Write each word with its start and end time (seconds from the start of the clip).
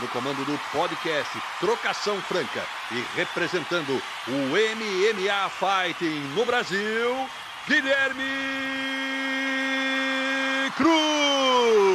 no 0.00 0.08
comando 0.08 0.44
do 0.44 0.58
podcast 0.72 1.30
Trocação 1.60 2.20
Franca 2.22 2.64
e 2.92 3.04
representando 3.16 4.00
o 4.28 4.32
MMA 4.32 5.50
Fighting 5.50 6.20
no 6.34 6.44
Brasil, 6.44 7.28
Guilherme 7.66 8.24
Cruz. 10.76 11.87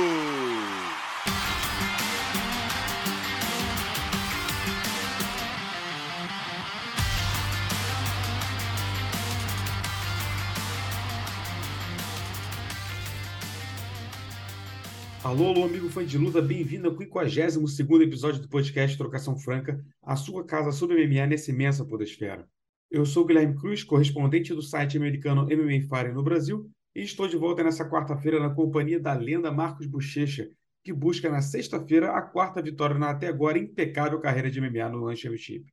Alô, 15.23 15.47
alô, 15.47 15.63
amigo 15.63 15.87
fã 15.87 16.05
de 16.05 16.17
luta, 16.17 16.41
bem-vindo 16.41 16.85
ao 16.85 16.97
52 16.97 18.01
episódio 18.01 18.41
do 18.41 18.49
podcast 18.49 18.97
Trocação 18.97 19.37
Franca, 19.37 19.81
a 20.01 20.17
sua 20.17 20.43
casa 20.43 20.69
sobre 20.73 21.07
MMA 21.07 21.27
nessa 21.27 21.49
imensa 21.49 21.85
podosfera. 21.85 22.45
Eu 22.91 23.05
sou 23.05 23.25
Guilherme 23.25 23.55
Cruz, 23.55 23.85
correspondente 23.85 24.53
do 24.53 24.61
site 24.61 24.97
americano 24.97 25.43
MMA 25.43 25.87
Fire 25.87 26.11
no 26.13 26.21
Brasil, 26.21 26.69
e 26.93 27.03
estou 27.03 27.25
de 27.25 27.37
volta 27.37 27.63
nessa 27.63 27.89
quarta-feira 27.89 28.37
na 28.37 28.53
companhia 28.53 28.99
da 28.99 29.13
lenda 29.13 29.49
Marcos 29.49 29.87
Bochecha, 29.87 30.49
que 30.83 30.91
busca 30.91 31.29
na 31.29 31.41
sexta-feira 31.41 32.11
a 32.11 32.21
quarta 32.21 32.61
vitória 32.61 32.97
na 32.97 33.11
até 33.11 33.27
agora 33.27 33.57
impecável 33.57 34.19
carreira 34.19 34.51
de 34.51 34.59
MMA 34.59 34.89
no 34.89 35.05
Land 35.05 35.21
Championship. 35.21 35.65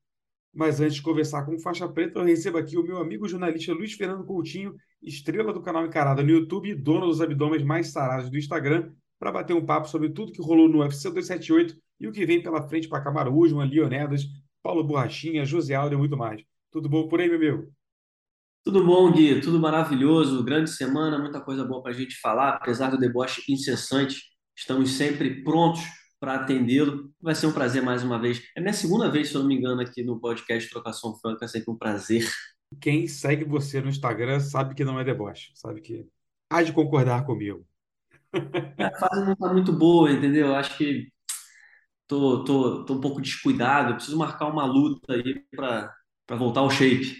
Mas 0.54 0.80
antes 0.80 0.94
de 0.94 1.02
conversar 1.02 1.44
com 1.44 1.58
Faixa 1.58 1.88
Preta, 1.88 2.20
eu 2.20 2.24
recebo 2.24 2.56
aqui 2.56 2.78
o 2.78 2.84
meu 2.84 2.98
amigo 2.98 3.26
jornalista 3.26 3.72
Luiz 3.72 3.94
Fernando 3.94 4.24
Coutinho, 4.24 4.76
estrela 5.02 5.52
do 5.52 5.60
canal 5.60 5.84
Encarada 5.84 6.22
no 6.22 6.30
YouTube 6.30 6.70
e 6.70 6.74
dono 6.74 7.06
dos 7.06 7.20
abdômenes 7.20 7.66
mais 7.66 7.88
sarados 7.88 8.30
do 8.30 8.38
Instagram, 8.38 8.92
para 9.20 9.30
bater 9.30 9.54
um 9.54 9.64
papo 9.64 9.86
sobre 9.86 10.08
tudo 10.08 10.32
que 10.32 10.40
rolou 10.40 10.66
no 10.66 10.78
UFC 10.78 11.10
278 11.10 11.76
e 12.00 12.08
o 12.08 12.12
que 12.12 12.24
vem 12.24 12.42
pela 12.42 12.66
frente 12.66 12.88
para 12.88 13.04
Camaro 13.04 13.36
Usman, 13.36 13.68
Leonedas, 13.68 14.24
Paulo 14.62 14.82
Borrachinha, 14.82 15.44
José 15.44 15.74
Aldo 15.74 15.94
e 15.94 15.98
muito 15.98 16.16
mais. 16.16 16.42
Tudo 16.70 16.88
bom 16.88 17.06
por 17.06 17.20
aí, 17.20 17.28
meu 17.28 17.36
amigo? 17.36 17.72
Tudo 18.64 18.82
bom, 18.84 19.12
Gui? 19.12 19.40
Tudo 19.42 19.60
maravilhoso. 19.60 20.42
Grande 20.42 20.70
semana, 20.70 21.18
muita 21.18 21.40
coisa 21.40 21.64
boa 21.64 21.82
para 21.82 21.92
a 21.92 21.94
gente 21.94 22.16
falar. 22.16 22.54
Apesar 22.54 22.90
do 22.90 22.98
deboche 22.98 23.42
incessante, 23.52 24.22
estamos 24.56 24.92
sempre 24.92 25.42
prontos 25.42 25.82
para 26.18 26.36
atendê-lo. 26.36 27.10
Vai 27.20 27.34
ser 27.34 27.46
um 27.46 27.52
prazer 27.52 27.82
mais 27.82 28.02
uma 28.02 28.18
vez. 28.18 28.42
É 28.56 28.60
minha 28.60 28.72
segunda 28.72 29.10
vez, 29.10 29.28
se 29.28 29.34
eu 29.34 29.42
não 29.42 29.48
me 29.48 29.56
engano, 29.56 29.82
aqui 29.82 30.02
no 30.02 30.18
podcast 30.18 30.70
Trocação 30.70 31.14
Franca. 31.18 31.44
É 31.44 31.48
sempre 31.48 31.70
um 31.70 31.76
prazer. 31.76 32.26
Quem 32.80 33.06
segue 33.06 33.44
você 33.44 33.80
no 33.82 33.88
Instagram 33.88 34.40
sabe 34.40 34.74
que 34.74 34.84
não 34.84 34.98
é 34.98 35.04
deboche, 35.04 35.50
sabe 35.54 35.80
que 35.80 36.06
há 36.48 36.62
de 36.62 36.72
concordar 36.72 37.26
comigo. 37.26 37.66
A 38.32 38.98
fase 38.98 39.24
não 39.24 39.32
está 39.32 39.52
muito 39.52 39.72
boa, 39.72 40.10
entendeu? 40.10 40.54
Acho 40.54 40.76
que 40.76 41.08
tô, 42.06 42.44
tô, 42.44 42.84
tô 42.84 42.94
um 42.94 43.00
pouco 43.00 43.20
descuidado. 43.20 43.94
Preciso 43.94 44.18
marcar 44.18 44.48
uma 44.48 44.64
luta 44.64 45.14
aí 45.14 45.44
para 45.50 45.94
voltar 46.36 46.60
ao 46.60 46.70
shape. 46.70 47.16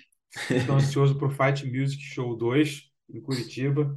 Estou 0.51 0.77
ansioso 0.77 1.17
para 1.19 1.27
o 1.27 1.31
Fight 1.31 1.67
Music 1.67 2.03
Show 2.03 2.37
2 2.37 2.91
em 3.15 3.21
Curitiba. 3.21 3.97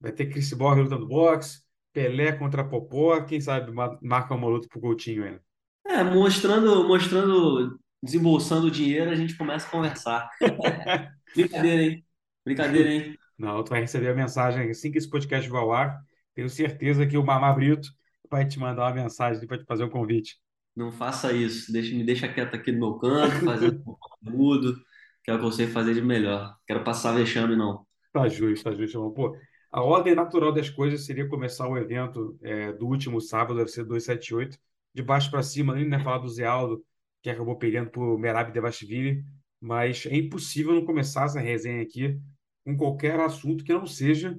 Vai 0.00 0.12
ter 0.12 0.26
Chris 0.26 0.52
Borg 0.52 0.80
lutando 0.80 1.06
boxe, 1.06 1.60
Pelé 1.92 2.32
contra 2.32 2.64
Popó. 2.64 3.20
Quem 3.22 3.40
sabe 3.40 3.72
marca 4.02 4.34
uma 4.34 4.48
luta 4.48 4.68
para 4.68 4.78
o 4.78 4.82
Coutinho 4.82 5.24
ainda. 5.24 5.42
É, 5.86 6.04
mostrando, 6.04 6.86
mostrando, 6.86 7.78
desembolsando 8.02 8.70
dinheiro, 8.70 9.10
a 9.10 9.14
gente 9.14 9.36
começa 9.36 9.66
a 9.66 9.70
conversar. 9.70 10.30
Brincadeira, 11.34 11.82
hein? 11.82 12.04
Brincadeira, 12.44 12.92
hein? 12.92 13.18
Não, 13.36 13.62
tu 13.62 13.70
vai 13.70 13.80
receber 13.80 14.08
a 14.08 14.14
mensagem 14.14 14.70
assim 14.70 14.90
que 14.90 14.98
esse 14.98 15.08
podcast 15.08 15.48
vai 15.48 15.60
ao 15.60 15.72
ar. 15.72 16.00
Tenho 16.38 16.48
certeza 16.48 17.04
que 17.04 17.18
o 17.18 17.24
Mamá 17.24 17.52
Brito 17.52 17.88
vai 18.30 18.46
te 18.46 18.60
mandar 18.60 18.84
uma 18.84 19.02
mensagem 19.02 19.44
para 19.44 19.58
te 19.58 19.64
fazer 19.64 19.82
um 19.82 19.90
convite. 19.90 20.38
Não 20.76 20.92
faça 20.92 21.32
isso. 21.32 21.72
Deixa, 21.72 21.92
me 21.92 22.04
deixa 22.04 22.32
quieto 22.32 22.54
aqui 22.54 22.70
no 22.70 22.78
meu 22.78 22.94
canto, 22.94 23.44
fazendo 23.44 23.82
mudo, 24.22 24.76
que 25.24 25.32
é 25.32 25.34
o 25.34 25.38
que 25.40 25.44
eu 25.44 25.50
sei 25.50 25.66
fazer 25.66 25.94
de 25.94 26.00
melhor. 26.00 26.56
Quero 26.64 26.84
passar 26.84 27.10
vexame, 27.10 27.56
não. 27.56 27.84
Tá 28.12 28.28
justo, 28.28 28.62
tá 28.62 28.72
justo. 28.72 29.10
Pô, 29.10 29.36
a 29.72 29.82
ordem 29.82 30.14
natural 30.14 30.52
das 30.52 30.70
coisas 30.70 31.04
seria 31.04 31.28
começar 31.28 31.66
o 31.66 31.76
evento 31.76 32.38
é, 32.40 32.72
do 32.72 32.86
último 32.86 33.20
sábado, 33.20 33.56
deve 33.56 33.70
ser 33.70 33.82
278, 33.82 34.56
de 34.94 35.02
baixo 35.02 35.32
para 35.32 35.42
cima, 35.42 35.74
nem 35.74 35.88
né? 35.88 35.98
Falar 35.98 36.18
do 36.18 36.28
Zé 36.28 36.46
Aldo, 36.46 36.84
que 37.20 37.30
acabou 37.30 37.58
perdendo 37.58 37.90
por 37.90 38.16
Merab 38.16 38.52
Devashvili, 38.52 39.24
mas 39.60 40.06
é 40.06 40.14
impossível 40.14 40.72
não 40.72 40.84
começar 40.84 41.24
essa 41.24 41.40
resenha 41.40 41.82
aqui 41.82 42.16
com 42.64 42.76
qualquer 42.76 43.18
assunto 43.18 43.64
que 43.64 43.72
não 43.72 43.88
seja 43.88 44.38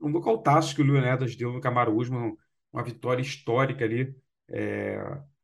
um 0.00 0.08
nocautaço 0.08 0.74
que 0.74 0.82
o 0.82 0.84
Leonidas 0.84 1.34
deu 1.36 1.52
no 1.52 1.60
Camaro 1.60 1.94
Usman, 1.94 2.36
uma 2.72 2.82
vitória 2.82 3.22
histórica 3.22 3.84
ali. 3.84 4.14
É, 4.48 4.98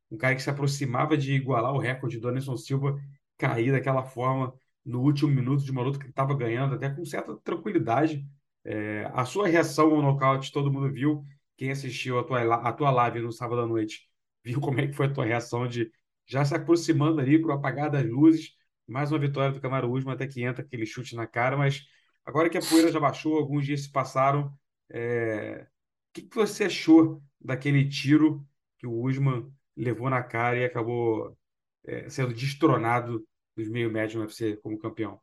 um 0.09 0.17
cara 0.17 0.35
que 0.35 0.41
se 0.41 0.49
aproximava 0.49 1.17
de 1.17 1.33
igualar 1.33 1.73
o 1.73 1.79
recorde 1.79 2.19
do 2.19 2.27
Anderson 2.27 2.57
Silva 2.57 2.97
cair 3.37 3.71
daquela 3.71 4.03
forma 4.03 4.53
no 4.83 5.01
último 5.01 5.31
minuto 5.31 5.63
de 5.63 5.71
uma 5.71 5.81
luta 5.81 5.99
que 5.99 6.07
estava 6.07 6.35
ganhando, 6.35 6.75
até 6.75 6.89
com 6.89 7.03
certa 7.05 7.35
tranquilidade. 7.37 8.25
É, 8.63 9.09
a 9.13 9.25
sua 9.25 9.47
reação 9.47 9.91
ao 9.93 10.01
nocaute, 10.01 10.51
todo 10.51 10.71
mundo 10.71 10.91
viu. 10.91 11.23
Quem 11.57 11.71
assistiu 11.71 12.19
a 12.19 12.23
tua, 12.23 12.55
a 12.55 12.73
tua 12.73 12.91
live 12.91 13.19
no 13.21 13.31
sábado 13.31 13.61
à 13.61 13.65
noite 13.65 14.09
viu 14.43 14.59
como 14.61 14.79
é 14.79 14.87
que 14.87 14.93
foi 14.93 15.07
a 15.07 15.13
tua 15.13 15.25
reação 15.25 15.67
de 15.67 15.91
já 16.27 16.43
se 16.45 16.55
aproximando 16.55 17.19
ali 17.19 17.39
para 17.39 17.49
o 17.49 17.53
apagar 17.53 17.89
das 17.89 18.05
luzes. 18.05 18.51
Mais 18.87 19.11
uma 19.11 19.19
vitória 19.19 19.51
do 19.51 19.59
Camaro 19.59 19.91
Usman, 19.91 20.13
até 20.13 20.27
que 20.27 20.43
entra 20.43 20.63
aquele 20.63 20.85
chute 20.85 21.15
na 21.15 21.25
cara, 21.25 21.57
mas 21.57 21.83
Agora 22.25 22.49
que 22.49 22.57
a 22.57 22.61
poeira 22.61 22.91
já 22.91 22.99
baixou, 22.99 23.37
alguns 23.37 23.65
dias 23.65 23.81
se 23.81 23.91
passaram, 23.91 24.51
é... 24.89 25.67
o 26.09 26.13
que, 26.13 26.23
que 26.23 26.35
você 26.35 26.65
achou 26.65 27.21
daquele 27.39 27.87
tiro 27.87 28.45
que 28.79 28.87
o 28.87 29.01
Usman 29.01 29.51
levou 29.77 30.09
na 30.09 30.23
cara 30.23 30.57
e 30.57 30.65
acabou 30.65 31.37
é, 31.85 32.09
sendo 32.09 32.33
destronado 32.33 33.25
dos 33.55 33.69
meio 33.69 33.91
médios 33.91 34.15
no 34.15 34.21
UFC 34.21 34.57
como 34.57 34.79
campeão? 34.79 35.19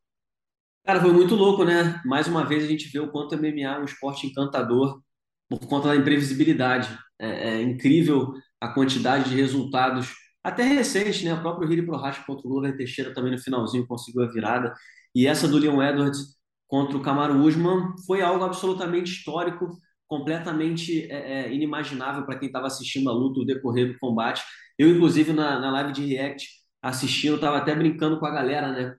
Cara, 0.84 1.00
foi 1.00 1.12
muito 1.12 1.34
louco, 1.34 1.64
né? 1.64 2.00
Mais 2.04 2.26
uma 2.26 2.44
vez 2.44 2.64
a 2.64 2.66
gente 2.66 2.88
vê 2.88 2.98
o 2.98 3.10
quanto 3.10 3.36
MMA 3.36 3.60
é 3.60 3.78
um 3.78 3.84
esporte 3.84 4.26
encantador 4.26 5.00
por 5.48 5.60
conta 5.68 5.88
da 5.88 5.96
imprevisibilidade. 5.96 6.96
É, 7.18 7.50
é 7.50 7.62
incrível 7.62 8.32
a 8.60 8.68
quantidade 8.68 9.30
de 9.30 9.36
resultados, 9.36 10.12
até 10.42 10.64
recente, 10.64 11.24
né? 11.24 11.34
O 11.34 11.40
próprio 11.40 11.70
Hiri 11.70 11.86
Prohaska 11.86 12.24
contra 12.24 12.48
o 12.48 12.50
Lula 12.50 12.76
Teixeira 12.76 13.14
também 13.14 13.30
no 13.32 13.38
finalzinho 13.38 13.86
conseguiu 13.86 14.22
a 14.22 14.28
virada. 14.28 14.74
E 15.14 15.26
essa 15.26 15.46
do 15.46 15.58
Leon 15.58 15.80
Edwards 15.82 16.36
contra 16.72 16.96
o 16.96 17.02
Camaro 17.02 17.38
Usman 17.38 17.94
foi 18.06 18.22
algo 18.22 18.42
absolutamente 18.42 19.12
histórico, 19.12 19.78
completamente 20.08 21.02
é, 21.12 21.42
é, 21.44 21.54
inimaginável 21.54 22.24
para 22.24 22.38
quem 22.38 22.46
estava 22.46 22.66
assistindo 22.66 23.10
a 23.10 23.12
luta, 23.12 23.40
o 23.40 23.44
decorrer 23.44 23.92
do 23.92 23.98
combate. 23.98 24.42
Eu, 24.78 24.88
inclusive, 24.88 25.34
na, 25.34 25.60
na 25.60 25.70
live 25.70 25.92
de 25.92 26.06
React, 26.06 26.48
assistindo, 26.80 27.34
estava 27.34 27.58
até 27.58 27.74
brincando 27.74 28.18
com 28.18 28.24
a 28.24 28.30
galera, 28.30 28.72
né? 28.72 28.96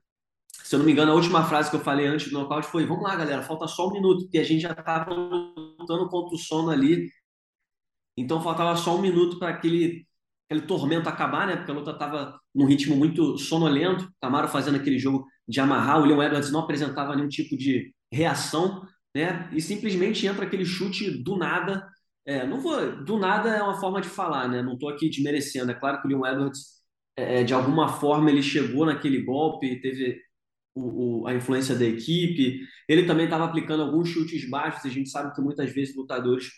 Se 0.62 0.76
eu 0.76 0.78
não 0.78 0.86
me 0.86 0.92
engano, 0.92 1.10
a 1.10 1.16
última 1.16 1.42
frase 1.44 1.68
que 1.68 1.74
eu 1.74 1.80
falei 1.80 2.06
antes 2.06 2.30
do 2.30 2.38
nocaute 2.38 2.68
foi: 2.68 2.86
vamos 2.86 3.02
lá, 3.02 3.16
galera, 3.16 3.42
falta 3.42 3.66
só 3.66 3.88
um 3.88 3.92
minuto, 3.92 4.22
porque 4.22 4.38
a 4.38 4.44
gente 4.44 4.60
já 4.60 4.70
estava 4.70 5.12
lutando 5.12 6.08
contra 6.08 6.36
o 6.36 6.38
sono 6.38 6.70
ali. 6.70 7.08
Então 8.16 8.40
faltava 8.40 8.76
só 8.76 8.96
um 8.96 9.00
minuto 9.00 9.36
para 9.40 9.48
aquele, 9.48 10.06
aquele 10.46 10.64
tormento 10.64 11.08
acabar, 11.08 11.48
né? 11.48 11.56
Porque 11.56 11.72
a 11.72 11.74
luta 11.74 11.90
estava 11.90 12.38
num 12.54 12.66
ritmo 12.66 12.94
muito 12.94 13.36
sonolento. 13.36 14.08
Camaro 14.20 14.46
fazendo 14.46 14.76
aquele 14.76 14.98
jogo 14.98 15.26
de 15.48 15.60
amarrar. 15.60 16.00
O 16.00 16.04
Leon 16.04 16.22
Edwards 16.22 16.50
não 16.50 16.60
apresentava 16.60 17.14
nenhum 17.14 17.28
tipo 17.28 17.56
de 17.56 17.94
reação, 18.12 18.86
né? 19.14 19.48
E 19.52 19.60
simplesmente 19.60 20.26
entra 20.26 20.44
aquele 20.44 20.64
chute 20.64 21.22
do 21.22 21.36
nada. 21.36 21.86
É, 22.26 22.46
não 22.46 22.60
vou, 22.60 23.04
do 23.04 23.18
nada 23.18 23.50
é 23.50 23.62
uma 23.62 23.78
forma 23.80 24.00
de 24.00 24.08
falar, 24.08 24.48
né? 24.48 24.62
Não 24.62 24.74
estou 24.74 24.88
aqui 24.88 25.08
desmerecendo. 25.08 25.70
É 25.70 25.74
claro 25.74 26.00
que 26.00 26.06
o 26.06 26.10
Leon 26.10 26.26
Edwards, 26.26 26.82
é, 27.16 27.40
é, 27.40 27.44
de 27.44 27.54
alguma 27.54 27.88
forma, 27.88 28.30
ele 28.30 28.42
chegou 28.42 28.86
naquele 28.86 29.22
golpe, 29.22 29.80
teve 29.80 30.20
o, 30.74 31.22
o, 31.22 31.26
a 31.26 31.34
influência 31.34 31.74
da 31.76 31.84
equipe. 31.84 32.60
Ele 32.88 33.06
também 33.06 33.26
estava 33.26 33.44
aplicando 33.44 33.82
alguns 33.82 34.08
chutes 34.08 34.48
baixos. 34.48 34.84
A 34.84 34.88
gente 34.88 35.10
sabe 35.10 35.34
que 35.34 35.40
muitas 35.40 35.70
vezes 35.72 35.96
lutadores 35.96 36.50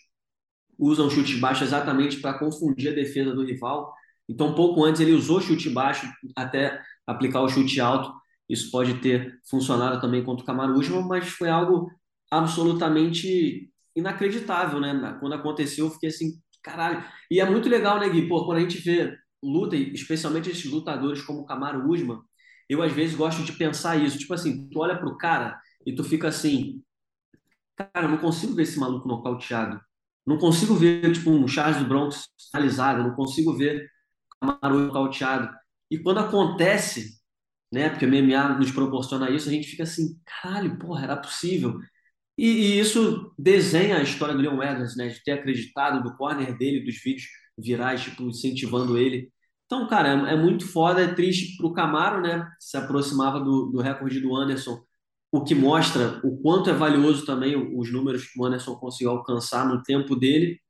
usam 0.79 1.11
chutes 1.11 1.39
baixos 1.39 1.69
exatamente 1.69 2.21
para 2.21 2.39
confundir 2.39 2.93
a 2.93 2.95
defesa 2.95 3.35
do 3.35 3.45
rival. 3.45 3.93
Então, 4.29 4.55
pouco 4.55 4.85
antes 4.85 5.01
ele 5.01 5.13
usou 5.13 5.41
chute 5.41 5.71
baixo 5.71 6.11
até 6.35 6.81
aplicar 7.07 7.43
o 7.43 7.49
chute 7.49 7.81
alto. 7.81 8.13
Isso 8.49 8.71
pode 8.71 9.01
ter 9.01 9.41
funcionado 9.49 10.01
também 10.01 10.25
contra 10.25 10.43
o 10.43 10.47
Camaro 10.47 10.75
mas 11.09 11.29
foi 11.29 11.49
algo 11.49 11.91
absolutamente 12.31 13.71
inacreditável, 13.95 14.81
né? 14.81 15.17
Quando 15.21 15.35
aconteceu, 15.35 15.87
eu 15.87 15.91
fiquei 15.91 16.09
assim, 16.11 16.33
caralho. 16.63 17.05
E 17.31 17.41
é 17.41 17.49
muito 17.49 17.69
legal, 17.69 17.99
né, 17.99 18.09
Gui? 18.09 18.29
Pô, 18.29 18.45
quando 18.47 18.59
a 18.59 18.61
gente 18.61 18.79
vê 18.79 19.17
luta, 19.43 19.77
especialmente 19.77 20.51
esses 20.51 20.71
lutadores 20.71 21.23
como 21.23 21.41
o 21.41 21.47
Camaro 21.47 21.89
Usman, 21.91 22.21
Eu, 22.69 22.83
às 22.83 22.93
vezes, 22.93 23.17
gosto 23.17 23.43
de 23.45 23.53
pensar 23.53 23.97
isso. 23.97 24.19
Tipo 24.19 24.35
assim, 24.35 24.69
tu 24.71 24.81
olha 24.81 24.99
pro 24.99 25.17
cara 25.19 25.61
e 25.87 25.95
tu 25.95 26.05
fica 26.05 26.29
assim, 26.29 26.83
cara, 27.77 28.07
eu 28.07 28.11
não 28.11 28.19
consigo 28.19 28.55
ver 28.55 28.63
esse 28.63 28.79
maluco 28.79 29.09
nocauteado. 29.09 29.81
Não 30.27 30.39
consigo 30.39 30.75
ver, 30.75 31.13
tipo, 31.13 31.31
um 31.31 31.47
Charles 31.49 31.79
do 31.79 31.89
Bronx 31.89 32.27
finalizado. 32.51 33.03
Não 33.03 33.15
consigo 33.15 33.55
ver 33.57 33.87
o 34.43 34.47
Kamaru 34.47 34.87
nocauteado. 34.87 35.51
E 35.91 35.99
quando 35.99 36.19
acontece, 36.21 37.19
né, 37.73 37.89
porque 37.91 38.07
o 38.07 38.09
MMA 38.09 38.59
nos 38.59 38.71
proporciona 38.71 39.31
isso, 39.31 39.49
a 39.49 39.53
gente 39.53 39.69
fica 39.69 39.83
assim, 39.83 40.21
caralho, 40.25 40.79
porra, 40.79 41.05
era 41.05 41.17
possível. 41.17 41.79
E, 42.39 42.47
e, 42.77 42.81
isso 42.81 43.33
desenha 43.39 43.97
a 43.99 44.03
história 44.03 44.35
do 44.35 44.41
Leon 44.41 44.63
Edwards, 44.63 44.97
né? 44.97 45.09
De 45.09 45.23
ter 45.25 45.33
acreditado 45.33 46.03
do 46.03 46.17
corner 46.17 46.57
dele, 46.57 46.85
dos 46.85 46.97
vídeos 47.03 47.29
virais, 47.59 48.03
tipo, 48.03 48.25
incentivando 48.25 48.99
ele. 48.99 49.33
Então, 49.65 49.89
cara, 49.89 50.09
é, 50.31 50.35
é 50.35 50.37
muito 50.37 50.67
foda, 50.69 51.03
é 51.03 51.15
triste 51.15 51.57
pro 51.57 51.73
Camaro, 51.73 52.21
né? 52.23 52.49
Se 52.61 52.77
aproximava 52.77 53.41
do, 53.41 53.67
do 53.71 53.81
recorde 53.81 54.21
do 54.21 54.37
Anderson, 54.37 54.85
o 55.33 55.45
que 55.45 55.55
mostra 55.55 56.21
o 56.25 56.39
quanto 56.43 56.71
é 56.71 56.73
valioso 56.75 57.27
também 57.27 57.57
os 57.79 57.93
números 57.93 58.27
que 58.27 58.39
o 58.41 58.45
Anderson 58.45 58.77
conseguiu 58.77 59.11
alcançar 59.13 59.67
no 59.67 59.83
tempo 59.83 60.15
dele. 60.17 60.61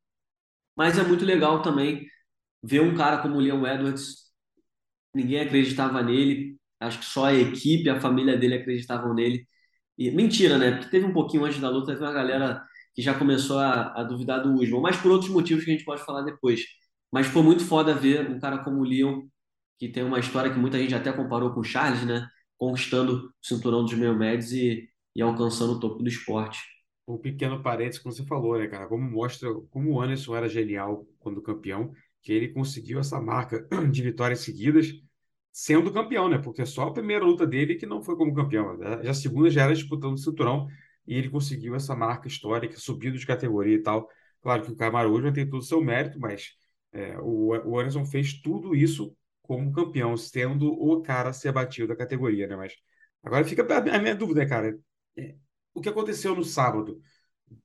Mas 0.77 0.99
é 0.99 1.03
muito 1.05 1.25
legal 1.25 1.63
também 1.63 2.07
ver 2.63 2.81
um 2.81 2.95
cara 2.97 3.19
como 3.23 3.37
o 3.37 3.41
Leon 3.41 3.67
Edwards, 3.67 4.27
ninguém 5.15 5.41
acreditava 5.41 6.03
nele, 6.03 6.59
acho 6.81 6.99
que 7.01 7.05
só 7.05 7.27
a 7.27 7.35
equipe, 7.35 7.89
a 7.89 8.01
família 8.01 8.37
dele 8.37 8.55
acreditavam 8.55 9.15
nele 9.15 9.47
e, 9.99 10.11
mentira, 10.11 10.59
né? 10.59 10.73
Porque 10.73 10.91
teve 10.91 11.07
um 11.07 11.13
pouquinho 11.13 11.45
antes 11.45 11.61
da 11.61 11.71
luta, 11.71 11.93
teve 11.93 12.05
uma 12.05 12.13
galera 12.13 12.63
que 12.95 13.03
já 13.03 13.15
começou 13.19 13.59
a, 13.59 14.01
a 14.01 14.03
duvidar 14.03 14.43
do 14.43 14.55
Usman, 14.55 14.81
mas 14.81 14.97
por 14.97 15.11
outros 15.13 15.31
motivos 15.31 15.65
que 15.65 15.71
a 15.71 15.75
gente 15.75 15.85
pode 15.85 16.05
falar 16.05 16.23
depois. 16.23 16.63
Mas 17.11 17.27
foi 17.27 17.43
muito 17.43 17.65
foda 17.65 17.95
ver 17.95 18.29
um 18.31 18.39
cara 18.41 18.59
como 18.59 18.81
o 18.81 18.85
Leon, 18.85 19.23
que 19.79 19.89
tem 19.89 20.03
uma 20.05 20.19
história 20.19 20.53
que 20.53 20.59
muita 20.59 20.79
gente 20.79 20.95
até 20.95 21.13
comparou 21.13 21.53
com 21.53 21.61
o 21.61 21.65
Charles, 21.65 22.05
né? 22.05 22.27
Conquistando 22.59 23.27
o 23.27 23.47
cinturão 23.47 23.85
dos 23.85 23.95
meio 23.95 24.17
médios 24.17 24.53
e, 24.53 24.89
e 25.15 25.23
alcançando 25.23 25.75
o 25.75 25.81
topo 25.81 26.03
do 26.03 26.09
esporte. 26.09 26.59
Um 27.09 27.19
pequeno 27.19 27.63
parênteses, 27.63 28.03
como 28.03 28.15
você 28.15 28.25
falou, 28.25 28.59
né, 28.59 28.67
cara? 28.67 28.87
Como 28.89 29.03
mostra 29.09 29.49
como 29.71 29.93
o 29.93 30.01
Anderson 30.01 30.35
era 30.35 30.49
genial 30.49 31.07
quando 31.19 31.43
campeão, 31.43 31.93
que 32.23 32.33
ele 32.33 32.49
conseguiu 32.49 32.99
essa 32.99 33.21
marca 33.21 33.67
de 33.91 34.03
vitórias 34.03 34.41
seguidas 34.41 34.93
sendo 35.59 35.91
campeão, 35.91 36.29
né? 36.29 36.37
Porque 36.37 36.67
só 36.67 36.89
a 36.89 36.93
primeira 36.93 37.25
luta 37.25 37.47
dele 37.47 37.77
que 37.77 37.87
não 37.87 38.03
foi 38.03 38.15
como 38.15 38.35
campeão. 38.35 38.77
Né? 38.77 39.03
Já 39.03 39.11
a 39.13 39.15
segunda 39.15 39.49
já 39.49 39.63
era 39.63 39.75
disputando 39.75 40.13
o 40.13 40.19
cinturão 40.19 40.69
e 41.07 41.15
ele 41.17 41.31
conseguiu 41.31 41.75
essa 41.75 41.97
marca 41.97 42.29
histórica, 42.29 42.79
subindo 42.79 43.17
de 43.17 43.27
categoria 43.27 43.75
e 43.77 43.83
tal. 43.83 44.07
Claro 44.43 44.63
que 44.63 44.71
o 44.71 44.77
Kamaru 44.77 45.23
já 45.23 45.33
tem 45.33 45.49
todo 45.49 45.61
o 45.61 45.65
seu 45.65 45.83
mérito, 45.83 46.21
mas 46.21 46.51
é, 46.93 47.17
o, 47.21 47.57
o 47.71 47.79
Anderson 47.79 48.05
fez 48.05 48.35
tudo 48.35 48.75
isso 48.75 49.17
como 49.41 49.73
campeão, 49.73 50.15
sendo 50.15 50.71
o 50.73 51.01
cara 51.01 51.31
a 51.31 51.33
ser 51.33 51.53
batido 51.53 51.89
da 51.89 51.97
categoria, 51.97 52.47
né? 52.47 52.55
Mas 52.55 52.75
agora 53.23 53.43
fica 53.43 53.63
a 53.63 53.99
minha 53.99 54.15
dúvida, 54.15 54.47
cara. 54.47 54.79
É, 55.17 55.37
o 55.73 55.81
que 55.81 55.89
aconteceu 55.89 56.37
no 56.37 56.45
sábado? 56.45 57.01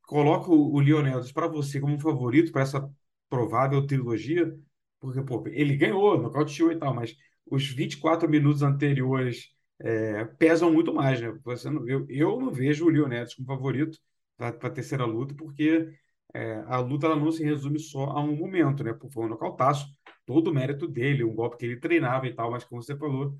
Coloca 0.03 0.49
o, 0.49 0.73
o 0.73 0.79
Lionel 0.79 1.21
para 1.33 1.47
você 1.47 1.77
como 1.81 1.99
favorito 1.99 2.53
para 2.53 2.61
essa 2.61 2.89
provável 3.29 3.85
trilogia? 3.85 4.57
Porque, 4.97 5.21
pô, 5.23 5.43
ele 5.47 5.75
ganhou, 5.75 6.21
nocauteou 6.21 6.71
e 6.71 6.77
tal, 6.79 6.93
mas 6.93 7.17
os 7.51 7.68
24 7.68 8.30
minutos 8.30 8.63
anteriores 8.63 9.50
é, 9.80 10.24
pesam 10.25 10.71
muito 10.71 10.94
mais, 10.94 11.19
né? 11.19 11.38
Você 11.44 11.69
não, 11.69 11.88
eu, 11.88 12.06
eu 12.09 12.39
não 12.39 12.51
vejo 12.51 12.86
o 12.86 12.89
Leonetti 12.89 13.36
como 13.36 13.48
favorito 13.48 13.98
para 14.38 14.50
a 14.50 14.69
terceira 14.69 15.06
luta, 15.06 15.36
porque 15.36 15.92
é, 16.33 16.63
a 16.68 16.80
luta 16.80 17.07
ela 17.07 17.15
não 17.15 17.31
se 17.31 17.44
resume 17.44 17.77
só 17.77 18.06
a 18.06 18.24
um 18.24 18.36
momento, 18.36 18.83
né? 18.83 18.98
Foi 19.12 19.25
um 19.25 19.27
nocautaço, 19.30 19.86
todo 20.25 20.50
o 20.50 20.53
mérito 20.53 20.88
dele, 20.88 21.25
um 21.25 21.36
golpe 21.36 21.57
que 21.57 21.65
ele 21.65 21.80
treinava 21.80 22.25
e 22.25 22.33
tal, 22.33 22.51
mas 22.51 22.63
como 22.63 22.81
você 22.81 22.95
falou. 22.95 23.38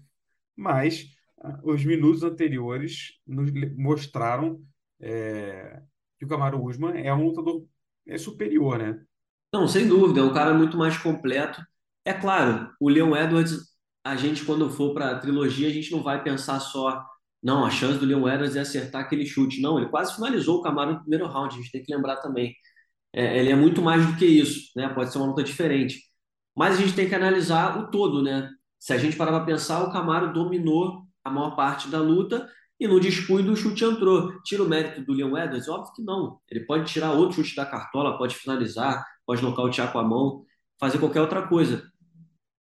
Mas 0.56 1.16
os 1.64 1.84
minutos 1.86 2.22
anteriores 2.22 3.14
nos 3.26 3.50
mostraram 3.78 4.62
é, 5.00 5.82
que 6.20 6.26
o 6.26 6.28
Camaro 6.28 6.64
Usman 6.64 7.00
é 7.00 7.14
um 7.14 7.24
lutador 7.24 7.66
é 8.06 8.18
superior, 8.18 8.78
né? 8.78 9.02
Não, 9.54 9.68
sem 9.68 9.88
dúvida, 9.88 10.20
é 10.20 10.24
um 10.24 10.34
cara 10.34 10.54
muito 10.54 10.78
mais 10.78 10.98
completo. 10.98 11.62
É 12.04 12.14
claro, 12.14 12.70
o 12.80 12.90
Leon 12.90 13.16
Edwards 13.16 13.71
a 14.04 14.16
gente, 14.16 14.44
quando 14.46 14.70
for 14.70 14.94
para 14.94 15.12
a 15.12 15.20
trilogia, 15.20 15.68
a 15.68 15.72
gente 15.72 15.92
não 15.92 16.02
vai 16.02 16.24
pensar 16.24 16.60
só, 16.60 17.06
não, 17.42 17.66
a 17.66 17.70
chance 17.70 18.00
do 18.00 18.06
Leon 18.06 18.28
Edwards 18.28 18.56
é 18.56 18.62
acertar 18.62 19.02
aquele 19.02 19.26
chute. 19.26 19.62
Não, 19.62 19.78
ele 19.80 19.90
quase 19.90 20.14
finalizou 20.16 20.60
o 20.60 20.62
Camaro 20.62 20.94
no 20.94 21.00
primeiro 21.02 21.28
round, 21.28 21.54
a 21.54 21.58
gente 21.58 21.72
tem 21.72 21.84
que 21.84 21.94
lembrar 21.94 22.18
também. 22.18 22.56
É, 23.14 23.40
ele 23.40 23.52
é 23.52 23.56
muito 23.56 23.82
mais 23.82 24.06
do 24.06 24.16
que 24.18 24.26
isso, 24.26 24.72
né? 24.76 24.90
Pode 24.90 25.12
ser 25.12 25.18
uma 25.18 25.28
luta 25.28 25.44
diferente. 25.44 26.00
Mas 26.56 26.76
a 26.76 26.82
gente 26.82 26.94
tem 26.96 27.08
que 27.10 27.16
analisar 27.16 27.78
o 27.80 27.90
todo, 27.92 28.22
né? 28.22 28.50
Se 28.80 28.94
a 28.94 28.98
gente 28.98 29.16
parar 29.18 29.32
para 29.32 29.46
pensar, 29.46 29.84
o 29.84 29.92
Camaro 29.92 30.34
dominou 30.34 31.04
a 31.24 31.30
maior 31.30 31.56
parte 31.56 31.88
da 31.90 32.00
luta 32.00 32.50
e 32.80 32.88
no 32.88 33.00
descuido 33.00 33.52
o 33.52 33.56
chute 33.56 33.84
entrou. 33.84 34.42
Tira 34.44 34.64
o 34.64 34.70
mérito 34.70 35.04
do 35.04 35.14
Leon 35.14 35.38
Edwards? 35.38 35.68
Óbvio 35.70 35.94
que 35.94 36.04
não. 36.04 36.40
Ele 36.50 36.66
pode 36.66 36.92
tirar 36.92 37.12
outro 37.12 37.38
chute 37.38 37.56
da 37.56 37.66
cartola, 37.66 38.18
pode 38.18 38.36
finalizar, 38.36 39.06
pode 39.26 39.42
nocautear 39.42 39.92
com 39.92 40.00
a 40.00 40.04
mão, 40.04 40.46
fazer 40.80 40.98
qualquer 41.00 41.22
outra 41.22 41.48
coisa. 41.48 41.84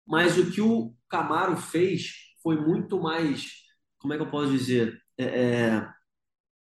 Mas 0.08 0.38
o 0.38 0.52
que 0.52 0.62
o 0.62 0.94
Camaro 1.10 1.58
fez 1.58 2.14
foi 2.42 2.56
muito 2.56 3.00
mais, 3.00 3.52
como 4.00 4.14
é 4.14 4.18
que 4.18 4.24
eu 4.24 4.30
posso 4.30 4.52
dizer? 4.52 5.02
É, 5.18 5.24
é, 5.24 5.90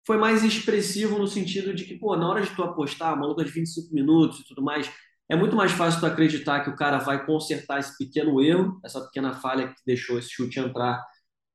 foi 0.05 0.17
mais 0.17 0.43
expressivo 0.43 1.19
no 1.19 1.27
sentido 1.27 1.73
de 1.73 1.85
que, 1.85 1.95
pô, 1.97 2.15
na 2.15 2.27
hora 2.27 2.41
de 2.41 2.55
tu 2.55 2.63
apostar, 2.63 3.13
uma 3.13 3.27
luta 3.27 3.43
de 3.43 3.51
25 3.51 3.93
minutos 3.93 4.39
e 4.39 4.45
tudo 4.45 4.61
mais, 4.61 4.89
é 5.29 5.35
muito 5.35 5.55
mais 5.55 5.71
fácil 5.71 5.99
tu 5.99 6.05
acreditar 6.05 6.63
que 6.63 6.69
o 6.69 6.75
cara 6.75 6.97
vai 6.97 7.25
consertar 7.25 7.79
esse 7.79 7.97
pequeno 7.97 8.41
erro, 8.41 8.79
essa 8.83 9.01
pequena 9.01 9.33
falha 9.33 9.67
que 9.67 9.81
deixou 9.85 10.17
esse 10.17 10.29
chute 10.29 10.59
entrar 10.59 11.05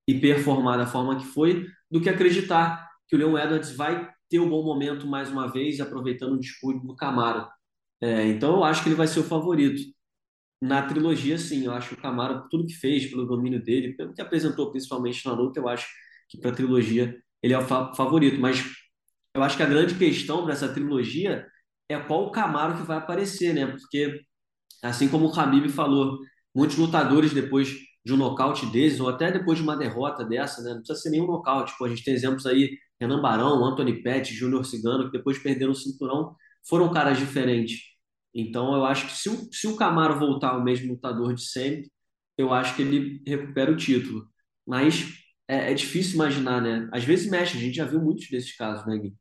e 0.07 0.21
performar 0.21 0.79
da 0.79 0.87
forma 0.87 1.17
que 1.17 1.25
foi, 1.25 1.67
do 1.91 2.01
que 2.01 2.09
acreditar 2.09 2.91
que 3.09 3.17
o 3.17 3.19
Leon 3.19 3.39
Edwards 3.39 3.75
vai 3.75 4.11
ter 4.29 4.39
um 4.39 4.49
bom 4.49 4.63
momento 4.63 5.07
mais 5.07 5.31
uma 5.31 5.51
vez, 5.51 5.81
aproveitando 5.81 6.35
o 6.35 6.39
descuido 6.39 6.87
do 6.87 6.95
Camaro. 6.95 7.49
É, 8.01 8.27
então 8.27 8.57
eu 8.57 8.65
acho 8.65 8.83
que 8.83 8.89
ele 8.89 8.97
vai 8.97 9.07
ser 9.07 9.21
o 9.21 9.25
favorito. 9.25 9.81
Na 10.63 10.81
trilogia, 10.87 11.37
sim, 11.39 11.65
eu 11.67 11.73
acho 11.73 11.89
que 11.89 11.95
o 11.95 12.01
Camaro, 12.01 12.47
tudo 12.49 12.65
que 12.65 12.75
fez, 12.75 13.07
pelo 13.11 13.27
domínio 13.27 13.61
dele, 13.61 13.95
pelo 13.95 14.15
que 14.15 14.23
apresentou 14.23 14.71
principalmente 14.71 15.27
na 15.27 15.33
luta, 15.33 15.59
eu 15.59 15.69
acho 15.69 15.89
que 16.29 16.39
para 16.39 16.53
a 16.53 16.55
trilogia 16.55 17.21
ele 17.43 17.53
é 17.53 17.59
o 17.59 17.63
fa 17.67 17.93
favorito. 17.95 18.41
Mas 18.41 18.65
eu 19.35 19.43
acho 19.43 19.57
que 19.57 19.63
a 19.65 19.67
grande 19.67 19.97
questão 19.97 20.45
para 20.45 20.53
essa 20.53 20.69
trilogia 20.73 21.45
é 21.89 21.99
qual 21.99 22.27
o 22.27 22.31
Camaro 22.31 22.77
que 22.77 22.85
vai 22.85 22.97
aparecer, 22.99 23.53
né? 23.53 23.67
Porque, 23.67 24.21
assim 24.83 25.09
como 25.09 25.27
o 25.27 25.33
Khabib 25.35 25.69
falou, 25.69 26.21
muitos 26.55 26.77
lutadores 26.77 27.33
depois 27.35 27.75
de 28.05 28.13
um 28.13 28.17
nocaute 28.17 28.65
desses, 28.67 29.01
ou 29.01 29.09
até 29.09 29.33
depois 29.33 29.59
de 29.59 29.65
uma 29.65 29.77
derrota 29.77 30.25
dessa, 30.25 30.63
né? 30.63 30.71
Não 30.75 30.79
precisa 30.79 30.99
ser 31.01 31.11
nenhum 31.11 31.27
nocaute. 31.27 31.75
Pô, 31.77 31.87
a 31.87 31.89
gente 31.89 32.05
tem 32.05 32.15
exemplos 32.15 32.47
aí, 32.47 32.71
Renan 33.01 33.21
Barão, 33.21 33.65
Anthony 33.65 34.01
Pettis, 34.01 34.37
Júnior 34.37 34.65
Cigano, 34.65 35.11
que 35.11 35.19
depois 35.19 35.39
perderam 35.41 35.73
o 35.73 35.75
cinturão, 35.75 36.37
foram 36.69 36.93
caras 36.93 37.19
diferentes. 37.19 37.92
Então, 38.35 38.75
eu 38.75 38.85
acho 38.85 39.07
que 39.07 39.13
se 39.13 39.29
o, 39.29 39.53
se 39.53 39.67
o 39.67 39.77
Camaro 39.77 40.19
voltar 40.19 40.51
ao 40.51 40.65
mesmo 40.65 40.93
lutador 40.93 41.35
de 41.35 41.43
sempre, 41.43 41.91
eu 42.37 42.53
acho 42.53 42.75
que 42.75 42.83
ele 42.83 43.23
recupera 43.27 43.71
o 43.71 43.77
título. 43.77 44.27
Mas 44.67 45.23
é, 45.49 45.73
é 45.73 45.75
difícil 45.75 46.15
imaginar, 46.15 46.61
né? 46.61 46.89
Às 46.93 47.05
vezes 47.05 47.31
mexe, 47.31 47.57
a 47.57 47.61
gente 47.61 47.77
já 47.77 47.85
viu 47.85 48.01
muitos 48.01 48.29
desses 48.29 48.57
casos, 48.57 48.87
né, 48.87 48.99
Gui? 48.99 49.15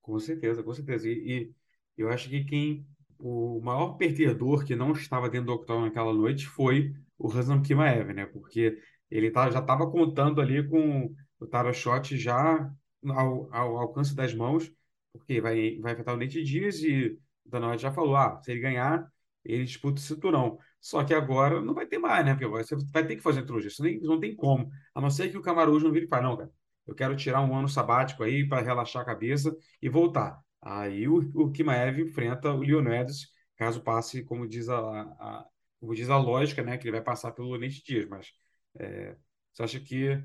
Com 0.00 0.18
certeza, 0.18 0.62
com 0.62 0.72
certeza. 0.72 1.08
E, 1.08 1.50
e 1.96 2.00
eu 2.00 2.08
acho 2.08 2.28
que 2.28 2.44
quem 2.44 2.86
o 3.18 3.60
maior 3.62 3.96
perdedor 3.96 4.64
que 4.64 4.74
não 4.74 4.92
estava 4.92 5.28
dentro 5.30 5.46
do 5.46 5.52
octógono 5.54 5.86
naquela 5.86 6.12
noite 6.12 6.46
foi 6.46 6.92
o 7.16 7.28
Razan 7.28 7.62
Kimaev, 7.62 8.12
né? 8.12 8.26
Porque 8.26 8.78
ele 9.10 9.30
tá, 9.30 9.50
já 9.50 9.60
estava 9.60 9.90
contando 9.90 10.40
ali 10.40 10.66
com 10.68 11.14
o 11.38 11.46
Tara 11.46 11.72
Shot 11.72 12.16
já 12.16 12.70
ao, 13.04 13.52
ao, 13.54 13.78
alcance 13.78 14.14
das 14.14 14.34
mãos, 14.34 14.70
porque 15.12 15.40
vai, 15.40 15.78
vai 15.80 15.92
afetar 15.92 16.14
o 16.14 16.18
Nate 16.18 16.42
Dias 16.42 16.82
e 16.82 17.16
o 17.44 17.50
Dana 17.50 17.76
já 17.78 17.92
falou, 17.92 18.16
ah, 18.16 18.40
se 18.42 18.50
ele 18.52 18.60
ganhar, 18.60 19.06
ele 19.44 19.64
disputa 19.64 20.00
o 20.00 20.04
cinturão. 20.04 20.58
Só 20.80 21.04
que 21.04 21.14
agora 21.14 21.60
não 21.60 21.74
vai 21.74 21.86
ter 21.86 21.98
mais, 21.98 22.24
né? 22.24 22.34
Porque 22.34 22.46
você 22.46 22.76
vai 22.92 23.06
ter 23.06 23.16
que 23.16 23.22
fazer 23.22 23.42
trilogia. 23.42 23.68
Isso 23.68 23.82
nem, 23.82 24.00
não 24.00 24.18
tem 24.20 24.34
como. 24.34 24.70
A 24.94 25.00
não 25.00 25.10
ser 25.10 25.30
que 25.30 25.38
o 25.38 25.42
Camarujo 25.42 25.84
não 25.86 25.92
vire 25.92 26.06
e 26.06 26.08
fale, 26.08 26.24
não, 26.24 26.36
cara, 26.36 26.50
eu 26.86 26.94
quero 26.94 27.16
tirar 27.16 27.40
um 27.42 27.56
ano 27.56 27.68
sabático 27.68 28.22
aí 28.22 28.46
para 28.48 28.62
relaxar 28.62 29.02
a 29.02 29.04
cabeça 29.04 29.56
e 29.80 29.88
voltar. 29.88 30.40
Aí 30.60 31.08
o, 31.08 31.18
o 31.34 31.50
Kimaev 31.52 32.00
enfrenta 32.00 32.52
o 32.52 32.60
Leonidas, 32.60 33.28
caso 33.56 33.80
passe, 33.82 34.24
como 34.24 34.46
diz 34.48 34.68
a, 34.68 34.78
a, 34.78 35.46
como 35.80 35.94
diz 35.94 36.08
a 36.10 36.18
lógica, 36.18 36.62
né? 36.62 36.76
Que 36.78 36.84
ele 36.84 36.92
vai 36.92 37.02
passar 37.02 37.32
pelo 37.32 37.56
Nate 37.58 37.82
Dias. 37.84 38.06
Mas 38.08 38.32
é, 38.78 39.16
você 39.52 39.62
acha 39.62 39.80
que 39.80 40.22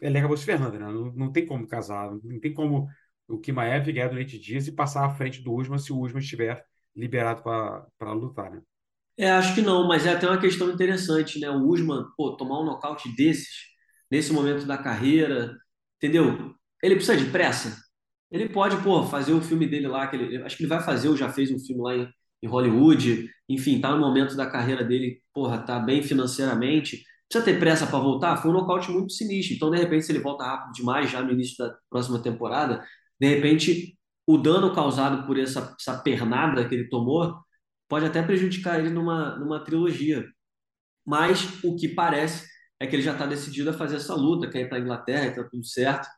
ele 0.00 0.18
acabou 0.18 0.36
se 0.36 0.44
ferrando, 0.44 0.78
né? 0.78 0.86
Não, 0.86 1.12
não 1.12 1.32
tem 1.32 1.46
como 1.46 1.66
casar, 1.66 2.10
não 2.10 2.40
tem 2.40 2.52
como 2.54 2.88
o 3.28 3.38
Kimaev 3.38 3.92
ganhar 3.92 4.08
do 4.08 4.16
Nate 4.16 4.38
Diaz 4.38 4.66
e 4.66 4.72
passar 4.72 5.04
à 5.04 5.10
frente 5.10 5.42
do 5.42 5.52
Usman 5.52 5.78
se 5.78 5.92
o 5.92 5.98
Usman 5.98 6.20
estiver 6.20 6.64
liberado 6.94 7.42
para 7.42 8.12
lutar, 8.12 8.50
né? 8.50 8.62
É, 9.18 9.30
acho 9.30 9.54
que 9.54 9.62
não, 9.62 9.88
mas 9.88 10.06
é 10.06 10.12
até 10.12 10.28
uma 10.28 10.38
questão 10.38 10.70
interessante, 10.70 11.38
né? 11.40 11.50
O 11.50 11.66
Usman, 11.66 12.04
pô, 12.16 12.36
tomar 12.36 12.60
um 12.60 12.64
nocaute 12.64 13.14
desses, 13.16 13.48
nesse 14.10 14.32
momento 14.32 14.66
da 14.66 14.76
carreira, 14.76 15.56
entendeu? 15.96 16.54
Ele 16.82 16.96
precisa 16.96 17.16
de 17.16 17.30
pressa. 17.30 17.76
Ele 18.30 18.48
pode, 18.48 18.76
pô, 18.82 19.02
fazer 19.04 19.32
o 19.32 19.40
filme 19.40 19.66
dele 19.66 19.88
lá, 19.88 20.06
que 20.06 20.16
ele, 20.16 20.42
acho 20.42 20.56
que 20.56 20.62
ele 20.64 20.68
vai 20.68 20.82
fazer, 20.82 21.08
ou 21.08 21.16
já 21.16 21.30
fez 21.30 21.50
um 21.50 21.58
filme 21.58 21.82
lá 21.82 21.96
em, 21.96 22.08
em 22.42 22.46
Hollywood, 22.46 23.28
enfim, 23.48 23.80
tá 23.80 23.90
no 23.90 24.00
momento 24.00 24.36
da 24.36 24.46
carreira 24.50 24.84
dele, 24.84 25.22
porra, 25.32 25.58
tá 25.58 25.78
bem 25.78 26.02
financeiramente, 26.02 27.02
precisa 27.28 27.44
ter 27.44 27.58
pressa 27.58 27.86
para 27.86 27.98
voltar. 27.98 28.36
Foi 28.36 28.50
um 28.50 28.54
nocaute 28.54 28.90
muito 28.90 29.12
sinistro. 29.12 29.54
Então, 29.56 29.70
de 29.70 29.78
repente, 29.78 30.04
se 30.04 30.12
ele 30.12 30.20
volta 30.20 30.44
rápido 30.44 30.72
demais 30.72 31.10
já 31.10 31.22
no 31.22 31.32
início 31.32 31.56
da 31.58 31.74
próxima 31.88 32.22
temporada, 32.22 32.84
de 33.20 33.26
repente, 33.28 33.98
o 34.26 34.36
dano 34.38 34.74
causado 34.74 35.26
por 35.26 35.38
essa, 35.38 35.74
essa 35.78 35.98
pernada 35.98 36.68
que 36.68 36.74
ele 36.74 36.88
tomou 36.88 37.36
pode 37.88 38.06
até 38.06 38.22
prejudicar 38.22 38.80
ele 38.80 38.90
numa, 38.90 39.36
numa 39.36 39.64
trilogia. 39.64 40.26
Mas 41.06 41.62
o 41.64 41.76
que 41.76 41.88
parece 41.88 42.46
é 42.80 42.86
que 42.86 42.96
ele 42.96 43.02
já 43.02 43.12
está 43.12 43.26
decidido 43.26 43.70
a 43.70 43.72
fazer 43.72 43.96
essa 43.96 44.14
luta, 44.14 44.50
quer 44.50 44.62
ir 44.62 44.68
para 44.68 44.78
a 44.78 44.80
Inglaterra, 44.80 45.26
está 45.26 45.44
tudo 45.44 45.64
certo. 45.64 46.08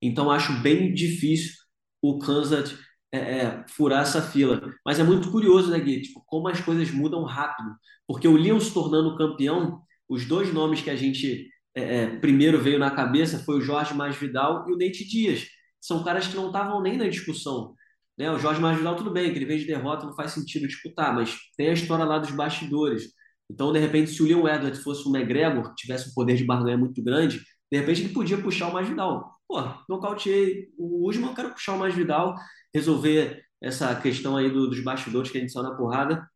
Então, 0.00 0.30
acho 0.30 0.52
bem 0.62 0.94
difícil 0.94 1.52
o 2.00 2.18
Kansas 2.18 2.78
é, 3.12 3.18
é, 3.18 3.64
furar 3.68 4.02
essa 4.02 4.22
fila. 4.22 4.60
Mas 4.84 4.98
é 4.98 5.02
muito 5.02 5.30
curioso, 5.30 5.70
né, 5.70 5.80
Gui? 5.80 6.02
Tipo, 6.02 6.22
como 6.26 6.48
as 6.48 6.60
coisas 6.60 6.90
mudam 6.90 7.24
rápido. 7.24 7.70
Porque 8.06 8.28
o 8.28 8.36
Leon 8.36 8.60
se 8.60 8.72
tornando 8.72 9.16
campeão, 9.16 9.80
os 10.08 10.24
dois 10.26 10.52
nomes 10.52 10.80
que 10.80 10.90
a 10.90 10.96
gente 10.96 11.48
é, 11.74 12.02
é, 12.02 12.06
primeiro 12.06 12.60
veio 12.60 12.78
na 12.78 12.90
cabeça 12.90 13.38
foi 13.40 13.58
o 13.58 13.60
Jorge 13.60 13.94
Masvidal 13.94 14.68
e 14.68 14.72
o 14.72 14.78
Nate 14.78 15.04
Dias. 15.04 15.46
São 15.86 16.02
caras 16.02 16.26
que 16.26 16.34
não 16.34 16.48
estavam 16.48 16.82
nem 16.82 16.96
na 16.96 17.08
discussão. 17.08 17.74
Né? 18.18 18.28
O 18.30 18.38
Jorge 18.38 18.60
Masvidal, 18.60 18.96
tudo 18.96 19.12
bem, 19.12 19.30
que 19.30 19.38
ele 19.38 19.44
veio 19.44 19.60
de 19.60 19.66
derrota, 19.66 20.04
não 20.04 20.16
faz 20.16 20.32
sentido 20.32 20.66
disputar, 20.66 21.14
mas 21.14 21.36
tem 21.56 21.68
a 21.68 21.72
história 21.72 22.04
lá 22.04 22.18
dos 22.18 22.32
bastidores. 22.32 23.04
Então, 23.48 23.72
de 23.72 23.78
repente, 23.78 24.10
se 24.10 24.20
o 24.20 24.26
Leon 24.26 24.48
Edwards 24.48 24.82
fosse 24.82 25.08
um 25.08 25.14
McGregor, 25.14 25.70
que 25.70 25.76
tivesse 25.76 26.10
um 26.10 26.12
poder 26.12 26.36
de 26.36 26.44
barganha 26.44 26.76
muito 26.76 27.00
grande, 27.04 27.40
de 27.70 27.78
repente 27.78 28.02
ele 28.02 28.12
podia 28.12 28.36
puxar 28.36 28.68
o 28.68 28.72
Masvidal. 28.72 29.36
Pô, 29.46 29.62
nocauteei 29.88 30.68
o 30.76 31.08
Usman, 31.08 31.28
eu 31.28 31.34
quero 31.34 31.52
puxar 31.52 31.74
o 31.74 31.78
Masvidal, 31.78 32.34
resolver 32.74 33.44
essa 33.62 33.94
questão 33.94 34.36
aí 34.36 34.50
do, 34.50 34.68
dos 34.68 34.82
bastidores 34.82 35.30
que 35.30 35.38
a 35.38 35.40
gente 35.40 35.52
saiu 35.52 35.62
na 35.62 35.76
porrada 35.76 36.28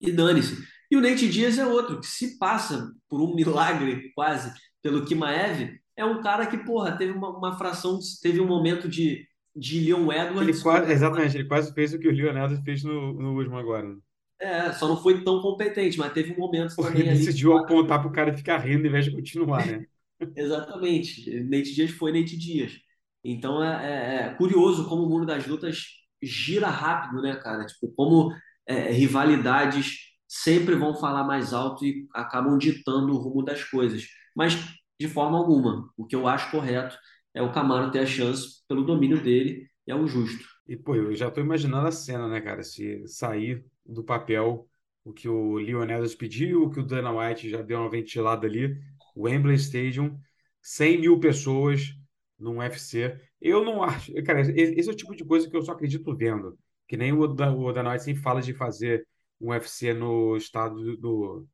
e 0.00 0.10
dane-se. 0.10 0.56
E 0.90 0.96
o 0.96 1.00
Nate 1.02 1.28
Diaz 1.28 1.58
é 1.58 1.66
outro, 1.66 2.00
que 2.00 2.06
se 2.06 2.38
passa 2.38 2.90
por 3.06 3.20
um 3.20 3.34
milagre 3.34 4.10
quase 4.14 4.50
pelo 4.82 5.04
Kimaev, 5.04 5.78
é 5.98 6.04
um 6.04 6.22
cara 6.22 6.46
que, 6.46 6.58
porra, 6.58 6.96
teve 6.96 7.12
uma, 7.12 7.36
uma 7.36 7.58
fração, 7.58 7.98
teve 8.22 8.40
um 8.40 8.46
momento 8.46 8.88
de, 8.88 9.26
de 9.54 9.80
Leon 9.80 10.12
Edwards. 10.12 10.56
Ele 10.56 10.62
quase, 10.62 10.92
exatamente, 10.92 11.36
ele 11.36 11.48
quase 11.48 11.74
fez 11.74 11.92
o 11.92 11.98
que 11.98 12.08
o 12.08 12.12
Leon 12.12 12.30
Edwards 12.30 12.62
fez 12.64 12.84
no, 12.84 13.12
no 13.14 13.34
último 13.36 13.58
agora. 13.58 13.96
É, 14.40 14.72
só 14.72 14.86
não 14.88 14.96
foi 15.02 15.24
tão 15.24 15.42
competente, 15.42 15.98
mas 15.98 16.12
teve 16.12 16.32
um 16.32 16.38
momento 16.38 16.76
Porque 16.76 16.92
também 16.92 17.02
ele 17.02 17.10
ali. 17.10 17.18
decidiu 17.18 17.56
apontar 17.56 18.00
pro 18.00 18.12
cara 18.12 18.36
ficar 18.36 18.58
rindo 18.58 18.86
em 18.86 18.90
vez 18.90 19.04
de 19.04 19.10
continuar, 19.12 19.66
né? 19.66 19.84
Exatamente. 20.36 21.30
Nate 21.44 21.74
Diaz 21.74 21.90
foi 21.92 22.12
Nate 22.12 22.36
Diaz. 22.36 22.78
Então 23.24 23.62
é, 23.62 24.24
é, 24.24 24.26
é 24.26 24.34
curioso 24.34 24.88
como 24.88 25.04
o 25.04 25.08
mundo 25.08 25.26
das 25.26 25.46
lutas 25.46 25.84
gira 26.22 26.68
rápido, 26.68 27.20
né, 27.22 27.36
cara? 27.36 27.66
Tipo, 27.66 27.92
como 27.94 28.32
é, 28.66 28.90
rivalidades 28.92 29.96
sempre 30.26 30.74
vão 30.76 30.94
falar 30.94 31.24
mais 31.24 31.52
alto 31.52 31.84
e 31.84 32.06
acabam 32.14 32.58
ditando 32.58 33.12
o 33.14 33.18
rumo 33.18 33.44
das 33.44 33.64
coisas. 33.64 34.06
Mas 34.36 34.54
de 34.98 35.08
forma 35.08 35.38
alguma, 35.38 35.88
o 35.96 36.06
que 36.06 36.16
eu 36.16 36.26
acho 36.26 36.50
correto 36.50 36.98
é 37.34 37.42
o 37.42 37.52
Camaro 37.52 37.90
ter 37.90 38.00
a 38.00 38.06
chance 38.06 38.62
pelo 38.66 38.84
domínio 38.84 39.22
dele, 39.22 39.68
é 39.86 39.94
o 39.94 40.06
justo. 40.06 40.44
E, 40.66 40.76
pô, 40.76 40.94
eu 40.94 41.14
já 41.14 41.30
tô 41.30 41.40
imaginando 41.40 41.86
a 41.86 41.92
cena, 41.92 42.28
né, 42.28 42.40
cara? 42.40 42.62
Se 42.62 43.06
sair 43.06 43.64
do 43.86 44.04
papel 44.04 44.68
o 45.04 45.12
que 45.12 45.28
o 45.28 45.58
Lionel 45.58 46.04
pediu, 46.18 46.64
o 46.64 46.70
que 46.70 46.80
o 46.80 46.82
Dana 46.84 47.10
White 47.10 47.48
já 47.48 47.62
deu 47.62 47.78
uma 47.78 47.90
ventilada 47.90 48.46
ali, 48.46 48.78
o 49.16 49.22
Wembley 49.22 49.56
Stadium, 49.56 50.18
100 50.60 51.00
mil 51.00 51.18
pessoas 51.18 51.94
num 52.38 52.58
UFC. 52.58 53.18
Eu 53.40 53.64
não 53.64 53.82
acho. 53.82 54.12
Cara, 54.24 54.40
esse 54.40 54.88
é 54.88 54.92
o 54.92 54.96
tipo 54.96 55.16
de 55.16 55.24
coisa 55.24 55.48
que 55.48 55.56
eu 55.56 55.62
só 55.62 55.72
acredito 55.72 56.14
vendo. 56.14 56.58
Que 56.86 56.96
nem 56.96 57.12
o, 57.12 57.20
o 57.20 57.72
Dana 57.72 57.92
White 57.92 58.04
sempre 58.04 58.22
fala 58.22 58.42
de 58.42 58.52
fazer 58.52 59.06
um 59.40 59.50
UFC 59.50 59.94
no 59.94 60.36
estado 60.36 60.96
do, 60.96 61.46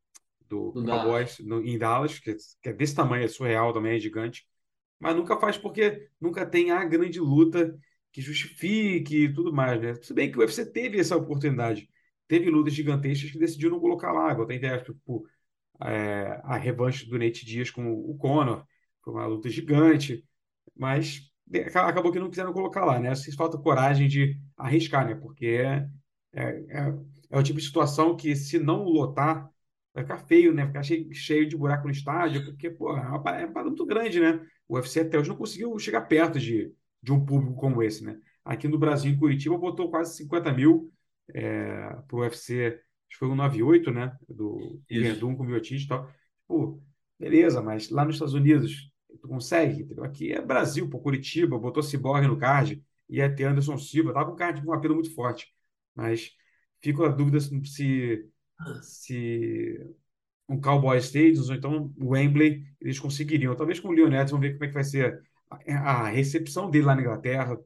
do, 0.49 0.73
do 0.73 0.85
Cowboys, 0.85 1.39
no, 1.41 1.65
em 1.65 1.79
Dallas, 1.79 2.19
que, 2.19 2.35
que 2.63 2.69
é 2.69 2.73
desse 2.73 2.95
tamanho, 2.95 3.25
é 3.25 3.29
surreal 3.29 3.73
também, 3.73 3.97
é 3.97 4.01
gigante. 4.01 4.47
Mas 4.99 5.17
nunca 5.17 5.39
faz 5.39 5.59
porque 5.59 6.09
nunca 6.21 6.47
tem 6.47 6.71
a 6.71 6.85
grande 6.85 7.21
luta 7.21 7.77
que 8.13 8.21
justifique 8.21 9.25
e 9.25 9.33
tudo 9.35 9.53
mais, 9.53 9.81
né? 9.81 9.95
Se 9.95 10.15
bem 10.15 10.31
que 10.31 10.39
o 10.39 10.41
UFC 10.41 10.65
teve 10.71 11.01
essa 11.01 11.17
oportunidade. 11.17 11.89
Teve 12.29 12.49
lutas 12.49 12.73
gigantescas 12.73 13.31
que 13.31 13.39
decidiu 13.39 13.71
não 13.71 13.81
colocar 13.81 14.13
lá. 14.13 14.33
Igual 14.33 14.47
tem 14.47 14.61
tipo, 14.61 15.27
é, 15.83 16.41
a 16.45 16.57
revanche 16.57 17.07
do 17.09 17.19
Nate 17.19 17.45
Dias 17.45 17.71
com 17.71 17.93
o 17.93 18.17
Conor. 18.17 18.65
Foi 19.03 19.13
uma 19.13 19.27
luta 19.27 19.49
gigante. 19.51 20.25
Mas 20.77 21.31
acabou 21.75 22.13
que 22.13 22.19
não 22.19 22.31
quiseram 22.31 22.53
colocar 22.53 22.85
lá, 22.85 22.99
né? 22.99 23.15
Se 23.15 23.35
falta 23.35 23.59
coragem 23.59 24.09
de 24.09 24.39
arriscar, 24.57 25.07
né? 25.07 25.15
Porque 25.15 25.47
é, 25.47 25.89
é, 26.33 26.89
é, 27.31 27.39
o 27.39 27.43
tipo 27.43 27.59
de 27.59 27.67
situação 27.67 28.17
que, 28.17 28.35
se 28.35 28.59
não 28.59 28.85
lotar, 28.85 29.51
vai 29.95 30.03
ficar 30.03 30.19
feio, 30.19 30.53
né? 30.53 30.67
Ficar 30.67 30.83
cheio, 30.83 31.15
cheio 31.15 31.49
de 31.49 31.57
buraco 31.57 31.87
no 31.87 31.93
estádio, 31.93 32.45
porque, 32.45 32.69
pô, 32.69 32.97
é 32.97 33.01
uma 33.01 33.23
parada 33.23 33.65
muito 33.65 33.87
grande, 33.87 34.19
né? 34.19 34.45
O 34.69 34.75
UFC 34.75 35.01
até 35.01 35.19
hoje 35.19 35.29
não 35.29 35.37
conseguiu 35.37 35.79
chegar 35.79 36.03
perto 36.03 36.39
de, 36.39 36.73
de 37.01 37.13
um 37.13 37.25
público 37.25 37.55
como 37.55 37.83
esse, 37.83 38.05
né? 38.05 38.19
Aqui 38.45 38.67
no 38.67 38.79
Brasil, 38.79 39.13
em 39.13 39.19
Curitiba, 39.19 39.57
botou 39.57 39.89
quase 39.89 40.17
50 40.17 40.53
mil 40.53 40.93
é, 41.33 41.97
para 42.09 42.17
o 42.17 42.21
UFC, 42.21 42.67
acho 42.67 42.81
que 43.09 43.17
foi 43.17 43.29
o 43.29 43.35
98, 43.35 43.91
né? 43.93 44.17
Do 44.29 44.81
Verdun 44.91 45.37
com 45.37 45.45
o 45.45 45.47
Miotis 45.47 45.83
e 45.83 45.89
tal. 45.89 46.11
Pô, 46.47 46.83
beleza, 47.19 47.63
mas 47.63 47.89
lá 47.89 48.05
nos 48.05 48.17
Estados 48.17 48.35
Unidos, 48.35 48.91
tu 49.23 49.29
consegue? 49.29 49.83
Entendeu? 49.83 50.05
Aqui 50.05 50.33
é 50.33 50.43
Brasil, 50.43 50.91
pô, 50.91 50.99
Curitiba, 50.99 51.59
botou 51.59 51.83
Cyborg 51.83 52.27
no 52.27 52.37
card, 52.37 52.83
ia 53.09 53.33
ter 53.33 53.45
Anderson 53.45 53.79
Silva, 53.79 54.13
tava 54.13 54.27
com 54.27 54.33
um 54.33 54.37
card 54.37 54.63
com 54.63 54.71
um 54.71 54.75
apelo 54.75 54.95
muito 54.95 55.15
forte. 55.15 55.55
Mas 55.95 56.33
fico 56.83 57.05
a 57.05 57.09
dúvida 57.09 57.39
se, 57.41 58.29
se 58.83 59.79
um 60.49 60.61
Cowboy 60.61 60.99
Stadium 60.99 61.43
ou 61.43 61.55
então 61.55 61.95
o 61.99 62.09
Wembley 62.11 62.65
eles 62.81 62.99
conseguiriam. 62.99 63.55
Talvez 63.55 63.81
com 63.81 63.89
o 63.89 63.93
Leonardo, 63.93 64.31
vamos 64.31 64.47
ver 64.47 64.55
como 64.55 64.65
é 64.65 64.69
que 64.69 64.75
vai 64.75 64.85
ser 64.85 65.23
a 65.51 66.09
recepção 66.09 66.71
dele 66.71 66.87
lá 66.87 66.95
na 66.95 67.03
Inglaterra, 67.03 67.59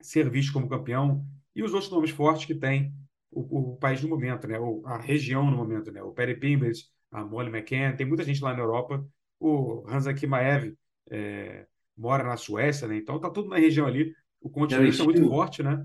ser 0.00 0.28
visto 0.30 0.52
como 0.52 0.68
campeão, 0.68 1.24
e 1.54 1.62
os 1.62 1.72
outros 1.72 1.90
nomes 1.90 2.10
fortes 2.10 2.44
que 2.44 2.54
tem 2.54 2.94
o, 3.30 3.72
o 3.72 3.76
país 3.76 4.02
no 4.02 4.08
momento, 4.08 4.46
né? 4.46 4.58
O, 4.58 4.82
a 4.84 4.98
região 4.98 5.50
no 5.50 5.56
momento, 5.56 5.90
né? 5.90 6.02
O 6.02 6.12
Perry 6.12 6.36
Pimbers, 6.38 6.90
a 7.10 7.24
Molly 7.24 7.48
McCann, 7.48 7.96
tem 7.96 8.06
muita 8.06 8.24
gente 8.24 8.42
lá 8.42 8.52
na 8.52 8.60
Europa. 8.60 9.04
O 9.38 9.84
Hansa 9.88 10.14
Kimaev 10.14 10.74
é, 11.10 11.66
mora 11.96 12.24
na 12.24 12.36
Suécia, 12.36 12.86
né? 12.86 12.96
Então 12.96 13.18
tá 13.18 13.30
tudo 13.30 13.48
na 13.48 13.56
região 13.56 13.86
ali. 13.86 14.14
O 14.40 14.50
continente 14.50 15.00
é 15.00 15.04
muito 15.04 15.26
forte, 15.28 15.62
né? 15.62 15.84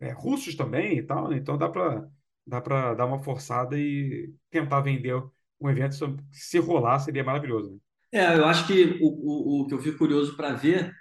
É, 0.00 0.12
russos 0.12 0.54
também 0.54 0.98
e 0.98 1.02
tal, 1.02 1.28
né? 1.28 1.36
então 1.36 1.58
dá 1.58 1.68
para 1.68 2.08
dá 2.48 2.60
para 2.60 2.94
dar 2.94 3.06
uma 3.06 3.22
forçada 3.22 3.78
e 3.78 4.32
tentar 4.50 4.80
vender 4.80 5.14
um 5.60 5.68
evento. 5.68 5.94
Se 6.32 6.58
rolar, 6.58 6.98
seria 6.98 7.22
maravilhoso. 7.22 7.72
Né? 7.72 7.78
É, 8.12 8.36
eu 8.36 8.46
acho 8.46 8.66
que 8.66 8.98
o, 9.02 9.08
o, 9.08 9.62
o 9.62 9.66
que 9.66 9.74
eu 9.74 9.78
fico 9.78 9.98
curioso 9.98 10.36
para 10.36 10.54
ver 10.54 10.92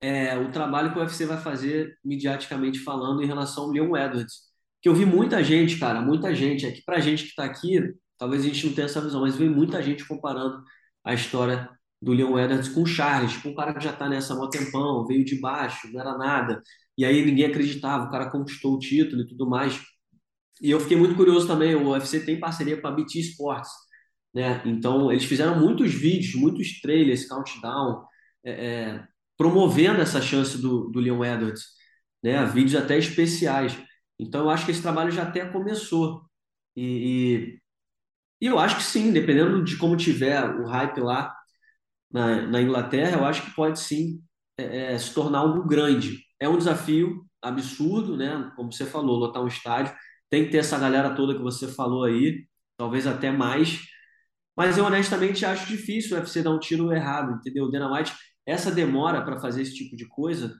é 0.00 0.36
o 0.36 0.50
trabalho 0.50 0.92
que 0.92 0.98
o 0.98 1.02
UFC 1.02 1.26
vai 1.26 1.38
fazer, 1.38 1.96
mediaticamente 2.04 2.80
falando, 2.80 3.22
em 3.22 3.26
relação 3.26 3.64
ao 3.64 3.70
Leon 3.70 3.96
Edwards. 3.96 4.50
Que 4.82 4.88
eu 4.88 4.94
vi 4.94 5.04
muita 5.04 5.44
gente, 5.44 5.78
cara, 5.78 6.00
muita 6.00 6.34
gente. 6.34 6.66
É 6.66 6.72
que 6.72 6.82
pra 6.84 7.00
gente 7.00 7.24
que 7.24 7.30
está 7.30 7.44
aqui, 7.44 7.80
talvez 8.18 8.42
a 8.42 8.46
gente 8.46 8.66
não 8.66 8.74
tenha 8.74 8.86
essa 8.86 9.00
visão, 9.00 9.20
mas 9.20 9.36
vi 9.36 9.48
muita 9.48 9.82
gente 9.82 10.06
comparando 10.06 10.62
a 11.04 11.14
história 11.14 11.68
do 12.02 12.12
Leon 12.12 12.38
Edwards 12.38 12.68
com 12.70 12.82
o 12.82 12.86
Charles, 12.86 13.36
com 13.36 13.50
um 13.50 13.54
cara 13.54 13.74
que 13.74 13.84
já 13.84 13.90
está 13.90 14.08
nessa 14.08 14.34
há 14.34 14.50
tempão, 14.50 15.06
veio 15.06 15.24
de 15.24 15.38
baixo, 15.38 15.92
não 15.92 16.00
era 16.00 16.16
nada. 16.16 16.62
E 16.96 17.04
aí 17.04 17.24
ninguém 17.24 17.46
acreditava, 17.46 18.06
o 18.06 18.10
cara 18.10 18.30
conquistou 18.30 18.74
o 18.74 18.78
título 18.78 19.22
e 19.22 19.26
tudo 19.26 19.48
mais. 19.48 19.80
E 20.60 20.70
eu 20.70 20.80
fiquei 20.80 20.96
muito 20.96 21.16
curioso 21.16 21.46
também, 21.46 21.74
o 21.74 21.88
UFC 21.90 22.20
tem 22.20 22.38
parceria 22.38 22.80
com 22.80 22.86
a 22.86 22.90
BT 22.90 23.20
Sports, 23.20 23.70
né? 24.34 24.62
Então, 24.66 25.10
eles 25.10 25.24
fizeram 25.24 25.58
muitos 25.58 25.92
vídeos, 25.92 26.34
muitos 26.34 26.80
trailers, 26.80 27.26
countdown, 27.28 28.04
é, 28.44 28.50
é, 28.50 29.04
promovendo 29.36 30.00
essa 30.00 30.20
chance 30.20 30.58
do, 30.60 30.90
do 30.90 31.00
Leon 31.00 31.24
Edwards, 31.24 31.64
né? 32.22 32.44
Vídeos 32.46 32.76
até 32.82 32.98
especiais. 32.98 33.76
Então, 34.18 34.42
eu 34.42 34.50
acho 34.50 34.64
que 34.66 34.72
esse 34.72 34.82
trabalho 34.82 35.10
já 35.10 35.22
até 35.22 35.46
começou. 35.46 36.22
E, 36.76 37.60
e, 38.42 38.46
e 38.46 38.46
eu 38.46 38.58
acho 38.58 38.76
que 38.76 38.82
sim, 38.82 39.12
dependendo 39.12 39.64
de 39.64 39.76
como 39.76 39.96
tiver 39.96 40.44
o 40.44 40.66
hype 40.66 41.00
lá 41.00 41.34
na, 42.10 42.42
na 42.46 42.62
Inglaterra, 42.62 43.18
eu 43.18 43.24
acho 43.24 43.42
que 43.44 43.54
pode 43.54 43.78
sim 43.80 44.22
é, 44.58 44.94
é, 44.94 44.98
se 44.98 45.14
tornar 45.14 45.40
algo 45.40 45.66
grande. 45.66 46.18
É 46.38 46.48
um 46.48 46.58
desafio 46.58 47.24
absurdo, 47.42 48.16
né? 48.16 48.52
Como 48.56 48.72
você 48.72 48.84
falou, 48.86 49.18
lotar 49.18 49.42
um 49.42 49.48
estádio. 49.48 49.94
Tem 50.30 50.44
que 50.44 50.50
ter 50.50 50.58
essa 50.58 50.78
galera 50.78 51.14
toda 51.14 51.34
que 51.34 51.42
você 51.42 51.68
falou 51.68 52.04
aí, 52.04 52.46
talvez 52.76 53.06
até 53.06 53.30
mais 53.30 53.90
mas 54.56 54.76
eu 54.76 54.84
honestamente 54.84 55.44
acho 55.46 55.66
difícil 55.66 56.16
o 56.16 56.20
UFC 56.20 56.42
dar 56.42 56.50
um 56.50 56.58
tiro 56.58 56.92
errado, 56.92 57.32
entendeu? 57.32 57.64
O 57.64 57.70
Dana 57.70 57.90
White, 57.92 58.12
essa 58.46 58.70
demora 58.70 59.22
para 59.24 59.40
fazer 59.40 59.62
esse 59.62 59.74
tipo 59.74 59.96
de 59.96 60.06
coisa, 60.06 60.54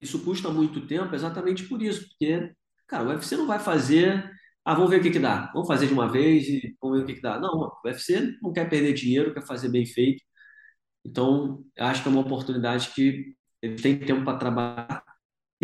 isso 0.00 0.22
custa 0.24 0.50
muito 0.50 0.86
tempo 0.86 1.14
exatamente 1.14 1.64
por 1.68 1.82
isso, 1.82 2.08
porque, 2.08 2.52
cara, 2.86 3.04
o 3.04 3.08
UFC 3.08 3.36
não 3.36 3.46
vai 3.46 3.58
fazer, 3.58 4.30
ah, 4.64 4.74
vamos 4.74 4.90
ver 4.90 5.00
o 5.00 5.02
que 5.02 5.10
que 5.12 5.18
dá, 5.18 5.50
vamos 5.54 5.68
fazer 5.68 5.86
de 5.86 5.94
uma 5.94 6.10
vez 6.10 6.46
e 6.48 6.76
vamos 6.82 6.98
ver 6.98 7.04
o 7.04 7.06
que 7.06 7.14
que 7.14 7.22
dá. 7.22 7.38
Não, 7.40 7.50
o 7.54 7.80
UFC 7.86 8.36
não 8.42 8.52
quer 8.52 8.68
perder 8.68 8.92
dinheiro, 8.94 9.32
quer 9.34 9.46
fazer 9.46 9.68
bem 9.70 9.86
feito. 9.86 10.22
Então, 11.04 11.64
acho 11.78 12.02
que 12.02 12.08
é 12.08 12.12
uma 12.12 12.20
oportunidade 12.22 12.90
que 12.94 13.34
ele 13.62 13.76
tem 13.76 13.98
tempo 13.98 14.24
para 14.24 14.38
trabalhar. 14.38 15.04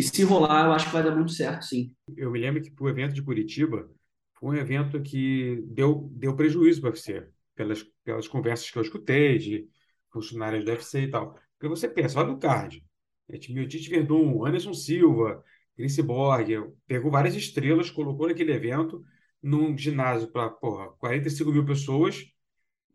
E 0.01 0.03
se 0.03 0.25
rolar, 0.25 0.65
eu 0.65 0.73
acho 0.73 0.87
que 0.87 0.93
vai 0.95 1.05
dar 1.05 1.15
muito 1.15 1.31
certo, 1.31 1.63
sim. 1.67 1.95
Eu 2.17 2.31
me 2.31 2.39
lembro 2.41 2.63
que 2.63 2.73
o 2.81 2.89
evento 2.89 3.15
de 3.15 3.23
Curitiba, 3.23 3.87
foi 4.33 4.57
um 4.57 4.59
evento 4.59 5.03
que 5.03 5.63
deu, 5.67 6.09
deu 6.13 6.35
prejuízo 6.35 6.81
para 6.81 6.89
o 6.89 6.93
UFC 6.93 7.29
pelas, 7.55 7.83
pelas 8.03 8.27
conversas 8.27 8.71
que 8.71 8.79
eu 8.79 8.83
escutei 8.83 9.37
de 9.37 9.69
funcionários 10.11 10.65
do 10.65 10.71
UFC 10.71 11.03
e 11.03 11.11
tal. 11.11 11.35
Porque 11.59 11.69
você 11.69 11.87
pensa, 11.87 12.19
olha 12.19 12.33
o 12.33 12.39
card. 12.39 12.83
É 13.29 13.37
Tite 13.37 13.91
Verdun, 13.91 14.47
Anderson 14.47 14.73
Silva, 14.73 15.45
Chris 15.77 15.99
Borg, 15.99 16.49
pegou 16.87 17.11
várias 17.11 17.35
estrelas, 17.35 17.91
colocou 17.91 18.27
naquele 18.27 18.53
evento, 18.53 19.05
num 19.43 19.77
ginásio 19.77 20.33
para 20.33 20.49
45 20.49 21.53
mil 21.53 21.65
pessoas, 21.67 22.25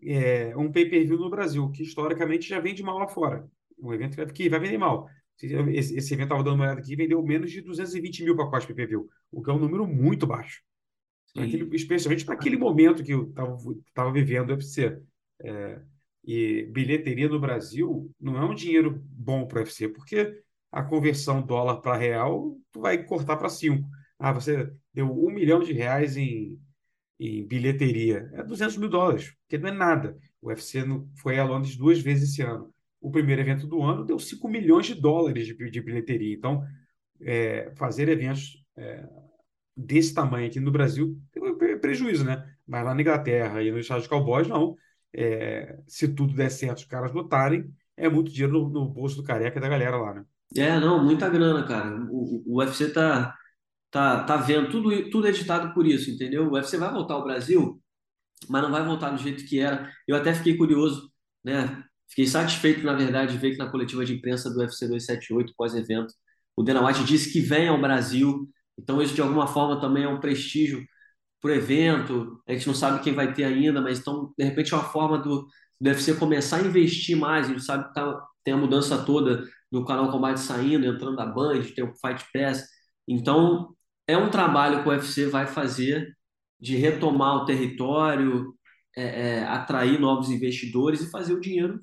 é, 0.02 0.58
um 0.58 0.72
pay-per-view 0.72 1.20
no 1.20 1.30
Brasil, 1.30 1.70
que 1.70 1.84
historicamente 1.84 2.50
já 2.50 2.60
vende 2.60 2.82
mal 2.82 2.98
lá 2.98 3.08
fora. 3.08 3.48
Um 3.78 3.94
evento 3.94 4.18
que 4.34 4.50
vai 4.50 4.60
vender 4.60 4.80
mal. 4.80 5.08
Esse, 5.42 5.98
esse 5.98 6.14
evento 6.14 6.28
estava 6.28 6.44
dando 6.44 6.56
uma 6.56 6.66
olhada 6.66 6.80
aqui, 6.80 6.96
vendeu 6.96 7.22
menos 7.22 7.52
de 7.52 7.62
220 7.62 8.24
mil 8.24 8.36
pacotes 8.36 8.66
pay-per-view, 8.68 9.10
o 9.32 9.42
que 9.42 9.50
é 9.50 9.54
um 9.54 9.60
número 9.60 9.86
muito 9.86 10.26
baixo. 10.26 10.62
Aquele, 11.38 11.76
especialmente 11.76 12.24
para 12.24 12.36
aquele 12.36 12.58
momento 12.58 13.04
que 13.04 13.14
eu 13.14 13.34
estava 13.88 14.12
vivendo 14.12 14.52
o 14.52 14.54
UFC. 14.54 14.98
É, 15.42 15.82
e 16.24 16.64
bilheteria 16.72 17.28
no 17.28 17.40
Brasil 17.40 18.10
não 18.20 18.38
é 18.38 18.46
um 18.46 18.56
dinheiro 18.56 19.04
bom 19.06 19.46
para 19.46 19.58
o 19.58 19.60
UFC, 19.60 19.90
porque 19.90 20.42
a 20.72 20.82
conversão 20.82 21.42
dólar 21.46 21.82
para 21.82 21.98
real 21.98 22.58
tu 22.72 22.82
vai 22.82 23.04
cortar 23.04 23.38
para 23.38 23.50
5. 23.50 23.88
Ah, 24.18 24.32
você 24.32 24.72
deu 24.94 25.12
um 25.12 25.30
milhão 25.30 25.60
de 25.60 25.72
reais 25.74 26.18
em, 26.18 26.60
em 27.20 27.46
bilheteria. 27.46 28.30
É 28.34 28.44
200 28.44 28.78
mil 28.78 28.90
dólares, 28.90 29.34
que 29.48 29.58
não 29.58 29.70
é 29.70 29.72
nada. 29.72 30.18
O 30.42 30.48
UFC 30.48 30.84
foi 31.16 31.38
a 31.38 31.44
Londres 31.44 31.76
duas 31.76 32.00
vezes 32.00 32.32
esse 32.32 32.42
ano. 32.42 32.74
O 33.06 33.12
primeiro 33.12 33.40
evento 33.40 33.68
do 33.68 33.84
ano 33.84 34.04
deu 34.04 34.18
5 34.18 34.48
milhões 34.50 34.88
de 34.88 34.96
dólares 34.96 35.46
de, 35.46 35.70
de 35.70 35.82
bilheteria. 35.82 36.34
Então, 36.34 36.66
é, 37.22 37.72
fazer 37.76 38.10
eventos 38.10 38.64
é, 38.76 39.08
desse 39.78 40.12
tamanho 40.12 40.48
aqui 40.48 40.60
no 40.60 40.72
Brasil 40.72 41.16
tem 41.32 41.80
prejuízo, 41.80 42.26
né? 42.26 42.52
Mas 42.66 42.84
lá 42.84 42.96
na 42.96 43.02
Inglaterra 43.02 43.62
e 43.62 43.70
nos 43.70 43.82
Estados 43.82 44.08
Cowboys, 44.08 44.48
não. 44.48 44.76
É, 45.14 45.78
se 45.88 46.08
tudo 46.08 46.34
der 46.34 46.50
certo, 46.50 46.80
os 46.80 46.86
caras 46.86 47.14
notarem, 47.14 47.72
é 47.96 48.10
muito 48.10 48.32
dinheiro 48.32 48.54
no, 48.54 48.70
no 48.70 48.90
bolso 48.90 49.18
do 49.18 49.24
careca 49.24 49.60
da 49.60 49.70
galera 49.70 49.98
lá, 49.98 50.16
né? 50.16 50.26
É, 50.58 50.80
não, 50.80 51.04
muita 51.04 51.30
grana, 51.30 51.64
cara. 51.64 51.96
O, 52.10 52.44
o 52.44 52.58
UFC 52.58 52.90
tá, 52.92 53.36
tá, 53.92 54.24
tá 54.24 54.38
vendo, 54.38 54.72
tudo, 54.72 55.12
tudo 55.12 55.28
editado 55.28 55.76
por 55.76 55.86
isso, 55.86 56.10
entendeu? 56.10 56.48
O 56.48 56.54
UFC 56.54 56.76
vai 56.76 56.92
voltar 56.92 57.14
ao 57.14 57.24
Brasil, 57.24 57.80
mas 58.50 58.64
não 58.64 58.72
vai 58.72 58.84
voltar 58.84 59.12
do 59.12 59.22
jeito 59.22 59.46
que 59.46 59.60
era. 59.60 59.92
Eu 60.08 60.16
até 60.16 60.34
fiquei 60.34 60.58
curioso, 60.58 61.12
né? 61.44 61.84
Fiquei 62.10 62.28
satisfeito, 62.28 62.86
na 62.86 62.94
verdade, 62.94 63.34
de 63.34 63.38
ver 63.38 63.52
que 63.52 63.58
na 63.58 63.70
coletiva 63.70 64.06
de 64.06 64.14
imprensa 64.16 64.50
do 64.50 64.60
UFC 64.60 64.88
278, 64.88 65.54
pós-evento, 65.58 66.14
o 66.56 66.64
Dana 66.64 66.86
White 66.86 67.04
disse 67.04 67.32
que 67.32 67.42
vem 67.42 67.68
ao 67.68 67.80
Brasil. 67.82 68.50
Então, 68.78 69.02
isso 69.02 69.14
de 69.14 69.22
alguma 69.22 69.48
forma 69.48 69.80
também 69.80 70.04
é 70.04 70.08
um 70.08 70.20
prestígio 70.20 70.86
para 71.42 71.52
o 71.52 71.56
evento. 71.56 72.42
A 72.48 72.54
gente 72.54 72.68
não 72.68 72.74
sabe 72.76 73.04
quem 73.04 73.14
vai 73.14 73.34
ter 73.34 73.44
ainda, 73.44 73.82
mas 73.82 74.00
então, 74.00 74.34
de 74.38 74.46
repente, 74.46 74.74
é 74.74 74.78
uma 74.78 74.86
forma 74.86 75.18
do, 75.18 75.48
do 75.80 75.90
UFC 75.90 76.16
começar 76.16 76.58
a 76.58 76.62
investir 76.62 77.18
mais. 77.18 77.48
A 77.48 77.50
gente 77.50 77.64
sabe 77.64 77.88
que 77.88 77.94
tá, 77.94 78.26
tem 78.44 78.54
a 78.54 78.58
mudança 78.58 78.98
toda 79.04 79.44
do 79.72 79.84
canal 79.86 80.12
Combate 80.12 80.40
saindo, 80.40 80.86
entrando 80.86 81.16
da 81.18 81.26
Band, 81.26 81.62
tem 81.76 81.84
o 81.84 81.94
Fight 81.96 82.26
Pass. 82.34 82.64
Então, 83.08 83.76
é 84.08 84.18
um 84.18 84.30
trabalho 84.30 84.84
que 84.84 84.90
o 84.90 84.92
UFC 84.92 85.28
vai 85.28 85.48
fazer 85.48 86.16
de 86.60 86.78
retomar 86.78 87.36
o 87.38 87.46
território, 87.46 88.54
é, 88.96 89.40
é, 89.40 89.44
atrair 89.46 90.00
novos 90.00 90.30
investidores 90.30 91.02
e 91.02 91.12
fazer 91.12 91.34
o 91.34 91.42
dinheiro 91.42 91.82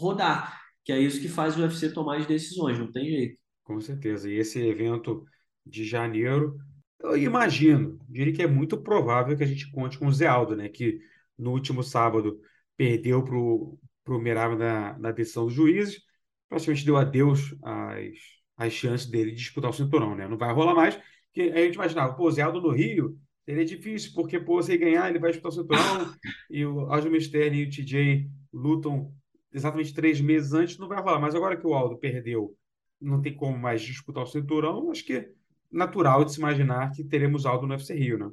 rodar, 0.00 0.60
que 0.84 0.92
é 0.92 0.98
isso 0.98 1.20
que 1.20 1.28
faz 1.28 1.56
o 1.56 1.62
UFC 1.62 1.92
tomar 1.92 2.18
as 2.18 2.26
decisões, 2.26 2.78
não 2.78 2.90
tem 2.90 3.04
jeito. 3.04 3.38
Com 3.64 3.80
certeza. 3.80 4.28
E 4.28 4.34
esse 4.34 4.58
evento 4.58 5.24
de 5.64 5.84
janeiro, 5.84 6.56
eu 7.00 7.16
imagino, 7.16 7.98
diria 8.08 8.32
que 8.32 8.42
é 8.42 8.46
muito 8.46 8.80
provável 8.82 9.36
que 9.36 9.44
a 9.44 9.46
gente 9.46 9.70
conte 9.70 9.98
com 9.98 10.06
o 10.06 10.12
Zé 10.12 10.26
Aldo, 10.26 10.56
né? 10.56 10.68
Que 10.68 11.00
no 11.38 11.52
último 11.52 11.82
sábado 11.82 12.40
perdeu 12.76 13.22
para 13.22 13.36
o 13.36 13.78
Merab 14.20 14.56
na, 14.56 14.98
na 14.98 15.12
decisão 15.12 15.44
dos 15.44 15.54
juízes, 15.54 16.02
praticamente 16.48 16.84
deu 16.84 16.96
adeus 16.96 17.54
às, 17.62 18.18
às 18.56 18.72
chances 18.72 19.06
dele 19.06 19.30
de 19.30 19.36
disputar 19.36 19.70
o 19.70 19.74
cinturão, 19.74 20.16
né? 20.16 20.26
Não 20.26 20.36
vai 20.36 20.52
rolar 20.52 20.74
mais, 20.74 20.96
porque 21.26 21.42
aí 21.42 21.62
a 21.62 21.64
gente 21.66 21.74
imaginava, 21.74 22.14
pô, 22.14 22.30
Zé 22.30 22.42
Aldo 22.42 22.60
no 22.60 22.72
Rio 22.72 23.16
seria 23.44 23.64
difícil, 23.64 24.12
porque, 24.14 24.38
pô, 24.38 24.62
se 24.62 24.72
ele 24.72 24.84
ganhar, 24.84 25.08
ele 25.08 25.18
vai 25.18 25.30
disputar 25.30 25.52
o 25.52 25.62
cinturão, 25.62 26.14
e 26.50 26.64
o 26.64 26.92
Aljamain 26.92 27.18
Sterling 27.18 27.58
e 27.58 27.64
o 27.66 27.70
TJ 27.70 28.30
lutam 28.52 29.14
exatamente 29.52 29.94
três 29.94 30.20
meses 30.20 30.52
antes, 30.52 30.78
não 30.78 30.88
vai 30.88 31.00
rolar. 31.00 31.20
Mas 31.20 31.34
agora 31.34 31.56
que 31.56 31.66
o 31.66 31.74
Aldo 31.74 31.98
perdeu, 31.98 32.56
não 33.00 33.20
tem 33.20 33.34
como 33.34 33.58
mais 33.58 33.82
disputar 33.82 34.22
o 34.22 34.26
cinturão, 34.26 34.90
acho 34.90 35.04
que 35.04 35.14
é 35.14 35.30
natural 35.70 36.24
de 36.24 36.32
se 36.32 36.38
imaginar 36.38 36.90
que 36.92 37.04
teremos 37.04 37.46
Aldo 37.46 37.66
no 37.66 37.74
UFC 37.74 37.94
Rio, 37.94 38.18
né? 38.18 38.30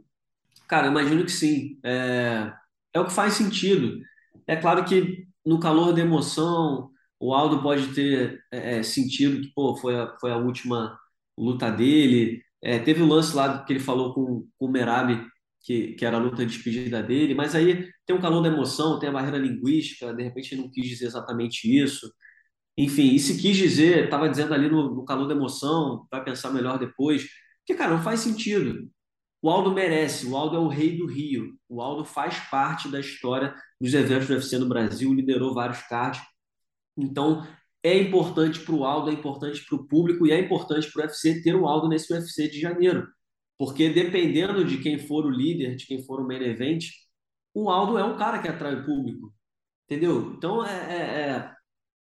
Cara, 0.67 0.88
imagino 0.88 1.23
que 1.23 1.32
sim. 1.32 1.80
É, 1.84 2.51
é 2.93 2.99
o 2.99 3.06
que 3.06 3.13
faz 3.13 3.34
sentido. 3.34 3.99
É 4.45 4.56
claro 4.56 4.84
que 4.84 5.27
no 5.45 5.60
calor 5.60 5.93
da 5.93 6.01
emoção, 6.01 6.89
o 7.19 7.34
Aldo 7.34 7.62
pode 7.62 7.93
ter 7.93 8.43
é, 8.51 8.80
é, 8.80 8.84
sentido 8.84 9.41
que 9.41 9.51
pô, 9.53 9.75
foi, 9.77 9.95
a, 9.95 10.15
foi 10.19 10.32
a 10.32 10.38
última 10.38 10.97
luta 11.38 11.71
dele. 11.71 12.41
É, 12.62 12.80
teve 12.80 13.01
o 13.01 13.06
um 13.06 13.10
lance 13.10 13.36
lá 13.36 13.63
que 13.63 13.73
ele 13.73 13.80
falou 13.80 14.13
com, 14.13 14.47
com 14.58 14.65
o 14.65 14.71
Merab, 14.71 15.25
que, 15.62 15.93
que 15.93 16.06
era 16.06 16.17
a 16.17 16.19
luta 16.19 16.45
de 16.45 16.51
despedida 16.53 17.01
dele, 17.01 17.34
mas 17.36 17.56
aí 17.56 17.89
tem 18.08 18.15
um 18.15 18.22
calor 18.22 18.41
da 18.41 18.48
emoção, 18.48 18.98
tem 19.00 19.10
a 19.10 19.12
barreira 19.12 19.38
linguística, 19.38 20.13
de 20.13 20.24
repente 20.24 20.56
não 20.56 20.72
quis 20.72 20.88
dizer 20.88 21.08
exatamente 21.08 21.67
isso. 21.67 22.12
Enfim, 22.78 23.13
e 23.13 23.20
se 23.20 23.39
quis 23.41 23.58
dizer, 23.58 24.06
estava 24.06 24.30
dizendo 24.30 24.54
ali 24.54 24.70
no, 24.70 24.96
no 24.96 25.06
calor 25.06 25.28
da 25.28 25.36
emoção, 25.36 26.08
vai 26.10 26.24
pensar 26.24 26.52
melhor 26.52 26.80
depois. 26.80 27.28
Porque, 27.60 27.76
cara, 27.78 27.96
não 27.96 28.04
faz 28.04 28.22
sentido. 28.22 28.89
O 29.41 29.50
Aldo 29.50 29.74
merece, 29.74 30.26
o 30.28 30.38
Aldo 30.38 30.56
é 30.56 30.60
o 30.60 30.67
rei 30.70 30.98
do 30.98 31.06
Rio. 31.06 31.54
O 31.67 31.82
Aldo 31.82 32.06
faz 32.06 32.39
parte 32.50 32.89
da 32.89 33.00
história 33.00 33.54
dos 33.80 33.93
eventos 33.93 34.28
do 34.28 34.34
UFC 34.34 34.58
no 34.58 34.70
Brasil, 34.70 35.13
liderou 35.13 35.54
vários 35.54 35.82
cards. 35.84 36.22
Então, 36.98 37.46
é 37.84 37.98
importante 37.98 38.62
para 38.62 38.74
o 38.74 38.86
Aldo, 38.86 39.10
é 39.10 39.13
importante 39.13 39.65
para 39.65 39.76
o 39.78 39.86
público 39.88 40.26
e 40.26 40.32
é 40.32 40.39
importante 40.39 40.91
para 40.91 41.02
o 41.02 41.04
UFC 41.06 41.41
ter 41.41 41.56
o 41.56 41.67
Aldo 41.67 41.89
nesse 41.89 42.12
UFC 42.13 42.48
de 42.50 42.60
janeiro. 42.60 43.08
Porque 43.58 43.89
dependendo 43.89 44.63
de 44.63 44.78
quem 44.78 44.98
for 44.98 45.26
o 45.26 45.30
líder, 45.30 45.76
de 45.76 45.86
quem 45.86 46.04
for 46.04 46.22
o 46.22 46.28
main 46.28 46.41
event, 46.43 46.86
o 47.63 47.70
Aldo 47.70 47.98
é 47.98 48.04
um 48.04 48.17
cara 48.17 48.39
que 48.39 48.48
atrai 48.48 48.76
o 48.76 48.86
público. 48.86 49.34
Entendeu? 49.86 50.34
Então, 50.38 50.65
é, 50.65 50.70
é, 50.70 51.02
é 51.22 51.52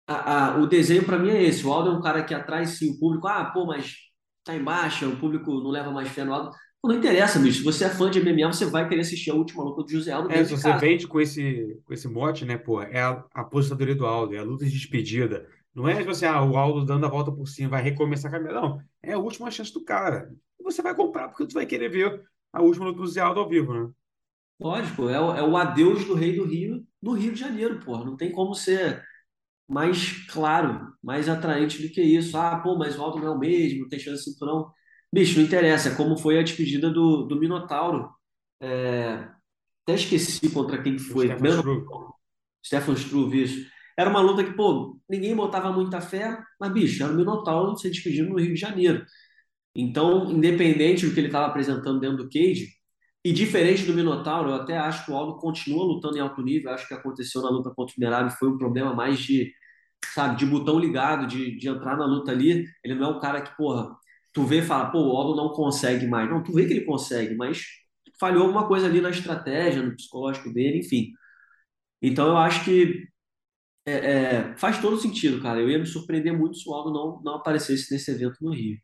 a, 0.08 0.56
a, 0.56 0.58
o 0.58 0.68
desenho 0.68 1.06
para 1.06 1.18
mim 1.18 1.30
é 1.30 1.44
esse. 1.44 1.66
O 1.66 1.72
Aldo 1.72 1.90
é 1.90 1.94
um 1.94 2.02
cara 2.02 2.24
que 2.24 2.34
atrai 2.34 2.66
sim 2.66 2.92
o 2.92 3.00
público. 3.00 3.28
Ah, 3.28 3.46
pô, 3.46 3.66
mas 3.66 3.96
tá 4.44 4.56
em 4.56 4.64
baixa, 4.64 5.08
o 5.08 5.18
público 5.18 5.52
não 5.62 5.70
leva 5.70 5.92
mais 5.92 6.10
fé 6.10 6.26
no 6.26 6.34
Aldo. 6.34 6.52
Pô, 6.82 6.90
não 6.90 6.98
interessa, 6.98 7.40
bicho. 7.40 7.60
Se 7.60 7.64
você 7.64 7.86
é 7.86 7.90
fã 7.90 8.10
de 8.10 8.20
MMA, 8.20 8.52
você 8.52 8.66
vai 8.66 8.88
querer 8.90 9.02
assistir 9.02 9.32
a 9.32 9.36
última 9.36 9.64
luta 9.64 9.84
do 9.84 9.90
José 9.90 10.12
Aldo. 10.12 10.32
É, 10.32 10.44
se 10.44 10.52
você 10.52 10.74
vende 10.78 11.08
com 11.08 11.22
esse, 11.22 11.80
com 11.86 11.94
esse 11.94 12.08
mote, 12.08 12.44
né, 12.44 12.58
pô, 12.58 12.82
é 12.82 13.02
a 13.02 13.24
aposentadoria 13.34 13.96
do 13.96 14.06
Aldo, 14.06 14.36
é 14.36 14.40
a 14.40 14.44
luta 14.44 14.66
de 14.66 14.72
despedida. 14.72 15.48
Não 15.74 15.88
é 15.88 15.96
tipo 15.96 16.10
assim, 16.10 16.26
ah, 16.26 16.44
o 16.44 16.58
Aldo 16.58 16.84
dando 16.84 17.06
a 17.06 17.10
volta 17.10 17.32
por 17.32 17.48
cima, 17.48 17.70
vai 17.70 17.84
recomeçar 17.84 18.30
a 18.30 18.34
caminhada. 18.34 18.60
Não, 18.60 18.82
é 19.04 19.14
a 19.14 19.20
última 19.20 19.52
chance 19.52 19.72
do 19.72 19.84
cara. 19.84 20.30
E 20.60 20.64
você 20.64 20.82
vai 20.82 20.96
comprar 20.96 21.28
porque 21.30 21.46
tu 21.46 21.54
vai 21.54 21.66
querer 21.66 21.90
ver 21.90 22.22
a 22.52 22.62
última 22.62 22.86
luta 22.88 23.00
do 23.00 23.08
Zé 23.08 23.22
Aldo 23.22 23.40
ao 23.40 23.48
vivo, 23.48 23.74
né? 23.74 23.90
Lógico, 24.60 25.10
é 25.10 25.20
o, 25.20 25.36
é 25.36 25.44
o 25.44 25.56
adeus 25.56 26.06
do 26.06 26.16
Rei 26.16 26.36
do 26.36 26.46
Rio 26.46 26.86
no 27.02 27.14
Rio 27.14 27.34
de 27.34 27.40
Janeiro, 27.40 27.80
porra. 27.80 28.06
Não 28.06 28.18
tem 28.18 28.32
como 28.32 28.56
ser 28.56 29.04
mais 29.68 30.26
claro, 30.28 30.94
mais 31.04 31.30
atraente 31.30 31.82
do 31.82 31.94
que 31.94 32.02
isso. 32.02 32.38
Ah, 32.38 32.60
pô, 32.60 32.78
mas 32.78 32.98
o 32.98 33.02
Aldo 33.02 33.20
não 33.20 33.28
é 33.28 33.32
o 33.32 33.40
mesmo, 33.40 33.88
tem 33.88 34.00
chance 34.00 34.24
de 34.24 34.32
cinturão. 34.32 34.72
Bicho, 35.14 35.38
não 35.40 35.46
interessa, 35.46 35.90
é 35.90 35.96
como 35.96 36.18
foi 36.18 36.40
a 36.40 36.44
despedida 36.44 36.90
do, 36.92 37.24
do 37.26 37.40
Minotauro. 37.40 38.10
É... 38.62 39.28
Até 39.84 39.96
esqueci 39.96 40.50
contra 40.50 40.82
quem 40.82 40.98
foi. 40.98 41.28
Stefan 41.28 41.50
Struve. 41.50 41.86
Stefan 42.66 42.94
Struve, 42.94 43.44
isso. 43.44 43.70
Era 43.98 44.10
uma 44.10 44.22
luta 44.22 44.44
que, 44.44 44.54
pô, 44.54 45.00
ninguém 45.10 45.36
botava 45.36 45.72
muita 45.72 46.02
fé, 46.02 46.38
mas, 46.60 46.72
bicho, 46.72 47.04
era 47.04 47.12
o 47.14 47.16
Minotauro 47.16 47.78
se 47.78 47.90
despedindo 47.90 48.30
no 48.30 48.40
Rio 48.40 48.54
de 48.54 48.60
Janeiro. 48.60 49.06
Então, 49.76 50.32
independente 50.32 51.06
do 51.06 51.14
que 51.14 51.20
ele 51.20 51.28
estava 51.28 51.48
apresentando 51.48 52.00
dentro 52.00 52.18
do 52.18 52.30
cage, 52.30 52.77
e 53.28 53.34
diferente 53.34 53.84
do 53.84 53.94
Minotauro, 53.94 54.52
eu 54.52 54.56
até 54.56 54.78
acho 54.78 55.04
que 55.04 55.12
o 55.12 55.16
Aldo 55.16 55.38
continua 55.38 55.84
lutando 55.84 56.16
em 56.18 56.22
alto 56.22 56.42
nível. 56.42 56.70
Eu 56.70 56.76
acho 56.76 56.88
que 56.88 56.94
aconteceu 56.94 57.42
na 57.42 57.50
luta 57.50 57.72
contra 57.76 57.94
o 57.98 58.00
Merab 58.00 58.32
foi 58.40 58.48
um 58.48 58.58
problema 58.58 58.94
mais 58.94 59.20
de, 59.20 59.54
sabe, 60.14 60.38
de 60.38 60.46
botão 60.46 60.80
ligado, 60.80 61.28
de, 61.28 61.58
de 61.58 61.68
entrar 61.68 61.98
na 61.98 62.06
luta 62.06 62.32
ali. 62.32 62.66
Ele 62.82 62.96
não 62.96 63.08
é 63.12 63.18
um 63.18 63.20
cara 63.20 63.42
que, 63.42 63.54
porra, 63.58 63.94
tu 64.32 64.46
vê 64.46 64.60
e 64.60 64.62
fala, 64.62 64.90
pô, 64.92 65.00
o 65.00 65.18
Aldo 65.18 65.36
não 65.36 65.50
consegue 65.50 66.08
mais. 66.08 66.30
Não, 66.30 66.42
tu 66.42 66.54
vê 66.54 66.66
que 66.68 66.74
ele 66.74 66.86
consegue, 66.86 67.36
mas 67.36 67.66
falhou 68.18 68.44
alguma 68.44 68.66
coisa 68.66 68.86
ali 68.86 69.02
na 69.02 69.10
estratégia, 69.10 69.82
no 69.84 69.94
psicológico 69.94 70.54
dele, 70.54 70.80
enfim. 70.80 71.12
Então 72.02 72.30
eu 72.30 72.38
acho 72.38 72.64
que 72.64 73.10
é, 73.86 73.92
é, 73.92 74.56
faz 74.56 74.80
todo 74.80 74.98
sentido, 74.98 75.42
cara. 75.42 75.60
Eu 75.60 75.70
ia 75.70 75.80
me 75.80 75.86
surpreender 75.86 76.32
muito 76.32 76.56
se 76.58 76.70
o 76.70 76.74
Aldo 76.74 76.94
não, 76.94 77.22
não 77.22 77.36
aparecesse 77.36 77.92
nesse 77.94 78.10
evento 78.10 78.38
no 78.42 78.54
Rio. 78.54 78.78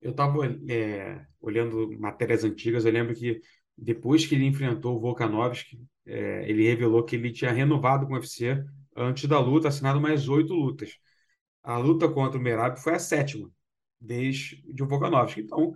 Eu 0.00 0.12
estava 0.12 0.38
é, 0.68 1.26
olhando 1.42 1.90
matérias 2.00 2.42
antigas, 2.42 2.86
eu 2.86 2.92
lembro 2.92 3.14
que 3.14 3.38
depois 3.82 4.26
que 4.26 4.34
ele 4.34 4.46
enfrentou 4.46 4.96
o 4.96 5.00
Volkanovski, 5.00 5.80
é, 6.06 6.48
ele 6.48 6.64
revelou 6.64 7.04
que 7.04 7.16
ele 7.16 7.32
tinha 7.32 7.52
renovado 7.52 8.06
com 8.06 8.12
o 8.14 8.16
UFC 8.16 8.64
antes 8.96 9.28
da 9.28 9.38
luta, 9.40 9.68
assinado 9.68 10.00
mais 10.00 10.28
oito 10.28 10.54
lutas. 10.54 10.98
A 11.62 11.78
luta 11.78 12.08
contra 12.08 12.38
o 12.38 12.42
Merab 12.42 12.78
foi 12.80 12.94
a 12.94 12.98
sétima, 12.98 13.50
desde 14.00 14.62
o 14.80 14.86
Volkanovski. 14.86 15.40
Então, 15.42 15.74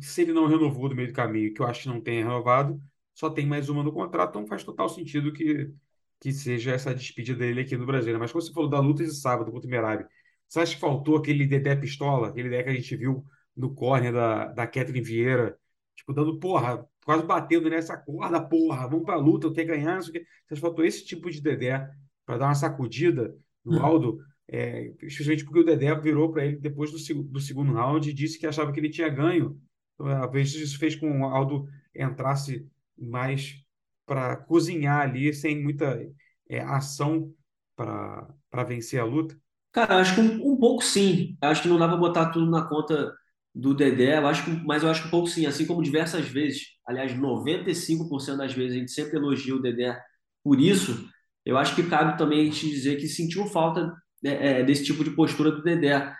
se 0.00 0.22
ele 0.22 0.32
não 0.32 0.46
renovou 0.46 0.88
do 0.88 0.94
meio 0.96 1.08
do 1.08 1.14
caminho, 1.14 1.52
que 1.54 1.60
eu 1.62 1.66
acho 1.66 1.82
que 1.82 1.88
não 1.88 2.00
tenha 2.00 2.24
renovado, 2.24 2.80
só 3.14 3.30
tem 3.30 3.46
mais 3.46 3.68
uma 3.68 3.82
no 3.82 3.92
contrato, 3.92 4.30
então 4.30 4.46
faz 4.46 4.64
total 4.64 4.88
sentido 4.88 5.32
que 5.32 5.72
que 6.20 6.32
seja 6.32 6.72
essa 6.72 6.94
despedida 6.94 7.38
dele 7.38 7.60
aqui 7.60 7.76
no 7.76 7.86
Brasil. 7.86 8.12
né? 8.12 8.18
Mas 8.18 8.32
quando 8.32 8.44
você 8.44 8.52
falou 8.52 8.68
da 8.68 8.80
luta 8.80 9.04
de 9.04 9.14
sábado 9.14 9.52
contra 9.52 9.68
o 9.68 9.70
Merab, 9.70 10.04
você 10.48 10.60
acha 10.60 10.74
que 10.74 10.80
faltou 10.80 11.16
aquele 11.16 11.46
Dedé 11.46 11.76
Pistola, 11.76 12.28
aquele 12.28 12.48
Dedé 12.48 12.64
que 12.64 12.70
a 12.70 12.74
gente 12.74 12.96
viu 12.96 13.24
no 13.56 13.74
corner 13.74 14.12
da, 14.12 14.46
da 14.46 14.66
Catherine 14.66 15.00
Vieira, 15.00 15.58
tipo, 15.98 16.12
dando 16.12 16.38
porra, 16.38 16.86
quase 17.04 17.24
batendo 17.24 17.68
nessa 17.68 17.96
corda, 17.96 18.40
porra, 18.40 18.88
vamos 18.88 19.04
pra 19.04 19.16
luta, 19.16 19.52
quer 19.52 19.64
ganhar, 19.64 19.96
não 19.96 20.02
sei 20.02 20.10
o 20.10 20.12
quê. 20.12 20.20
Você 20.20 20.54
acha 20.54 20.54
que 20.54 20.60
faltou 20.60 20.84
esse 20.84 21.04
tipo 21.04 21.30
de 21.30 21.40
Dedé 21.40 21.90
para 22.24 22.38
dar 22.38 22.46
uma 22.46 22.54
sacudida 22.54 23.36
no 23.64 23.82
Aldo? 23.84 24.18
É, 24.46 24.92
especialmente 25.02 25.44
porque 25.44 25.60
o 25.60 25.64
Dedé 25.64 25.94
virou 26.00 26.32
para 26.32 26.46
ele 26.46 26.56
depois 26.56 26.90
do, 26.90 27.22
do 27.24 27.40
segundo 27.40 27.72
round 27.72 28.08
e 28.08 28.14
disse 28.14 28.38
que 28.38 28.46
achava 28.46 28.72
que 28.72 28.80
ele 28.80 28.88
tinha 28.88 29.08
ganho. 29.08 29.60
Então, 29.94 30.06
às 30.06 30.30
vezes 30.30 30.54
isso 30.54 30.78
fez 30.78 30.94
com 30.94 31.10
que 31.10 31.18
o 31.18 31.24
Aldo 31.24 31.66
entrasse 31.94 32.66
mais 32.96 33.62
para 34.06 34.36
cozinhar 34.36 35.00
ali, 35.00 35.34
sem 35.34 35.62
muita 35.62 36.00
é, 36.48 36.60
ação 36.60 37.32
para 37.76 38.34
para 38.50 38.64
vencer 38.64 38.98
a 38.98 39.04
luta. 39.04 39.38
Cara, 39.72 39.98
acho 39.98 40.14
que 40.14 40.20
um, 40.22 40.52
um 40.52 40.56
pouco 40.56 40.82
sim. 40.82 41.36
Acho 41.38 41.62
que 41.62 41.68
não 41.68 41.78
dá 41.78 41.86
pra 41.86 41.98
botar 41.98 42.30
tudo 42.30 42.50
na 42.50 42.66
conta 42.66 43.14
do 43.54 43.74
Dedé, 43.74 44.18
eu 44.18 44.26
acho 44.26 44.44
que, 44.44 44.50
mas 44.64 44.82
eu 44.82 44.90
acho 44.90 45.02
que 45.02 45.08
um 45.08 45.10
pouco 45.10 45.28
sim. 45.28 45.46
Assim 45.46 45.66
como 45.66 45.82
diversas 45.82 46.28
vezes, 46.28 46.62
aliás, 46.86 47.12
95% 47.14 48.36
das 48.36 48.52
vezes 48.52 48.76
a 48.76 48.78
gente 48.78 48.92
sempre 48.92 49.16
elogia 49.16 49.54
o 49.54 49.62
Dedé 49.62 49.98
por 50.44 50.60
isso, 50.60 51.08
eu 51.44 51.58
acho 51.58 51.74
que 51.74 51.82
cabe 51.84 52.16
também 52.18 52.40
a 52.40 52.44
gente 52.44 52.68
dizer 52.68 52.96
que 52.96 53.08
sentiu 53.08 53.46
falta 53.46 53.92
é, 54.24 54.60
é, 54.60 54.64
desse 54.64 54.84
tipo 54.84 55.04
de 55.04 55.10
postura 55.10 55.50
do 55.50 55.62
Dedé. 55.62 56.14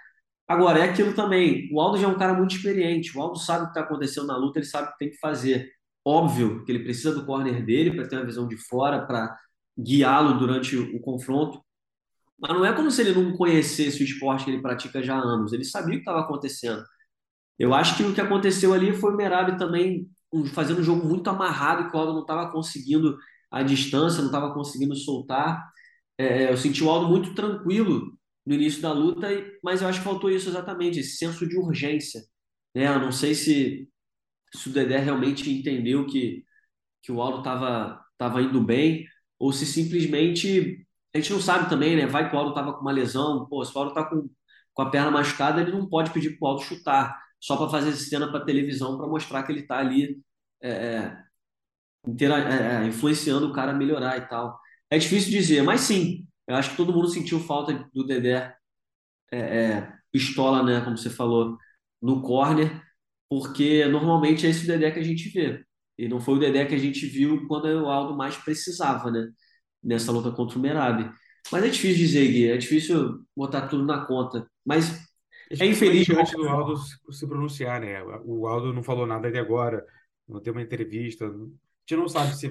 Agora, 0.46 0.80
é 0.80 0.90
aquilo 0.90 1.14
também, 1.14 1.68
o 1.72 1.80
Aldo 1.80 1.98
já 1.98 2.06
é 2.06 2.10
um 2.10 2.18
cara 2.18 2.34
muito 2.34 2.56
experiente, 2.56 3.16
o 3.16 3.20
Aldo 3.20 3.38
sabe 3.38 3.62
o 3.62 3.64
que 3.66 3.70
está 3.70 3.82
acontecendo 3.82 4.26
na 4.26 4.36
luta, 4.36 4.58
ele 4.58 4.66
sabe 4.66 4.88
o 4.88 4.92
que 4.92 4.98
tem 4.98 5.10
que 5.10 5.18
fazer. 5.18 5.70
Óbvio 6.04 6.64
que 6.64 6.72
ele 6.72 6.82
precisa 6.84 7.14
do 7.14 7.26
corner 7.26 7.64
dele 7.64 7.92
para 7.92 8.08
ter 8.08 8.16
uma 8.16 8.24
visão 8.24 8.48
de 8.48 8.56
fora, 8.56 9.06
para 9.06 9.36
guiá-lo 9.78 10.38
durante 10.38 10.76
o 10.76 11.00
confronto, 11.00 11.62
mas 12.40 12.52
não 12.52 12.64
é 12.64 12.72
como 12.72 12.90
se 12.90 13.02
ele 13.02 13.12
não 13.12 13.36
conhecesse 13.36 14.00
o 14.02 14.04
esporte 14.04 14.44
que 14.44 14.50
ele 14.50 14.62
pratica 14.62 15.02
já 15.02 15.16
há 15.16 15.20
anos. 15.20 15.52
Ele 15.52 15.64
sabia 15.64 15.90
o 15.90 15.92
que 15.94 15.98
estava 15.98 16.20
acontecendo. 16.20 16.82
Eu 17.58 17.74
acho 17.74 17.96
que 17.96 18.02
o 18.02 18.14
que 18.14 18.20
aconteceu 18.20 18.72
ali 18.72 18.92
foi 18.94 19.12
o 19.12 19.16
Merab 19.16 19.58
também 19.58 20.08
fazendo 20.52 20.80
um 20.80 20.84
jogo 20.84 21.06
muito 21.06 21.28
amarrado, 21.28 21.90
que 21.90 21.96
o 21.96 22.00
Aldo 22.00 22.12
não 22.12 22.22
estava 22.22 22.50
conseguindo 22.52 23.16
a 23.50 23.62
distância, 23.62 24.20
não 24.20 24.28
estava 24.28 24.52
conseguindo 24.52 24.94
soltar. 24.94 25.66
É, 26.18 26.50
eu 26.52 26.56
senti 26.56 26.84
o 26.84 26.90
Aldo 26.90 27.08
muito 27.08 27.34
tranquilo 27.34 28.12
no 28.46 28.54
início 28.54 28.80
da 28.82 28.92
luta, 28.92 29.28
mas 29.62 29.82
eu 29.82 29.88
acho 29.88 29.98
que 29.98 30.04
faltou 30.04 30.30
isso 30.30 30.48
exatamente, 30.48 31.00
esse 31.00 31.16
senso 31.16 31.46
de 31.48 31.56
urgência. 31.58 32.22
Né? 32.74 32.86
Eu 32.86 33.00
não 33.00 33.12
sei 33.12 33.34
se, 33.34 33.88
se 34.54 34.68
o 34.68 34.72
Dedé 34.72 34.98
realmente 34.98 35.50
entendeu 35.50 36.06
que, 36.06 36.44
que 37.02 37.12
o 37.12 37.20
Aldo 37.20 37.38
estava 37.38 38.00
tava 38.18 38.42
indo 38.42 38.60
bem, 38.60 39.06
ou 39.38 39.52
se 39.52 39.64
simplesmente. 39.64 40.84
A 41.14 41.18
gente 41.18 41.32
não 41.32 41.40
sabe 41.40 41.70
também, 41.70 41.96
né? 41.96 42.06
Vai 42.06 42.28
que 42.28 42.36
o 42.36 42.38
Aldo 42.38 42.50
estava 42.50 42.72
com 42.74 42.80
uma 42.82 42.92
lesão, 42.92 43.46
pô, 43.48 43.64
se 43.64 43.74
o 43.74 43.78
Aldo 43.78 43.90
está 43.92 44.04
com, 44.04 44.28
com 44.74 44.82
a 44.82 44.90
perna 44.90 45.10
machucada, 45.10 45.62
ele 45.62 45.72
não 45.72 45.88
pode 45.88 46.10
pedir 46.12 46.38
para 46.38 46.46
o 46.46 46.50
Aldo 46.50 46.62
chutar, 46.62 47.16
só 47.40 47.56
para 47.56 47.68
fazer 47.70 47.92
cena 47.94 48.30
para 48.30 48.44
televisão, 48.44 48.96
para 48.96 49.06
mostrar 49.06 49.42
que 49.42 49.52
ele 49.52 49.60
está 49.60 49.78
ali 49.78 50.20
é, 50.62 50.70
é, 50.70 51.24
é, 52.06 52.84
é, 52.84 52.86
influenciando 52.86 53.48
o 53.48 53.52
cara 53.52 53.72
a 53.72 53.74
melhorar 53.74 54.18
e 54.18 54.28
tal. 54.28 54.58
É 54.90 54.98
difícil 54.98 55.30
dizer, 55.30 55.62
mas 55.62 55.82
sim, 55.82 56.26
eu 56.46 56.56
acho 56.56 56.70
que 56.70 56.76
todo 56.76 56.92
mundo 56.92 57.08
sentiu 57.08 57.40
falta 57.40 57.88
do 57.92 58.04
Dedé 58.04 58.56
é, 59.32 59.92
pistola, 60.12 60.62
né, 60.62 60.80
como 60.82 60.96
você 60.96 61.10
falou, 61.10 61.58
no 62.00 62.22
corner, 62.22 62.82
porque 63.28 63.84
normalmente 63.86 64.46
é 64.46 64.50
esse 64.50 64.66
Dedé 64.66 64.90
que 64.90 64.98
a 65.00 65.02
gente 65.02 65.28
vê. 65.30 65.64
E 65.98 66.08
não 66.08 66.20
foi 66.20 66.34
o 66.36 66.38
Dedé 66.38 66.64
que 66.64 66.74
a 66.74 66.78
gente 66.78 67.06
viu 67.06 67.46
quando 67.48 67.66
o 67.66 67.88
Aldo 67.88 68.16
mais 68.16 68.36
precisava, 68.36 69.10
né, 69.10 69.28
nessa 69.82 70.12
luta 70.12 70.32
contra 70.32 70.58
o 70.58 70.62
Merab. 70.62 71.10
Mas 71.52 71.64
é 71.64 71.68
difícil 71.68 71.96
dizer, 71.98 72.28
Gui, 72.30 72.50
é 72.50 72.56
difícil 72.56 73.24
botar 73.36 73.68
tudo 73.68 73.84
na 73.84 74.04
conta. 74.06 74.46
Mas 74.64 75.07
é 75.50 75.66
infeliz 75.66 76.08
antes 76.10 76.32
do 76.32 76.48
Aldo 76.48 76.76
se 76.76 76.96
se 77.10 77.26
pronunciar, 77.26 77.80
né? 77.80 78.02
O 78.24 78.46
Aldo 78.46 78.72
não 78.72 78.82
falou 78.82 79.06
nada 79.06 79.28
até 79.28 79.38
agora, 79.38 79.84
não 80.26 80.40
tem 80.40 80.52
uma 80.52 80.62
entrevista. 80.62 81.26
A 81.26 81.30
gente 81.30 81.96
não 81.96 82.08
sabe 82.08 82.36
se 82.36 82.46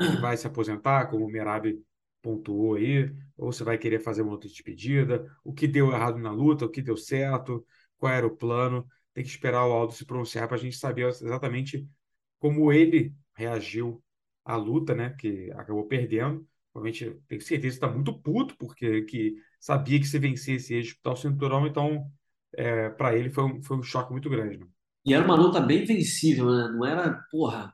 ele 0.00 0.16
vai 0.20 0.36
se 0.36 0.46
aposentar, 0.46 1.06
como 1.06 1.24
o 1.24 1.30
Merab 1.30 1.76
pontuou 2.22 2.74
aí, 2.74 3.12
ou 3.36 3.52
se 3.52 3.64
vai 3.64 3.78
querer 3.78 4.00
fazer 4.00 4.22
uma 4.22 4.32
outra 4.32 4.48
despedida, 4.48 5.30
o 5.44 5.52
que 5.52 5.66
deu 5.66 5.90
errado 5.92 6.18
na 6.18 6.30
luta, 6.30 6.64
o 6.64 6.68
que 6.68 6.82
deu 6.82 6.96
certo, 6.96 7.64
qual 7.96 8.12
era 8.12 8.26
o 8.26 8.36
plano. 8.36 8.86
Tem 9.14 9.24
que 9.24 9.30
esperar 9.30 9.66
o 9.66 9.72
Aldo 9.72 9.92
se 9.92 10.04
pronunciar 10.04 10.46
para 10.46 10.56
a 10.56 10.60
gente 10.60 10.76
saber 10.76 11.08
exatamente 11.08 11.88
como 12.38 12.72
ele 12.72 13.14
reagiu 13.34 14.02
à 14.44 14.56
luta, 14.56 14.94
né? 14.94 15.14
Que 15.18 15.50
acabou 15.52 15.86
perdendo. 15.86 16.46
Provavelmente 16.72 17.20
tenho 17.26 17.40
certeza 17.40 17.78
que 17.78 17.84
está 17.84 17.88
muito 17.88 18.16
puto, 18.20 18.56
porque 18.56 19.02
que 19.02 19.34
sabia 19.58 19.98
que 19.98 20.06
se 20.06 20.18
vencesse 20.18 20.74
ia 20.74 20.82
disputar 20.82 21.14
o 21.14 21.16
cinturão, 21.16 21.66
então 21.66 22.08
é, 22.56 22.88
para 22.90 23.16
ele 23.16 23.30
foi 23.30 23.44
um, 23.44 23.62
foi 23.62 23.76
um 23.76 23.82
choque 23.82 24.12
muito 24.12 24.28
grande. 24.30 24.58
Né? 24.58 24.66
E 25.06 25.14
era 25.14 25.24
uma 25.24 25.34
luta 25.34 25.60
bem 25.60 25.84
vencível, 25.84 26.50
né? 26.50 26.68
Não 26.72 26.84
era, 26.84 27.24
porra, 27.30 27.72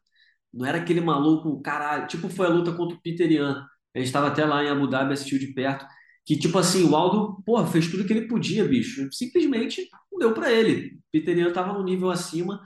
não 0.53 0.67
era 0.67 0.79
aquele 0.79 1.01
maluco, 1.01 1.61
caralho. 1.63 2.07
Tipo, 2.07 2.29
foi 2.29 2.47
a 2.47 2.51
luta 2.51 2.73
contra 2.73 2.97
o 2.97 3.01
Peter 3.03 3.31
Yan. 3.31 3.67
A 3.95 3.99
gente 3.99 4.07
estava 4.07 4.29
até 4.29 4.45
lá 4.45 4.63
em 4.65 4.69
Abu 4.69 4.87
Dhabi, 4.89 5.13
assistiu 5.13 5.39
de 5.39 5.49
perto. 5.53 5.87
Que, 6.25 6.39
tipo 6.39 6.57
assim, 6.59 6.85
o 6.89 6.97
Aldo, 6.97 7.43
porra, 7.45 7.67
fez 7.67 7.91
tudo 7.91 8.05
que 8.07 8.13
ele 8.13 8.29
podia, 8.29 8.65
bicho. 8.65 9.09
Simplesmente 9.13 9.89
não 10.11 10.19
deu 10.19 10.33
pra 10.35 10.51
ele. 10.53 10.99
Peter 11.13 11.37
Yan 11.37 11.53
tava 11.53 11.73
no 11.73 11.85
nível 11.85 12.11
acima. 12.11 12.61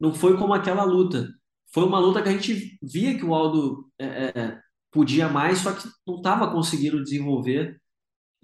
Não 0.00 0.14
foi 0.14 0.36
como 0.38 0.54
aquela 0.54 0.84
luta. 0.84 1.28
Foi 1.72 1.84
uma 1.84 1.98
luta 1.98 2.22
que 2.22 2.28
a 2.28 2.32
gente 2.32 2.78
via 2.82 3.16
que 3.18 3.24
o 3.24 3.34
Aldo 3.34 3.90
é, 3.98 4.06
é, 4.06 4.60
podia 4.90 5.28
mais, 5.28 5.58
só 5.58 5.72
que 5.72 5.88
não 6.06 6.16
estava 6.16 6.50
conseguindo 6.50 7.02
desenvolver. 7.02 7.80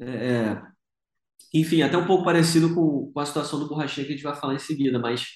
É, 0.01 0.61
enfim, 1.55 1.83
até 1.83 1.97
um 1.97 2.07
pouco 2.07 2.25
parecido 2.25 2.75
com, 2.75 3.11
com 3.13 3.21
a 3.21 3.27
situação 3.27 3.59
do 3.59 3.69
Borrachinha 3.69 4.07
que 4.07 4.13
a 4.13 4.17
gente 4.17 4.25
vai 4.25 4.35
falar 4.35 4.55
em 4.55 4.59
seguida, 4.59 4.99
mas, 4.99 5.27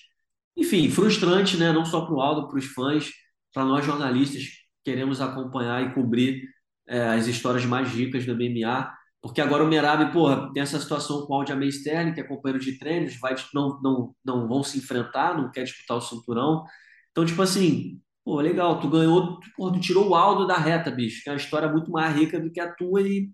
enfim, 0.57 0.90
frustrante, 0.90 1.57
né? 1.57 1.73
Não 1.73 1.85
só 1.85 2.03
para 2.07 2.14
o 2.14 2.21
Aldo, 2.21 2.49
para 2.49 2.59
os 2.59 2.66
fãs, 2.66 3.11
para 3.53 3.64
nós 3.64 3.85
jornalistas 3.85 4.42
que 4.45 4.51
queremos 4.85 5.21
acompanhar 5.21 5.83
e 5.83 5.95
cobrir 5.95 6.42
é, 6.88 7.09
as 7.09 7.27
histórias 7.27 7.64
mais 7.64 7.88
ricas 7.88 8.25
do 8.27 8.35
MMA, 8.35 8.92
porque 9.23 9.40
agora 9.40 9.64
o 9.64 9.66
Merab, 9.69 10.12
porra, 10.12 10.53
tem 10.53 10.62
essa 10.62 10.79
situação 10.81 11.27
com 11.27 11.35
o 11.35 11.40
Aljamain 11.40 11.69
Sterling, 11.69 12.14
que 12.14 12.21
é 12.21 12.25
companheiro 12.25 12.62
de 12.62 12.79
treinos, 12.79 13.19
vai, 13.19 13.35
não, 13.53 13.81
não, 13.83 14.14
não 14.25 14.49
vão 14.49 14.62
se 14.62 14.79
enfrentar, 14.79 15.37
não 15.37 15.51
quer 15.51 15.64
disputar 15.64 15.97
o 15.97 16.01
cinturão. 16.01 16.64
Então, 17.11 17.25
tipo 17.27 17.42
assim, 17.42 18.01
pô, 18.25 18.40
legal, 18.40 18.81
tu 18.81 18.88
ganhou, 18.88 19.40
tu, 19.40 19.49
porra, 19.57 19.73
tu 19.75 19.81
tirou 19.81 20.09
o 20.09 20.14
Aldo 20.14 20.47
da 20.47 20.57
reta, 20.59 20.90
bicho, 20.90 21.23
que 21.23 21.29
é 21.29 21.33
uma 21.33 21.38
história 21.38 21.69
muito 21.71 21.90
mais 21.90 22.14
rica 22.16 22.38
do 22.40 22.51
que 22.53 22.61
a 22.61 22.73
tua 22.73 23.03
e 23.03 23.31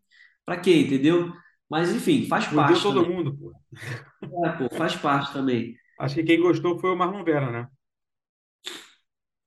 pra 0.46 0.58
quê, 0.58 0.80
entendeu? 0.82 1.32
Mas, 1.72 1.90
enfim, 1.94 2.26
faz 2.28 2.46
Fudeu 2.48 2.64
parte 2.66 2.82
todo 2.82 3.02
também. 3.02 3.08
mundo, 3.08 3.37
pô. 3.37 3.52
É, 4.46 4.50
pô, 4.52 4.68
faz 4.76 4.94
parte 4.96 5.32
também. 5.32 5.76
Acho 5.98 6.16
que 6.16 6.22
quem 6.24 6.38
gostou 6.40 6.78
foi 6.78 6.90
o 6.90 6.96
Marlon 6.96 7.24
Vera, 7.24 7.50
né? 7.50 7.68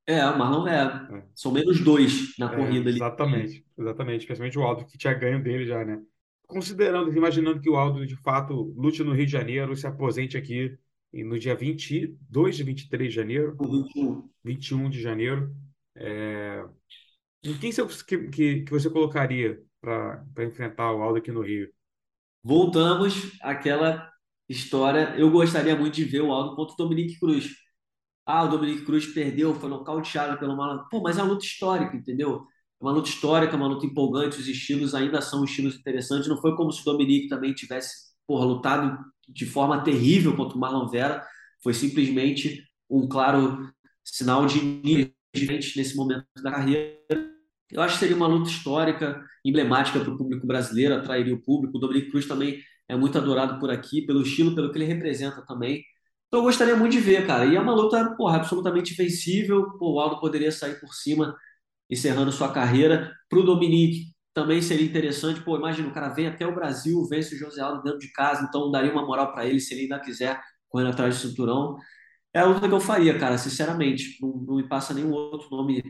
É, 0.08 0.26
o 0.28 0.38
Marlon 0.38 0.64
Vera. 0.64 1.10
É. 1.10 1.24
São 1.34 1.52
menos 1.52 1.84
dois 1.84 2.38
na 2.38 2.48
É, 2.48 2.56
corrida 2.56 2.90
ali. 2.90 3.00
exatamente, 3.00 3.66
exatamente. 3.78 4.22
Especialmente 4.22 4.58
o 4.60 4.64
Aldo, 4.64 4.86
que 4.86 4.98
tinha 4.98 5.14
ganho 5.14 5.42
dele 5.44 5.66
já, 5.66 5.84
né? 5.86 6.02
Considerando, 6.48 7.12
imaginando 7.16 7.60
que 7.60 7.70
o 7.70 7.76
Aldo, 7.76 8.06
de 8.06 8.16
fato, 8.18 8.54
lute 8.78 9.04
no 9.04 9.14
Rio 9.14 9.26
de 9.26 9.32
Janeiro, 9.32 9.76
se 9.76 9.88
aposente 9.88 10.38
aqui 10.38 10.78
e 11.12 11.24
no 11.24 11.40
dia 11.40 11.56
22 11.56 12.56
de 12.56 12.64
23 12.64 13.10
de 13.10 13.16
janeiro, 13.16 13.60
O 13.60 13.66
21. 13.68 14.30
21 14.44 14.90
de 14.90 15.02
janeiro. 15.02 15.56
É... 15.96 16.64
Em 17.44 17.58
quem 17.60 17.72
você, 17.72 18.06
que, 18.06 18.30
que, 18.30 18.64
que 18.64 18.72
você 18.72 18.90
colocaria 18.90 19.64
para 19.82 20.26
enfrentar 20.46 20.94
o 20.94 21.02
Aldo 21.04 21.20
aqui 21.20 21.32
no 21.32 21.42
Rio? 21.42 21.72
Voltamos 22.46 23.32
àquela 23.42 24.08
história. 24.48 25.16
Eu 25.18 25.32
gostaria 25.32 25.76
muito 25.76 25.96
de 25.96 26.04
ver 26.04 26.22
o 26.22 26.32
Aldo 26.32 26.56
contra 26.56 26.76
o 26.76 26.78
Dominique 26.78 27.18
Cruz. 27.20 27.50
Ah, 28.24 28.44
o 28.44 28.50
Dominique 28.50 28.86
Cruz 28.86 29.08
perdeu, 29.08 29.56
foi 29.56 29.68
nocauteado 29.68 30.38
pelo 30.38 30.56
Marlon. 30.56 30.84
Pô, 30.92 31.02
mas 31.02 31.18
é 31.18 31.24
uma 31.24 31.32
luta 31.32 31.44
histórica, 31.44 31.98
entendeu? 31.98 32.46
É 32.80 32.84
uma 32.86 32.92
luta 32.92 33.10
histórica, 33.10 33.56
uma 33.56 33.66
luta 33.68 33.88
empolgante. 33.88 34.40
Os 34.40 34.48
estilos 34.48 34.94
ainda 34.94 35.22
são 35.22 35.44
estilos 35.44 35.76
interessantes. 35.76 36.30
Não 36.30 36.40
foi 36.40 36.56
como 36.56 36.72
se 36.72 36.82
o 36.82 36.86
Dominique 36.86 37.30
também 37.30 37.52
tivesse, 37.52 38.14
porra, 38.28 38.46
lutado 38.46 38.96
de 39.28 39.46
forma 39.48 39.84
terrível 39.84 40.36
contra 40.36 40.56
o 40.56 40.60
Marlon 40.62 40.88
Vera. 40.88 41.26
Foi 41.64 41.74
simplesmente 41.74 42.64
um 42.88 43.08
claro 43.08 43.72
sinal 44.04 44.46
de 44.46 44.62
nível 44.62 45.12
nesse 45.76 45.96
momento 45.96 46.28
da 46.44 46.52
carreira. 46.52 47.35
Eu 47.72 47.82
acho 47.82 47.96
que 47.96 48.00
seria 48.00 48.16
uma 48.16 48.28
luta 48.28 48.50
histórica, 48.50 49.22
emblemática 49.44 50.00
para 50.00 50.12
o 50.12 50.18
público 50.18 50.46
brasileiro, 50.48 50.96
atrairia 50.96 51.34
o 51.34 51.42
público. 51.42 51.78
O 51.78 51.80
Dominique 51.80 52.12
Cruz 52.12 52.28
também 52.28 52.62
é 52.88 52.96
muito 52.96 53.18
adorado 53.18 53.60
por 53.60 53.70
aqui, 53.72 54.02
pelo 54.06 54.22
estilo, 54.22 54.56
pelo 54.56 54.72
que 54.72 54.78
ele 54.78 54.86
representa 54.86 55.44
também. 55.46 55.84
Então 56.28 56.40
eu 56.42 56.44
gostaria 56.44 56.76
muito 56.76 56.94
de 56.94 57.00
ver, 57.00 57.26
cara. 57.26 57.46
E 57.46 57.56
é 57.56 57.60
uma 57.60 57.74
luta, 57.74 58.16
porra, 58.18 58.38
absolutamente 58.38 58.94
vencível. 58.94 59.66
O 59.80 60.00
Aldo 60.00 60.20
poderia 60.20 60.52
sair 60.52 60.80
por 60.80 60.94
cima, 60.94 61.36
encerrando 61.90 62.32
sua 62.32 62.52
carreira. 62.52 63.12
Para 63.30 63.40
o 63.40 63.44
Dominique 63.44 64.14
também 64.34 64.62
seria 64.62 64.86
interessante. 64.86 65.42
Pô, 65.42 65.58
imagina, 65.58 65.88
o 65.88 65.94
cara 65.94 66.10
vem 66.10 66.28
até 66.28 66.46
o 66.46 66.54
Brasil, 66.54 67.06
vence 67.08 67.36
o 67.36 67.38
José 67.40 67.62
Aldo 67.62 67.84
dentro 67.84 68.00
de 68.00 68.12
casa, 68.12 68.46
então 68.48 68.70
daria 68.72 68.92
uma 68.92 69.06
moral 69.06 69.32
para 69.32 69.46
ele 69.46 69.60
se 69.60 69.74
ele 69.74 69.84
ainda 69.84 70.00
quiser 70.00 70.42
correndo 70.70 70.90
atrás 70.92 71.16
do 71.16 71.30
cinturão. 71.30 71.78
É 72.34 72.40
a 72.40 72.46
luta 72.46 72.68
que 72.68 72.74
eu 72.74 72.82
faria, 72.82 73.18
cara, 73.18 73.38
sinceramente. 73.38 74.18
Não, 74.22 74.34
não 74.46 74.56
me 74.58 74.68
passa 74.68 74.94
nenhum 74.94 75.12
outro 75.12 75.50
nome 75.50 75.82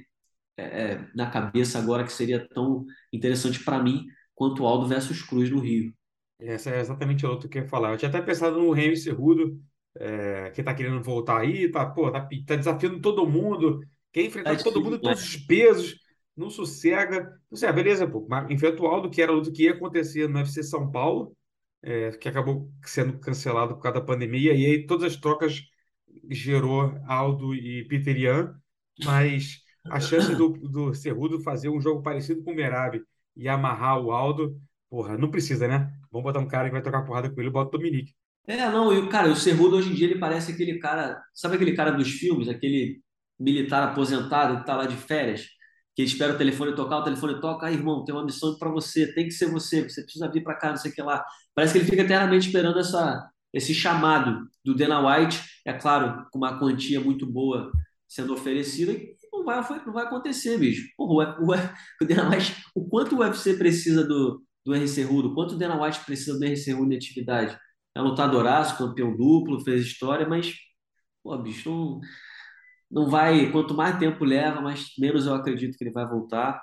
é, 0.58 0.64
é 0.94 1.08
na 1.16 1.30
cabeça 1.30 1.80
agora 1.80 2.04
que 2.04 2.14
seria 2.14 2.48
tão 2.50 2.86
interessante 3.12 3.64
para 3.64 3.82
mim 3.82 4.06
quanto 4.34 4.66
Aldo 4.66 4.88
versus 4.88 5.22
Cruz 5.22 5.50
no 5.50 5.60
Rio. 5.60 5.94
Essa 6.40 6.70
é 6.72 6.80
exatamente 6.82 7.26
a 7.26 7.30
outra 7.30 7.48
que 7.48 7.58
eu 7.58 7.64
ia 7.64 7.70
falar. 7.70 7.92
Eu 7.94 7.98
tinha 7.98 8.10
até 8.10 8.22
pensado 8.22 8.60
no 8.60 8.76
Henry 8.76 8.98
Cerrudo, 8.98 9.60
é, 9.98 10.52
que 10.52 10.62
tá 10.62 10.74
querendo 10.74 11.02
voltar 11.02 11.40
aí, 11.40 11.72
tá, 11.72 11.86
pô, 11.86 12.12
tá, 12.12 12.28
tá 12.46 12.56
desafiando 12.56 13.00
todo 13.00 13.26
mundo, 13.26 13.80
quer 14.12 14.24
enfrentar 14.24 14.54
É 14.54 14.58
todo 14.58 14.82
mundo, 14.84 15.00
todos 15.00 15.22
né? 15.22 15.28
os 15.28 15.38
pesos, 15.38 15.96
não 16.36 16.50
sossega. 16.50 17.32
Não 17.50 17.58
sei, 17.58 17.70
ah, 17.70 17.74
beleza, 17.74 18.08
pô, 18.08 18.26
mas 18.30 18.50
enfrenta 18.52 18.82
o 18.82 18.88
Aldo, 18.88 19.10
que 19.10 19.22
era 19.22 19.32
luta 19.32 19.52
que 19.52 19.64
ia 19.64 19.72
acontecer 19.72 20.28
no 20.28 20.40
UFC 20.40 20.64
São 20.64 20.92
Paulo, 20.92 21.36
é, 21.82 22.12
que 22.12 22.28
acabou 22.28 22.70
sendo 22.84 23.18
cancelado 23.20 23.76
por 23.76 23.82
causa 23.82 24.00
da 24.00 24.06
pandemia, 24.06 24.54
e 24.54 24.66
aí 24.66 24.86
todas 24.86 25.14
as 25.14 25.20
trocas 25.20 25.62
gerou 26.30 26.94
Aldo 27.08 27.54
e 27.56 27.86
Peter 27.88 28.18
Yan, 28.18 28.54
mas 29.04 29.62
a 29.90 30.00
chance 30.00 30.36
do, 30.36 30.50
do 30.50 30.94
Cerrudo 30.94 31.42
fazer 31.42 31.70
um 31.70 31.82
jogo 31.82 32.02
parecido 32.02 32.44
com 32.44 32.52
o 32.52 32.56
Merab 32.56 33.02
e 33.36 33.48
amarrar 33.48 34.00
o 34.02 34.12
Aldo, 34.12 34.60
porra, 34.90 35.18
não 35.18 35.30
precisa, 35.30 35.68
né? 35.68 35.92
Vamos 36.12 36.24
botar 36.24 36.40
um 36.40 36.48
cara 36.48 36.68
que 36.68 36.74
vai 36.74 36.82
trocar 36.82 37.04
porrada 37.04 37.30
com 37.30 37.40
ele, 37.42 37.50
bota 37.50 37.76
o 37.76 37.80
Dominique. 37.80 38.14
É, 38.48 38.70
não, 38.70 38.94
e 38.94 39.00
o 39.00 39.10
cara, 39.10 39.30
o 39.30 39.36
Cerrudo 39.36 39.78
hoje 39.78 39.90
em 39.90 39.96
dia 39.96 40.08
ele 40.08 40.20
parece 40.20 40.52
aquele 40.52 40.78
cara, 40.78 41.22
sabe 41.34 41.56
aquele 41.56 41.74
cara 41.74 41.92
dos 41.92 42.10
filmes, 42.10 42.48
aquele 42.48 43.02
militar 43.40 43.84
aposentado 43.84 44.60
que 44.60 44.66
tá 44.66 44.76
lá 44.76 44.86
de 44.86 44.96
férias, 44.96 45.48
que 45.96 46.04
espera 46.04 46.34
o 46.34 46.38
telefone 46.38 46.76
tocar, 46.76 47.00
o 47.00 47.04
telefone 47.04 47.40
toca, 47.42 47.66
ah, 47.68 47.72
irmão, 47.72 48.04
tem 48.06 48.14
uma 48.14 48.24
missão 48.24 48.58
para 48.58 48.70
você, 48.70 49.14
tem 49.14 49.26
que 49.26 49.32
ser 49.32 49.50
você, 49.50 49.84
você 49.90 50.04
precisa 50.04 50.30
vir 50.32 50.44
para 50.44 50.56
cá, 50.56 50.70
não 50.70 50.78
sei 50.78 50.92
o 50.92 50.94
que 50.94 51.02
lá. 51.02 51.24
Parece 51.56 51.74
que 51.74 51.80
ele 51.80 51.90
fica 51.90 52.04
eternamente 52.04 52.48
esperando 52.48 52.80
essa, 52.80 53.28
esse 53.54 53.74
chamado 53.74 54.48
do 54.64 54.76
Dana 54.76 55.00
White, 55.00 55.42
é 55.66 55.74
claro, 55.74 56.26
com 56.32 56.38
uma 56.38 56.60
quantia 56.60 57.00
muito 57.02 57.26
boa 57.26 57.72
sendo 58.08 58.34
oferecida, 58.34 58.94
vai, 59.46 59.86
não 59.86 59.94
vai 59.94 60.06
acontecer, 60.06 60.58
bicho. 60.58 60.88
Porra, 60.98 61.38
o, 61.40 61.46
o, 61.46 61.56
o 62.02 62.06
Dana 62.08 62.30
White, 62.30 62.56
o 62.76 62.88
quanto 62.88 63.16
o 63.16 63.20
UFC 63.20 63.56
precisa 63.58 64.04
do, 64.06 64.44
do 64.66 64.74
R. 64.74 64.88
Cerrudo, 64.88 65.30
o 65.30 65.36
quanto 65.36 65.56
o 65.56 65.58
Dana 65.58 65.82
White 65.82 66.06
precisa 66.06 66.38
do 66.38 66.44
R. 66.44 66.58
Cerrudo 66.58 66.94
em 66.94 66.98
atividade? 66.98 67.58
É 67.96 68.02
lutadoraço, 68.02 68.78
campeão 68.78 69.16
duplo, 69.16 69.62
fez 69.62 69.86
história, 69.86 70.28
mas, 70.28 70.54
pô, 71.24 71.38
bicho, 71.38 71.70
não, 71.70 72.02
não 72.92 73.10
vai. 73.10 73.52
Quanto 73.52 73.74
mais 73.74 73.98
tempo 74.00 74.26
leva, 74.26 74.62
mais 74.62 74.88
menos 75.00 75.26
eu 75.26 75.36
acredito 75.36 75.78
que 75.78 75.84
ele 75.84 75.92
vai 75.94 76.08
voltar. 76.08 76.62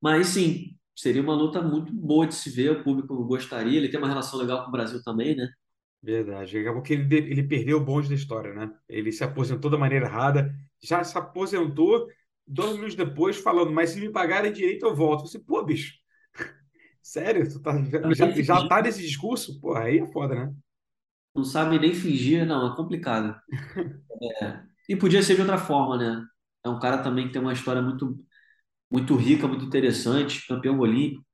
Mas 0.00 0.28
sim, 0.28 0.76
seria 0.94 1.22
uma 1.22 1.34
luta 1.34 1.62
muito 1.62 1.92
boa 1.92 2.26
de 2.26 2.34
se 2.34 2.50
ver, 2.50 2.70
o 2.72 2.84
público 2.84 3.24
gostaria. 3.24 3.78
Ele 3.78 3.88
tem 3.88 3.98
uma 3.98 4.08
relação 4.08 4.38
legal 4.38 4.62
com 4.62 4.68
o 4.68 4.72
Brasil 4.72 5.02
também, 5.02 5.34
né? 5.36 5.48
Verdade. 6.04 6.58
Acabou 6.58 6.82
que 6.82 6.92
ele, 6.92 7.16
ele 7.16 7.42
perdeu 7.42 7.78
o 7.78 7.84
bonde 7.84 8.10
da 8.10 8.14
história, 8.14 8.52
né? 8.52 8.70
Ele 8.86 9.10
se 9.10 9.24
aposentou 9.24 9.70
da 9.70 9.78
maneira 9.78 10.04
errada, 10.04 10.54
já 10.82 11.02
se 11.02 11.16
aposentou 11.16 12.06
dois 12.46 12.74
minutos 12.74 12.94
depois 12.94 13.38
falando, 13.38 13.72
mas 13.72 13.90
se 13.90 14.00
me 14.00 14.10
pagarem 14.10 14.52
direito 14.52 14.84
eu 14.84 14.94
volto. 14.94 15.26
Você, 15.26 15.38
pô, 15.38 15.64
bicho, 15.64 15.94
sério? 17.02 17.50
Tu 17.50 17.58
tá, 17.58 17.72
já, 18.14 18.30
já, 18.30 18.68
tá 18.68 18.82
nesse 18.82 19.00
discurso? 19.00 19.58
Pô, 19.60 19.74
aí 19.74 19.98
é 19.98 20.06
foda, 20.06 20.34
né? 20.34 20.54
não 21.34 21.42
sabe 21.42 21.78
nem 21.78 21.94
fingir, 21.94 22.46
não, 22.46 22.72
é 22.72 22.76
complicado. 22.76 23.34
É. 24.40 24.62
E 24.88 24.96
podia 24.96 25.22
ser 25.22 25.34
de 25.34 25.40
outra 25.40 25.58
forma, 25.58 25.98
né? 25.98 26.24
É 26.64 26.68
um 26.68 26.78
cara 26.78 27.02
também 27.02 27.26
que 27.26 27.32
tem 27.32 27.42
uma 27.42 27.52
história 27.52 27.82
muito, 27.82 28.16
muito 28.90 29.16
rica, 29.16 29.46
muito 29.48 29.64
interessante, 29.64 30.46
campeão 30.46 30.78
olímpico. 30.78 31.26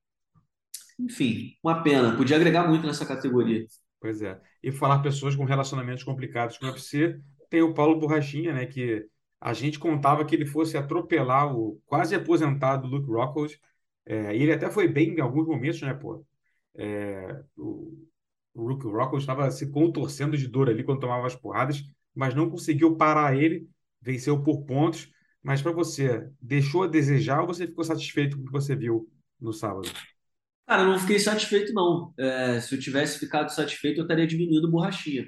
Enfim, 0.99 1.55
uma 1.63 1.83
pena. 1.83 2.17
Podia 2.17 2.37
agregar 2.37 2.67
muito 2.67 2.87
nessa 2.87 3.05
categoria. 3.05 3.67
Pois 4.01 4.23
é. 4.23 4.41
E 4.63 4.73
falar 4.73 5.01
pessoas 5.01 5.37
com 5.37 5.45
relacionamentos 5.45 6.03
complicados 6.03 6.57
com 6.57 6.67
o 6.67 6.71
UFC, 6.71 7.21
tem 7.51 7.63
o 7.63 7.75
Paulo 7.75 7.99
Borrachinha, 7.99 8.53
né? 8.55 8.67
Que 8.67 9.07
a 9.41 9.53
gente 9.53 9.79
contava 9.79 10.25
que 10.25 10.35
ele 10.35 10.47
fosse 10.47 10.77
atropelar 10.77 11.55
o 11.55 11.81
quase 11.87 12.15
aposentado 12.15 12.89
Luke 12.89 13.11
Rockhold. 13.11 13.59
É, 14.07 14.37
e 14.37 14.43
ele 14.43 14.53
até 14.53 14.71
foi 14.71 14.89
bem 14.89 15.15
em 15.15 15.21
alguns 15.21 15.47
momentos, 15.47 15.83
né, 15.83 15.93
pô? 15.93 16.25
É, 16.75 17.43
o, 17.57 18.07
o 18.55 18.63
Luke 18.69 18.87
Rockhold 18.87 19.23
estava 19.23 19.51
se 19.51 19.71
contorcendo 19.71 20.37
de 20.37 20.49
dor 20.49 20.69
ali 20.69 20.83
quando 20.83 21.01
tomava 21.01 21.27
as 21.27 21.37
porradas, 21.37 21.83
mas 22.15 22.35
não 22.35 22.51
conseguiu 22.51 22.97
parar 22.97 23.37
ele, 23.37 23.69
venceu 24.01 24.43
por 24.43 24.65
pontos. 24.65 25.11
Mas 25.43 25.63
para 25.63 25.73
você, 25.73 26.29
deixou 26.41 26.85
a 26.85 26.87
desejar 26.87 27.41
ou 27.41 27.47
você 27.47 27.67
ficou 27.67 27.85
satisfeito 27.85 28.37
com 28.37 28.43
o 28.43 28.47
que 28.47 28.53
você 28.53 28.77
viu 28.77 29.09
no 29.41 29.53
sábado? 29.53 29.89
Cara, 30.71 30.83
eu 30.83 30.87
não 30.87 31.01
fiquei 31.01 31.19
satisfeito, 31.19 31.73
não. 31.75 32.15
É, 32.17 32.61
se 32.61 32.73
eu 32.73 32.81
tivesse 32.81 33.19
ficado 33.19 33.49
satisfeito, 33.49 33.99
eu 33.99 34.05
estaria 34.05 34.25
diminuindo 34.25 34.71
Borrachinha. 34.71 35.27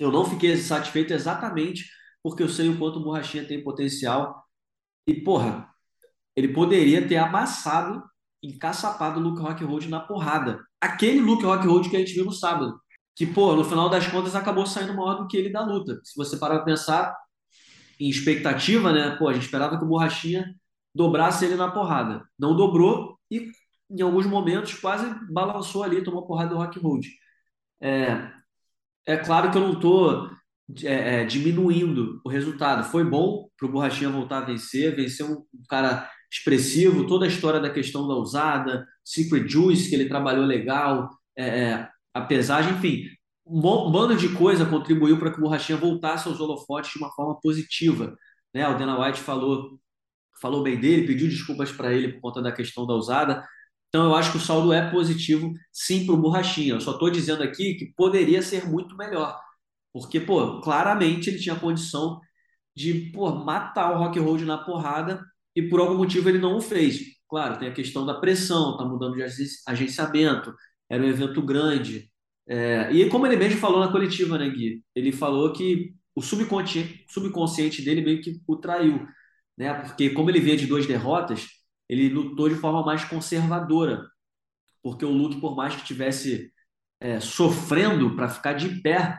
Eu 0.00 0.10
não 0.10 0.24
fiquei 0.24 0.56
satisfeito 0.56 1.12
exatamente 1.12 1.84
porque 2.22 2.42
eu 2.42 2.48
sei 2.48 2.70
o 2.70 2.78
quanto 2.78 2.98
Borrachinha 2.98 3.46
tem 3.46 3.62
potencial. 3.62 4.42
E, 5.06 5.22
porra, 5.22 5.68
ele 6.34 6.48
poderia 6.48 7.06
ter 7.06 7.16
amassado, 7.16 8.02
encaçapado 8.42 9.20
o 9.20 9.22
Luke 9.22 9.42
Rockhold 9.42 9.86
na 9.90 10.00
porrada. 10.00 10.58
Aquele 10.80 11.20
Luke 11.20 11.44
Rockhold 11.44 11.90
que 11.90 11.96
a 11.96 11.98
gente 11.98 12.14
viu 12.14 12.24
no 12.24 12.32
sábado. 12.32 12.80
Que, 13.14 13.26
pô, 13.26 13.54
no 13.54 13.64
final 13.64 13.90
das 13.90 14.06
contas 14.06 14.34
acabou 14.34 14.66
saindo 14.66 14.94
maior 14.94 15.16
do 15.16 15.28
que 15.28 15.36
ele 15.36 15.50
da 15.50 15.62
luta. 15.62 16.00
Se 16.02 16.16
você 16.16 16.38
parar 16.38 16.56
pra 16.56 16.64
pensar 16.64 17.14
em 18.00 18.08
expectativa, 18.08 18.94
né? 18.94 19.14
Pô, 19.18 19.28
a 19.28 19.34
gente 19.34 19.44
esperava 19.44 19.76
que 19.76 19.84
o 19.84 19.88
Borrachinha 19.88 20.54
dobrasse 20.94 21.44
ele 21.44 21.54
na 21.54 21.70
porrada. 21.70 22.26
Não 22.38 22.56
dobrou 22.56 23.18
e, 23.30 23.50
em 23.90 24.02
alguns 24.02 24.26
momentos, 24.26 24.74
quase 24.74 25.06
balançou 25.30 25.82
ali, 25.82 26.02
tomou 26.02 26.26
porrada 26.26 26.50
do 26.50 26.56
Rockhold. 26.56 27.08
É, 27.80 28.30
é 29.06 29.16
claro 29.16 29.50
que 29.50 29.58
eu 29.58 29.62
não 29.62 29.74
estou 29.74 30.30
é, 30.82 31.20
é, 31.20 31.24
diminuindo 31.24 32.20
o 32.24 32.28
resultado. 32.28 32.90
Foi 32.90 33.04
bom 33.04 33.48
para 33.56 33.68
o 33.68 33.72
Borrachinha 33.72 34.10
voltar 34.10 34.38
a 34.38 34.46
vencer, 34.46 34.96
vencer 34.96 35.26
um, 35.26 35.44
cara 35.68 36.08
expressivo, 36.32 37.06
toda 37.06 37.26
a 37.26 37.28
história 37.28 37.60
da 37.60 37.70
questão 37.70 38.08
da 38.08 38.14
usada, 38.14 38.86
Secret 39.04 39.46
Juice, 39.48 39.88
que 39.88 39.94
ele 39.94 40.08
trabalhou 40.08 40.44
legal, 40.44 41.08
é, 41.36 41.46
é, 41.46 41.88
a 42.14 42.20
pesagem, 42.22 42.72
enfim, 42.74 43.04
um 43.46 43.60
bando 43.60 44.16
de 44.16 44.30
coisa 44.30 44.64
contribuiu 44.64 45.18
para 45.18 45.30
que 45.30 45.38
o 45.38 45.42
Borrachinha 45.42 45.78
voltasse 45.78 46.26
aos 46.26 46.40
holofotes 46.40 46.92
de 46.92 46.98
uma 46.98 47.12
forma 47.12 47.38
positiva. 47.40 48.16
Né? 48.54 48.66
O 48.66 48.76
Dana 48.78 48.98
White 48.98 49.20
falou, 49.20 49.78
falou 50.40 50.62
bem 50.62 50.80
dele, 50.80 51.06
pediu 51.06 51.28
desculpas 51.28 51.70
para 51.70 51.92
ele 51.92 52.14
por 52.14 52.20
conta 52.22 52.40
da 52.42 52.52
questão 52.52 52.86
da 52.86 52.94
usada. 52.94 53.46
Então, 53.94 54.06
eu 54.06 54.14
acho 54.16 54.32
que 54.32 54.38
o 54.38 54.40
saldo 54.40 54.72
é 54.72 54.90
positivo, 54.90 55.54
sim, 55.72 56.04
para 56.04 56.14
o 56.14 56.18
Borrachinha. 56.18 56.74
Eu 56.74 56.80
só 56.80 56.92
estou 56.92 57.10
dizendo 57.10 57.44
aqui 57.44 57.74
que 57.74 57.92
poderia 57.96 58.42
ser 58.42 58.66
muito 58.68 58.96
melhor. 58.96 59.38
Porque, 59.92 60.20
pô, 60.20 60.60
claramente 60.62 61.30
ele 61.30 61.38
tinha 61.38 61.54
condição 61.56 62.20
de, 62.76 63.10
pô, 63.12 63.30
matar 63.34 63.92
o 63.94 63.98
Rock 63.98 64.18
Road 64.18 64.44
na 64.46 64.58
porrada 64.58 65.24
e 65.56 65.62
por 65.62 65.80
algum 65.80 65.96
motivo 65.98 66.28
ele 66.28 66.38
não 66.38 66.56
o 66.56 66.60
fez. 66.62 67.00
Claro, 67.28 67.58
tem 67.58 67.68
a 67.68 67.72
questão 67.74 68.06
da 68.06 68.14
pressão, 68.14 68.76
tá 68.78 68.84
mudando 68.84 69.16
de 69.16 69.22
agen- 69.24 69.46
agenciamento, 69.68 70.54
era 70.90 71.02
um 71.02 71.06
evento 71.08 71.42
grande. 71.42 72.10
É, 72.48 72.92
e 72.92 73.08
como 73.10 73.26
ele 73.26 73.36
mesmo 73.36 73.60
falou 73.60 73.80
na 73.80 73.92
coletiva, 73.92 74.38
né, 74.38 74.48
Gui? 74.50 74.82
Ele 74.94 75.12
falou 75.12 75.52
que 75.52 75.94
o 76.14 76.22
subconsciente, 76.22 77.04
subconsciente 77.10 77.82
dele 77.82 78.02
meio 78.02 78.22
que 78.22 78.40
o 78.46 78.56
traiu, 78.56 79.06
né? 79.56 79.74
Porque 79.74 80.10
como 80.10 80.30
ele 80.30 80.40
vinha 80.40 80.56
de 80.56 80.66
duas 80.66 80.86
derrotas, 80.86 81.46
ele 81.94 82.14
lutou 82.14 82.48
de 82.48 82.56
forma 82.56 82.84
mais 82.84 83.04
conservadora. 83.04 84.06
Porque 84.82 85.04
o 85.04 85.10
Luke, 85.10 85.40
por 85.40 85.56
mais 85.56 85.74
que 85.74 85.84
tivesse 85.84 86.52
é, 87.00 87.20
sofrendo 87.20 88.14
para 88.16 88.28
ficar 88.28 88.52
de 88.54 88.80
pé, 88.82 89.18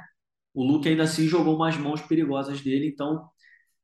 o 0.54 0.64
Luke 0.64 0.88
ainda 0.88 1.04
assim 1.04 1.28
jogou 1.28 1.56
umas 1.56 1.78
mãos 1.78 2.02
perigosas 2.02 2.62
dele, 2.62 2.88
então 2.88 3.28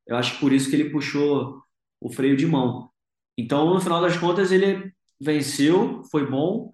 eu 0.07 0.15
acho 0.15 0.33
que 0.33 0.39
por 0.39 0.53
isso 0.53 0.69
que 0.69 0.75
ele 0.75 0.89
puxou 0.89 1.61
o 1.99 2.11
freio 2.11 2.35
de 2.35 2.47
mão. 2.47 2.89
Então, 3.37 3.73
no 3.73 3.81
final 3.81 4.01
das 4.01 4.17
contas, 4.17 4.51
ele 4.51 4.91
venceu, 5.19 6.03
foi 6.11 6.29
bom, 6.29 6.71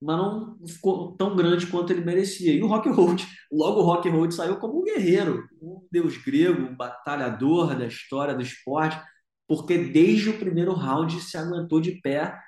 mas 0.00 0.16
não 0.16 0.58
ficou 0.66 1.16
tão 1.16 1.36
grande 1.36 1.66
quanto 1.66 1.92
ele 1.92 2.04
merecia. 2.04 2.54
E 2.54 2.62
o 2.62 2.66
Rock 2.66 2.88
Road, 2.88 3.26
logo 3.52 3.80
o 3.80 3.84
Rock 3.84 4.08
Road 4.08 4.34
saiu 4.34 4.56
como 4.58 4.80
um 4.80 4.84
guerreiro, 4.84 5.46
um 5.60 5.86
deus 5.90 6.16
grego, 6.16 6.62
um 6.62 6.76
batalhador 6.76 7.76
da 7.76 7.86
história 7.86 8.34
do 8.34 8.42
esporte, 8.42 9.00
porque 9.50 9.76
desde 9.76 10.30
o 10.30 10.38
primeiro 10.38 10.72
round 10.72 11.20
se 11.20 11.36
aguentou 11.36 11.80
de 11.80 12.00
pé 12.00 12.38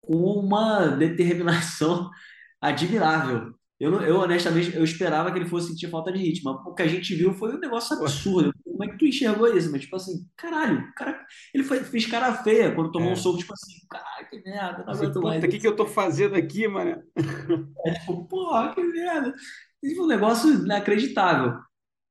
com 0.00 0.16
uma 0.16 0.86
determinação 0.86 2.08
admirável. 2.58 3.52
Eu, 3.78 4.00
eu, 4.00 4.20
honestamente, 4.20 4.74
eu 4.74 4.82
esperava 4.82 5.30
que 5.30 5.38
ele 5.38 5.48
fosse 5.50 5.68
sentir 5.68 5.90
falta 5.90 6.10
de 6.10 6.18
ritmo, 6.18 6.50
o 6.50 6.74
que 6.74 6.80
a 6.80 6.86
gente 6.86 7.14
viu 7.14 7.34
foi 7.34 7.54
um 7.54 7.58
negócio 7.58 7.94
absurdo. 7.94 8.54
Como 8.64 8.82
é 8.82 8.88
que 8.88 8.96
tu 8.96 9.04
enxergou 9.04 9.54
isso? 9.54 9.70
Mas, 9.70 9.82
tipo 9.82 9.96
assim, 9.96 10.26
caralho, 10.34 10.90
cara, 10.96 11.26
ele 11.52 11.62
foi, 11.62 11.84
fez 11.84 12.06
cara 12.06 12.32
feia 12.42 12.74
quando 12.74 12.90
tomou 12.90 13.10
um 13.10 13.12
é. 13.12 13.16
soco, 13.16 13.36
tipo 13.36 13.52
assim, 13.52 13.74
caralho, 13.90 14.30
que 14.30 14.42
merda, 14.42 14.78
não 14.84 14.92
Assim, 14.92 15.04
aguento 15.04 15.22
mais 15.22 15.44
o 15.44 15.48
que 15.48 15.58
que 15.58 15.68
eu 15.68 15.76
tô 15.76 15.86
fazendo 15.86 16.36
aqui, 16.36 16.66
mano? 16.66 17.02
É 17.84 17.92
tipo, 17.92 18.26
porra, 18.26 18.74
que 18.74 18.82
merda. 18.82 19.34
Foi 19.82 20.04
um 20.04 20.06
negócio 20.06 20.50
inacreditável. 20.54 21.58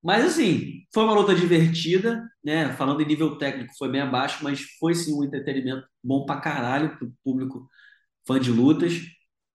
Mas, 0.03 0.23
assim, 0.23 0.83
foi 0.93 1.03
uma 1.03 1.13
luta 1.13 1.33
divertida, 1.33 2.28
né? 2.43 2.73
Falando 2.73 3.01
em 3.01 3.05
nível 3.05 3.37
técnico, 3.37 3.77
foi 3.77 3.89
bem 3.89 4.01
abaixo, 4.01 4.43
mas 4.43 4.61
foi 4.79 4.95
sim 4.95 5.13
um 5.13 5.23
entretenimento 5.23 5.87
bom 6.03 6.25
pra 6.25 6.39
caralho 6.41 6.97
pro 6.97 7.13
público 7.23 7.69
fã 8.27 8.39
de 8.39 8.51
lutas. 8.51 8.93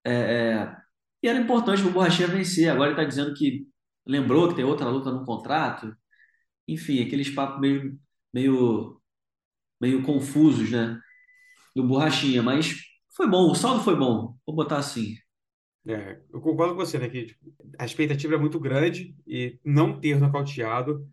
É, 0.04 0.12
é, 0.12 0.76
e 1.22 1.28
era 1.28 1.38
importante 1.38 1.82
pro 1.82 1.92
Borrachinha 1.92 2.28
vencer. 2.28 2.70
Agora 2.70 2.90
ele 2.90 2.96
tá 2.96 3.04
dizendo 3.04 3.34
que 3.34 3.66
lembrou 4.06 4.48
que 4.48 4.56
tem 4.56 4.64
outra 4.64 4.88
luta 4.88 5.10
no 5.10 5.24
contrato. 5.24 5.96
Enfim, 6.68 7.02
aqueles 7.02 7.30
papos 7.30 7.60
meio, 7.60 7.98
meio 8.32 9.00
meio 9.80 10.02
confusos, 10.02 10.70
né? 10.70 10.98
Do 11.74 11.84
Borrachinha, 11.86 12.42
mas 12.42 12.74
foi 13.14 13.28
bom, 13.28 13.50
o 13.50 13.54
saldo 13.54 13.82
foi 13.82 13.96
bom, 13.96 14.36
vou 14.46 14.56
botar 14.56 14.78
assim. 14.78 15.16
É, 15.86 16.20
eu 16.32 16.40
concordo 16.40 16.74
com 16.74 16.80
você, 16.80 16.98
né? 16.98 17.08
Que 17.08 17.26
tipo, 17.26 17.40
a 17.78 17.84
expectativa 17.84 18.34
é 18.34 18.38
muito 18.38 18.58
grande 18.58 19.14
e 19.26 19.58
não 19.64 20.00
ter 20.00 20.18
nocauteado 20.18 21.06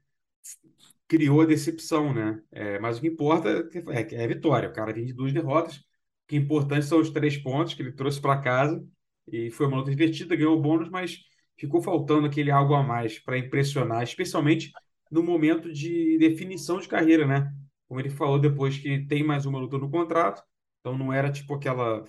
criou 1.12 1.42
a 1.42 1.46
decepção, 1.46 2.14
né? 2.14 2.42
É, 2.54 2.80
mas 2.80 2.98
o 2.98 3.02
que 3.02 3.08
importa 3.08 3.50
é, 3.50 4.16
é 4.16 4.24
a 4.24 4.28
vitória. 4.28 4.70
O 4.70 4.74
cara 4.74 4.94
vem 4.94 5.06
de 5.06 5.12
duas 5.12 5.34
derrotas. 5.34 5.76
O 5.76 5.84
que 6.30 6.38
é 6.38 6.40
importante 6.40 6.86
são 6.86 7.02
os 7.02 7.10
três 7.10 7.36
pontos 7.38 7.74
que 7.74 7.82
ele 7.82 7.92
trouxe 7.92 8.22
para 8.22 8.40
casa. 8.40 8.82
E 9.28 9.52
foi 9.52 9.68
uma 9.68 9.76
luta 9.76 9.90
divertida, 9.90 10.38
ganhou 10.38 10.58
o 10.58 10.62
bônus, 10.62 10.90
mas 10.90 11.20
ficou 11.58 11.82
faltando 11.82 12.28
aquele 12.28 12.50
algo 12.50 12.74
a 12.74 12.82
mais 12.82 13.20
para 13.20 13.38
impressionar, 13.38 14.02
especialmente 14.04 14.72
no 15.12 15.22
momento 15.22 15.74
de 15.74 16.18
definição 16.18 16.80
de 16.80 16.88
carreira, 16.88 17.28
né? 17.28 17.54
Como 17.90 18.00
ele 18.00 18.10
falou 18.10 18.40
depois 18.40 18.78
que 18.78 19.06
tem 19.06 19.22
mais 19.22 19.46
uma 19.46 19.60
luta 19.60 19.78
no 19.78 19.92
contrato, 19.92 20.42
então 20.80 20.98
não 20.98 21.12
era 21.12 21.30
tipo 21.30 21.54
aquela 21.54 22.06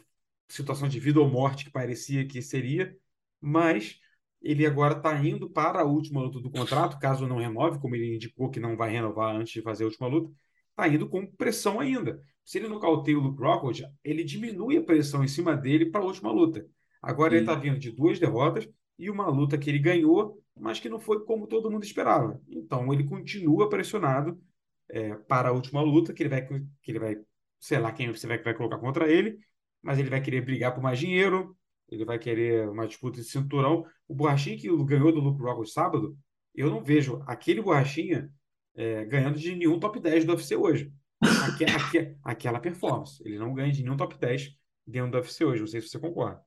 situação 0.48 0.88
de 0.88 1.00
vida 1.00 1.18
ou 1.18 1.28
morte 1.28 1.64
que 1.64 1.72
parecia 1.72 2.24
que 2.24 2.40
seria, 2.40 2.96
mas 3.40 3.98
ele 4.42 4.66
agora 4.66 4.96
está 4.96 5.16
indo 5.24 5.48
para 5.48 5.80
a 5.80 5.84
última 5.84 6.20
luta 6.20 6.40
do 6.40 6.50
contrato, 6.50 6.98
caso 6.98 7.26
não 7.26 7.38
renove, 7.38 7.78
como 7.78 7.94
ele 7.94 8.14
indicou 8.14 8.50
que 8.50 8.60
não 8.60 8.76
vai 8.76 8.90
renovar 8.90 9.34
antes 9.34 9.52
de 9.52 9.62
fazer 9.62 9.84
a 9.84 9.86
última 9.86 10.08
luta, 10.08 10.32
está 10.70 10.88
indo 10.88 11.08
com 11.08 11.26
pressão 11.26 11.80
ainda. 11.80 12.20
Se 12.44 12.58
ele 12.58 12.68
nocauteia 12.68 13.18
o 13.18 13.22
Luke 13.22 13.40
Rockhold, 13.40 13.84
ele 14.02 14.24
diminui 14.24 14.76
a 14.76 14.82
pressão 14.82 15.22
em 15.22 15.28
cima 15.28 15.56
dele 15.56 15.86
para 15.86 16.00
a 16.00 16.04
última 16.04 16.32
luta. 16.32 16.66
Agora 17.00 17.30
Sim. 17.30 17.36
ele 17.36 17.44
está 17.44 17.54
vindo 17.54 17.78
de 17.78 17.92
duas 17.92 18.18
derrotas 18.18 18.68
e 18.98 19.10
uma 19.10 19.28
luta 19.28 19.56
que 19.56 19.70
ele 19.70 19.78
ganhou, 19.78 20.42
mas 20.58 20.80
que 20.80 20.88
não 20.88 20.98
foi 20.98 21.24
como 21.24 21.46
todo 21.46 21.70
mundo 21.70 21.84
esperava. 21.84 22.40
Então 22.48 22.92
ele 22.92 23.04
continua 23.04 23.68
pressionado 23.68 24.40
é, 24.88 25.14
para 25.14 25.48
a 25.48 25.52
última 25.52 25.80
luta, 25.80 26.12
que 26.12 26.22
ele 26.22 26.30
vai, 26.30 26.46
que 26.46 26.90
ele 26.90 26.98
vai, 26.98 27.16
sei 27.58 27.78
lá 27.78 27.92
quem 27.92 28.10
você 28.10 28.26
vai, 28.26 28.42
vai 28.42 28.54
colocar 28.54 28.78
contra 28.78 29.10
ele, 29.10 29.38
mas 29.80 29.98
ele 29.98 30.10
vai 30.10 30.20
querer 30.20 30.42
brigar 30.42 30.74
por 30.74 30.82
mais 30.82 30.98
dinheiro, 30.98 31.56
ele 31.92 32.04
vai 32.04 32.18
querer 32.18 32.68
uma 32.68 32.86
disputa 32.86 33.20
de 33.20 33.24
cinturão. 33.24 33.84
O 34.08 34.14
Borrachinha 34.14 34.56
que 34.56 34.68
ganhou 34.84 35.12
do 35.12 35.20
Luke 35.20 35.42
Rockhold 35.42 35.70
sábado, 35.70 36.16
eu 36.54 36.70
não 36.70 36.82
vejo 36.82 37.22
aquele 37.26 37.60
Borrachinha 37.60 38.30
é, 38.74 39.04
ganhando 39.04 39.38
de 39.38 39.54
nenhum 39.54 39.78
top 39.78 40.00
10 40.00 40.24
do 40.24 40.32
UFC 40.32 40.56
hoje. 40.56 40.92
Aque, 41.20 41.64
aque, 41.68 42.16
aquela 42.24 42.60
performance. 42.60 43.22
Ele 43.24 43.38
não 43.38 43.52
ganha 43.52 43.72
de 43.72 43.82
nenhum 43.82 43.96
top 43.96 44.18
10 44.18 44.50
dentro 44.86 45.10
do 45.10 45.16
UFC 45.18 45.44
hoje. 45.44 45.60
Não 45.60 45.66
sei 45.66 45.80
se 45.80 45.88
você 45.88 45.98
concorda. 45.98 46.40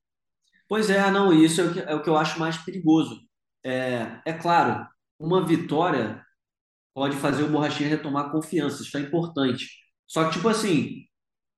Pois 0.67 0.89
é, 0.89 1.11
não, 1.11 1.31
isso 1.31 1.61
é 1.61 1.65
o 1.65 1.73
que, 1.73 1.79
é 1.79 1.95
o 1.95 2.01
que 2.01 2.09
eu 2.09 2.17
acho 2.17 2.39
mais 2.39 2.57
perigoso. 2.57 3.21
É, 3.63 4.19
é 4.25 4.33
claro, 4.33 4.87
uma 5.19 5.45
vitória 5.45 6.23
pode 6.93 7.15
fazer 7.17 7.43
o 7.43 7.49
Borrachinha 7.49 7.89
retomar 7.89 8.31
confiança, 8.31 8.81
isso 8.81 8.97
é 8.97 9.01
importante. 9.01 9.67
Só 10.07 10.25
que, 10.25 10.33
tipo 10.33 10.47
assim, 10.47 11.03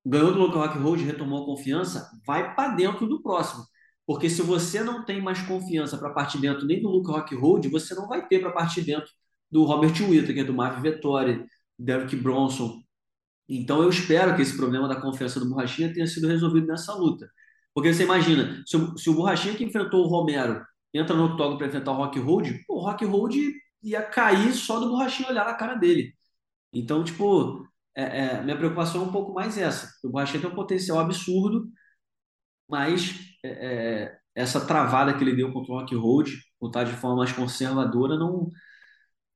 ganhou 0.04 0.32
do 0.32 0.38
Local 0.38 0.66
Rock 0.66 0.78
Road, 0.78 1.04
retomou 1.04 1.42
a 1.42 1.46
confiança, 1.46 2.10
vai 2.26 2.54
para 2.54 2.74
dentro 2.74 3.06
do 3.06 3.22
próximo. 3.22 3.64
Porque 4.08 4.30
se 4.30 4.40
você 4.40 4.82
não 4.82 5.04
tem 5.04 5.20
mais 5.20 5.42
confiança 5.42 5.98
para 5.98 6.08
partir 6.08 6.38
dentro 6.38 6.64
nem 6.64 6.80
do 6.80 6.88
Luke 6.88 7.10
Rock 7.10 7.34
Road, 7.34 7.68
você 7.68 7.94
não 7.94 8.08
vai 8.08 8.26
ter 8.26 8.40
para 8.40 8.50
partir 8.50 8.80
dentro 8.80 9.10
do 9.50 9.64
Robert 9.64 9.92
Whittaker, 10.00 10.46
do 10.46 10.54
Marvin 10.54 10.80
Vettori, 10.80 11.44
Derek 11.78 12.16
Bronson. 12.16 12.82
Então 13.46 13.82
eu 13.82 13.90
espero 13.90 14.34
que 14.34 14.40
esse 14.40 14.56
problema 14.56 14.88
da 14.88 14.98
confiança 14.98 15.38
do 15.38 15.50
Borrachinha 15.50 15.92
tenha 15.92 16.06
sido 16.06 16.26
resolvido 16.26 16.66
nessa 16.66 16.94
luta. 16.94 17.30
Porque 17.74 17.92
você 17.92 18.04
imagina, 18.04 18.62
se 18.66 18.78
o, 18.78 18.96
se 18.96 19.10
o 19.10 19.14
Borrachinha 19.14 19.54
que 19.54 19.64
enfrentou 19.64 20.02
o 20.02 20.08
Romero 20.08 20.64
entra 20.94 21.14
no 21.14 21.26
octógono 21.26 21.58
para 21.58 21.66
enfrentar 21.66 21.92
o 21.92 21.96
Rock 21.96 22.18
Road, 22.18 22.64
o 22.66 22.80
Rock 22.80 23.04
Road 23.04 23.52
ia 23.82 24.00
cair 24.00 24.54
só 24.54 24.80
do 24.80 24.88
Borrachinha 24.88 25.28
olhar 25.28 25.44
na 25.44 25.52
cara 25.52 25.74
dele. 25.74 26.14
Então, 26.72 27.04
tipo, 27.04 27.62
é, 27.94 28.38
é, 28.38 28.42
minha 28.42 28.56
preocupação 28.56 29.02
é 29.02 29.04
um 29.04 29.12
pouco 29.12 29.34
mais 29.34 29.58
essa. 29.58 29.90
O 30.02 30.08
Borrachinha 30.08 30.40
tem 30.40 30.50
um 30.50 30.54
potencial 30.54 30.98
absurdo, 30.98 31.68
mas 32.68 33.14
é, 33.44 33.48
é, 33.48 34.18
essa 34.34 34.64
travada 34.64 35.14
que 35.16 35.24
ele 35.24 35.36
deu 35.36 35.52
contra 35.52 35.72
o 35.72 35.78
Rock 35.78 35.94
Road, 35.94 36.38
lutar 36.60 36.84
de 36.84 36.92
forma 36.92 37.18
mais 37.18 37.32
conservadora, 37.32 38.16
não, 38.16 38.50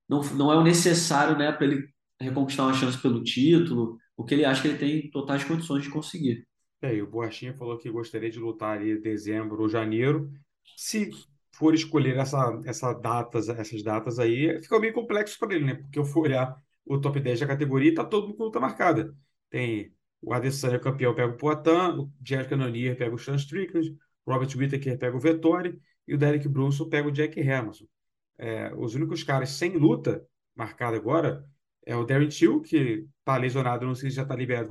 não, 0.08 0.20
não 0.34 0.52
é 0.52 0.56
o 0.56 0.62
necessário 0.62 1.36
né, 1.36 1.52
para 1.52 1.66
ele 1.66 1.88
reconquistar 2.20 2.64
uma 2.64 2.74
chance 2.74 3.00
pelo 3.00 3.22
título, 3.22 3.98
o 4.16 4.24
que 4.24 4.34
ele 4.34 4.44
acha 4.44 4.62
que 4.62 4.68
ele 4.68 4.78
tem 4.78 5.10
totais 5.10 5.44
condições 5.44 5.82
de 5.82 5.90
conseguir. 5.90 6.46
É, 6.80 6.94
e 6.94 7.02
o 7.02 7.06
Borrachinha 7.06 7.54
falou 7.54 7.78
que 7.78 7.90
gostaria 7.90 8.30
de 8.30 8.38
lutar 8.38 8.84
em 8.84 9.00
dezembro 9.00 9.62
ou 9.62 9.68
janeiro. 9.68 10.30
Se 10.76 11.10
for 11.52 11.74
escolher 11.74 12.16
essa, 12.16 12.60
essa 12.64 12.92
datas, 12.92 13.48
essas 13.48 13.82
datas 13.82 14.18
aí, 14.18 14.60
fica 14.62 14.80
meio 14.80 14.92
complexo 14.92 15.38
para 15.38 15.54
ele, 15.54 15.64
né? 15.64 15.74
Porque 15.76 15.98
eu 15.98 16.04
for 16.04 16.22
olhar 16.22 16.56
o 16.84 17.00
top 17.00 17.20
10 17.20 17.40
da 17.40 17.46
categoria 17.46 17.90
e 17.90 17.94
tá 17.94 18.04
todo 18.04 18.26
mundo 18.26 18.36
com 18.36 18.44
luta 18.44 18.60
marcada. 18.60 19.14
Tem 19.48 19.94
o 20.22 20.32
Adesanya 20.32 20.78
campeão 20.78 21.14
pega 21.14 21.32
o 21.32 21.36
Poitin, 21.36 21.98
o 21.98 22.12
Jack 22.20 22.48
Cannonier 22.48 22.96
pega 22.96 23.14
o 23.14 23.18
Sean 23.18 23.34
Strickland, 23.34 23.90
o 24.24 24.32
Robert 24.32 24.56
Whittaker 24.56 24.96
pega 24.96 25.16
o 25.16 25.20
Vettori 25.20 25.80
e 26.06 26.14
o 26.14 26.18
Derek 26.18 26.48
Brunson 26.48 26.88
pega 26.88 27.08
o 27.08 27.12
Jack 27.12 27.38
Hermanson. 27.38 27.86
É, 28.38 28.72
os 28.76 28.94
únicos 28.94 29.22
caras 29.22 29.50
sem 29.50 29.76
luta 29.76 30.24
marcada 30.54 30.96
agora 30.96 31.44
é 31.84 31.96
o 31.96 32.04
Darren 32.04 32.28
Till, 32.28 32.60
que 32.60 33.06
está 33.18 33.36
lesionado, 33.36 33.84
não 33.84 33.94
sei 33.94 34.10
se 34.10 34.16
já 34.16 34.22
está 34.22 34.36
liberado 34.36 34.68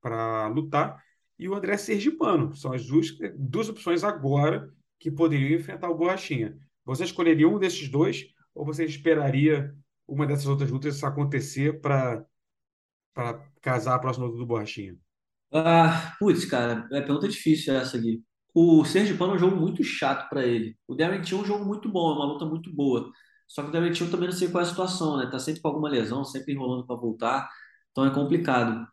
para 0.00 0.46
lutar, 0.48 1.02
e 1.38 1.48
o 1.48 1.54
André 1.54 1.76
Sergipano. 1.78 2.54
São 2.54 2.72
as 2.72 2.86
duas, 2.86 3.08
duas 3.36 3.68
opções 3.68 4.04
agora 4.04 4.70
que 4.98 5.10
poderiam 5.10 5.58
enfrentar 5.58 5.88
o 5.88 5.96
Borrachinha. 5.96 6.56
Você 6.84 7.04
escolheria 7.04 7.48
um 7.48 7.58
desses 7.58 7.88
dois 7.88 8.26
ou 8.54 8.64
você 8.64 8.84
esperaria 8.84 9.74
uma 10.06 10.26
dessas 10.26 10.46
outras 10.46 10.70
lutas 10.70 11.02
acontecer 11.02 11.80
para 11.80 12.24
para 13.14 13.40
casar 13.60 13.94
a 13.94 13.98
próxima 13.98 14.28
do 14.28 14.46
Borrachinha? 14.46 14.96
Ah, 15.52 16.14
putz, 16.18 16.44
cara, 16.44 16.88
é 16.92 17.00
pergunta 17.00 17.28
difícil 17.28 17.74
essa 17.74 17.96
aqui. 17.96 18.22
O 18.54 18.84
Sergipano 18.84 19.32
é 19.32 19.36
um 19.36 19.38
jogo 19.38 19.56
muito 19.56 19.82
chato 19.84 20.28
para 20.28 20.44
ele. 20.46 20.76
O 20.86 20.94
Darren 20.94 21.22
Till 21.22 21.38
é 21.38 21.42
um 21.42 21.44
jogo 21.44 21.64
muito 21.64 21.88
bom, 21.88 22.12
é 22.12 22.14
uma 22.16 22.24
luta 22.24 22.44
muito 22.44 22.72
boa. 22.74 23.10
Só 23.48 23.62
que 23.62 23.68
o 23.68 23.72
Darren 23.72 23.92
Till 23.92 24.10
também 24.10 24.28
não 24.28 24.36
sei 24.36 24.48
qual 24.48 24.62
é 24.62 24.66
a 24.66 24.68
situação, 24.70 25.16
né? 25.18 25.26
Tá 25.30 25.38
sempre 25.38 25.60
com 25.60 25.68
alguma 25.68 25.88
lesão, 25.88 26.24
sempre 26.24 26.52
enrolando 26.54 26.86
para 26.86 26.96
voltar. 26.96 27.48
Então 27.90 28.06
é 28.06 28.10
complicado. 28.14 28.86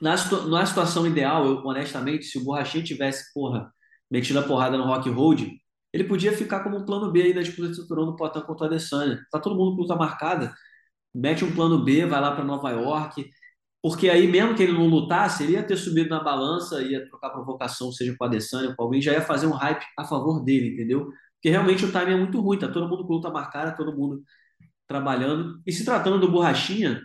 Na, 0.00 0.14
na 0.48 0.66
situação 0.66 1.06
ideal, 1.06 1.46
eu, 1.46 1.56
honestamente, 1.64 2.24
se 2.26 2.38
o 2.38 2.44
Borrachinha 2.44 2.84
tivesse, 2.84 3.32
porra, 3.34 3.72
metido 4.10 4.38
a 4.38 4.42
porrada 4.42 4.78
no 4.78 4.84
Rock 4.84 5.08
Road, 5.10 5.50
ele 5.92 6.04
podia 6.04 6.32
ficar 6.32 6.62
como 6.62 6.78
um 6.78 6.84
plano 6.84 7.10
B 7.10 7.22
aí 7.22 7.34
da 7.34 7.42
disputa 7.42 7.68
de 7.68 7.76
cinturão 7.76 8.06
do 8.06 8.16
Poitin 8.16 8.40
contra 8.42 8.64
o 8.64 8.66
Adesanya. 8.68 9.20
Tá 9.30 9.40
todo 9.40 9.56
mundo 9.56 9.76
com 9.76 9.82
luta 9.82 9.96
marcada 9.96 10.54
mete 11.14 11.44
um 11.44 11.54
plano 11.54 11.84
B, 11.84 12.06
vai 12.06 12.20
lá 12.20 12.34
para 12.34 12.44
Nova 12.44 12.70
York, 12.70 13.30
porque 13.82 14.08
aí 14.10 14.26
mesmo 14.28 14.54
que 14.54 14.62
ele 14.62 14.72
não 14.72 14.86
lutasse, 14.88 15.44
ele 15.44 15.52
ia 15.52 15.62
ter 15.62 15.76
subido 15.76 16.10
na 16.10 16.22
balança, 16.22 16.82
ia 16.82 17.06
trocar 17.08 17.30
provocação, 17.30 17.92
seja 17.92 18.14
com 18.16 18.24
a 18.24 18.26
Adesanya 18.26 18.70
ou 18.70 18.76
com 18.76 18.82
alguém, 18.84 19.00
já 19.00 19.12
ia 19.12 19.22
fazer 19.22 19.46
um 19.46 19.52
hype 19.52 19.84
a 19.98 20.04
favor 20.04 20.44
dele, 20.44 20.74
entendeu? 20.74 21.06
Porque 21.34 21.50
realmente 21.50 21.84
o 21.84 21.92
timing 21.92 22.12
é 22.12 22.16
muito 22.16 22.40
ruim, 22.40 22.58
tá 22.58 22.68
todo 22.68 22.88
mundo 22.88 23.06
com 23.06 23.14
luta 23.14 23.30
marcada, 23.30 23.76
todo 23.76 23.96
mundo 23.96 24.22
trabalhando. 24.86 25.60
E 25.66 25.72
se 25.72 25.84
tratando 25.84 26.20
do 26.20 26.30
Borrachinha, 26.30 27.02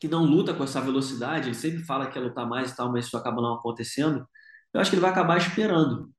que 0.00 0.08
não 0.08 0.24
luta 0.24 0.54
com 0.54 0.64
essa 0.64 0.80
velocidade, 0.80 1.48
ele 1.48 1.54
sempre 1.54 1.84
fala 1.84 2.08
que 2.08 2.18
ia 2.18 2.24
lutar 2.24 2.48
mais 2.48 2.72
e 2.72 2.76
tal, 2.76 2.90
mas 2.92 3.06
isso 3.06 3.16
acaba 3.16 3.42
não 3.42 3.54
acontecendo, 3.54 4.26
eu 4.74 4.80
acho 4.80 4.90
que 4.90 4.96
ele 4.96 5.02
vai 5.02 5.10
acabar 5.10 5.36
esperando. 5.38 6.10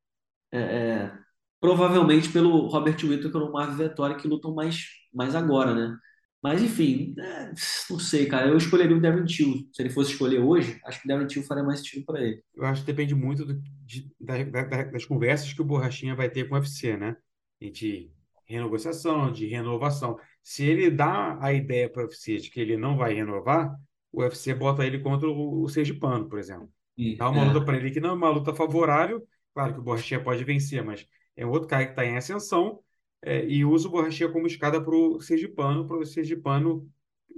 É, 0.51 0.59
é, 0.59 1.17
provavelmente 1.59 2.29
pelo 2.29 2.67
Robert 2.67 2.97
Whittaker 3.03 3.41
ou 3.41 3.51
Marvin 3.51 3.77
Vettori, 3.77 4.15
que 4.17 4.27
lutam 4.27 4.53
mais, 4.53 4.85
mais 5.13 5.35
agora, 5.35 5.73
né? 5.73 5.97
Mas, 6.43 6.61
enfim, 6.61 7.15
é, 7.17 7.53
não 7.89 7.97
sei, 7.97 8.25
cara. 8.25 8.49
Eu 8.49 8.57
escolheria 8.57 8.97
o 8.97 8.99
Devin 8.99 9.23
Till. 9.23 9.65
Se 9.71 9.81
ele 9.81 9.89
fosse 9.89 10.11
escolher 10.11 10.39
hoje, 10.39 10.77
acho 10.83 11.01
que 11.01 11.05
o 11.05 11.07
Devin 11.07 11.25
Till 11.25 11.43
faria 11.43 11.63
mais 11.63 11.79
sentido 11.79 12.05
para 12.05 12.21
ele. 12.21 12.43
Eu 12.53 12.65
acho 12.65 12.81
que 12.81 12.87
depende 12.87 13.15
muito 13.15 13.45
do, 13.45 13.61
de, 13.85 14.11
da, 14.19 14.43
da, 14.43 14.83
das 14.83 15.05
conversas 15.05 15.53
que 15.53 15.61
o 15.61 15.65
Borrachinha 15.65 16.13
vai 16.15 16.29
ter 16.29 16.49
com 16.49 16.55
o 16.55 16.57
UFC, 16.57 16.97
né? 16.97 17.15
De 17.61 18.11
renegociação, 18.45 19.31
de 19.31 19.47
renovação. 19.47 20.19
Se 20.43 20.65
ele 20.65 20.91
dá 20.91 21.37
a 21.41 21.53
ideia 21.53 21.89
para 21.89 22.03
o 22.03 22.05
UFC 22.07 22.35
de 22.35 22.51
que 22.51 22.59
ele 22.59 22.75
não 22.75 22.97
vai 22.97 23.13
renovar, 23.13 23.73
o 24.11 24.21
UFC 24.21 24.53
bota 24.53 24.85
ele 24.85 24.99
contra 24.99 25.29
o, 25.29 25.63
o 25.63 25.69
Sergipano, 25.69 26.27
por 26.27 26.39
exemplo. 26.39 26.69
E, 26.97 27.15
dá 27.15 27.29
uma 27.29 27.41
é. 27.41 27.45
luta 27.45 27.65
para 27.65 27.77
ele 27.77 27.89
que 27.89 28.01
não 28.01 28.09
é 28.09 28.13
uma 28.13 28.29
luta 28.29 28.53
favorável. 28.53 29.25
Claro 29.53 29.75
que 29.75 29.79
o 29.79 29.83
Borrachinha 29.83 30.21
pode 30.21 30.43
vencer, 30.43 30.83
mas 30.83 31.07
é 31.37 31.45
um 31.45 31.51
outro 31.51 31.69
cara 31.69 31.85
que 31.85 31.91
está 31.91 32.05
em 32.05 32.17
ascensão 32.17 32.81
é, 33.23 33.45
e 33.45 33.63
usa 33.63 33.87
o 33.87 33.91
Borrachinha 33.91 34.29
como 34.29 34.45
escada 34.45 34.81
para 34.83 34.95
o 34.95 35.19
Sergipano, 35.21 35.87
para 35.87 35.97
o 35.97 36.05
Sergipano 36.05 36.89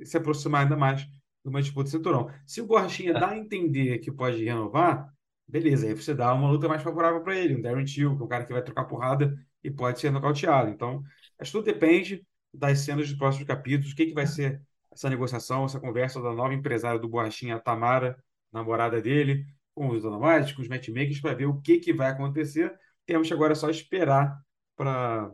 se 0.03 0.17
aproximar 0.17 0.63
ainda 0.63 0.75
mais 0.75 1.01
de 1.03 1.09
uma 1.49 1.61
disputa 1.61 1.86
de 1.86 1.91
cinturão. 1.91 2.29
Se 2.45 2.59
o 2.59 2.65
Borrachinha 2.65 3.11
é. 3.11 3.19
dá 3.19 3.29
a 3.29 3.38
entender 3.38 3.99
que 3.99 4.11
pode 4.11 4.43
renovar, 4.43 5.13
beleza, 5.47 5.88
aí 5.88 5.93
você 5.93 6.13
dá 6.13 6.33
uma 6.33 6.49
luta 6.49 6.67
mais 6.67 6.81
favorável 6.81 7.21
para 7.21 7.38
ele, 7.38 7.55
um 7.55 7.61
Darren 7.61 7.86
Till, 7.86 8.15
que 8.15 8.21
é 8.21 8.25
um 8.25 8.27
cara 8.27 8.45
que 8.45 8.51
vai 8.51 8.63
trocar 8.63 8.86
porrada 8.86 9.38
e 9.63 9.69
pode 9.69 9.99
ser 9.99 10.11
nocauteado. 10.11 10.69
Então, 10.69 11.03
acho 11.39 11.51
que 11.51 11.57
tudo 11.57 11.65
depende 11.65 12.25
das 12.51 12.79
cenas 12.79 13.07
dos 13.07 13.17
próximos 13.17 13.47
capítulos, 13.47 13.93
o 13.93 13.95
que, 13.95 14.07
que 14.07 14.13
vai 14.13 14.25
ser 14.25 14.61
essa 14.91 15.09
negociação, 15.09 15.65
essa 15.65 15.79
conversa 15.79 16.21
da 16.21 16.33
nova 16.33 16.53
empresária 16.53 16.99
do 16.99 17.07
Borrachinha, 17.07 17.57
a 17.57 17.59
Tamara, 17.59 18.17
namorada 18.51 19.01
dele, 19.01 19.45
com 19.75 19.89
os 19.89 20.01
donomates, 20.01 20.53
com 20.53 20.61
os 20.61 20.67
matchmakers, 20.67 21.19
para 21.19 21.36
ver 21.36 21.45
o 21.45 21.61
que, 21.61 21.79
que 21.79 21.93
vai 21.93 22.09
acontecer. 22.09 22.73
Temos 23.05 23.27
que 23.27 23.33
agora 23.33 23.53
só 23.53 23.69
esperar 23.69 24.39
para 24.75 25.29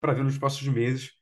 para 0.00 0.12
ver 0.12 0.24
nos 0.24 0.38
próximos 0.38 0.74
meses 0.74 1.12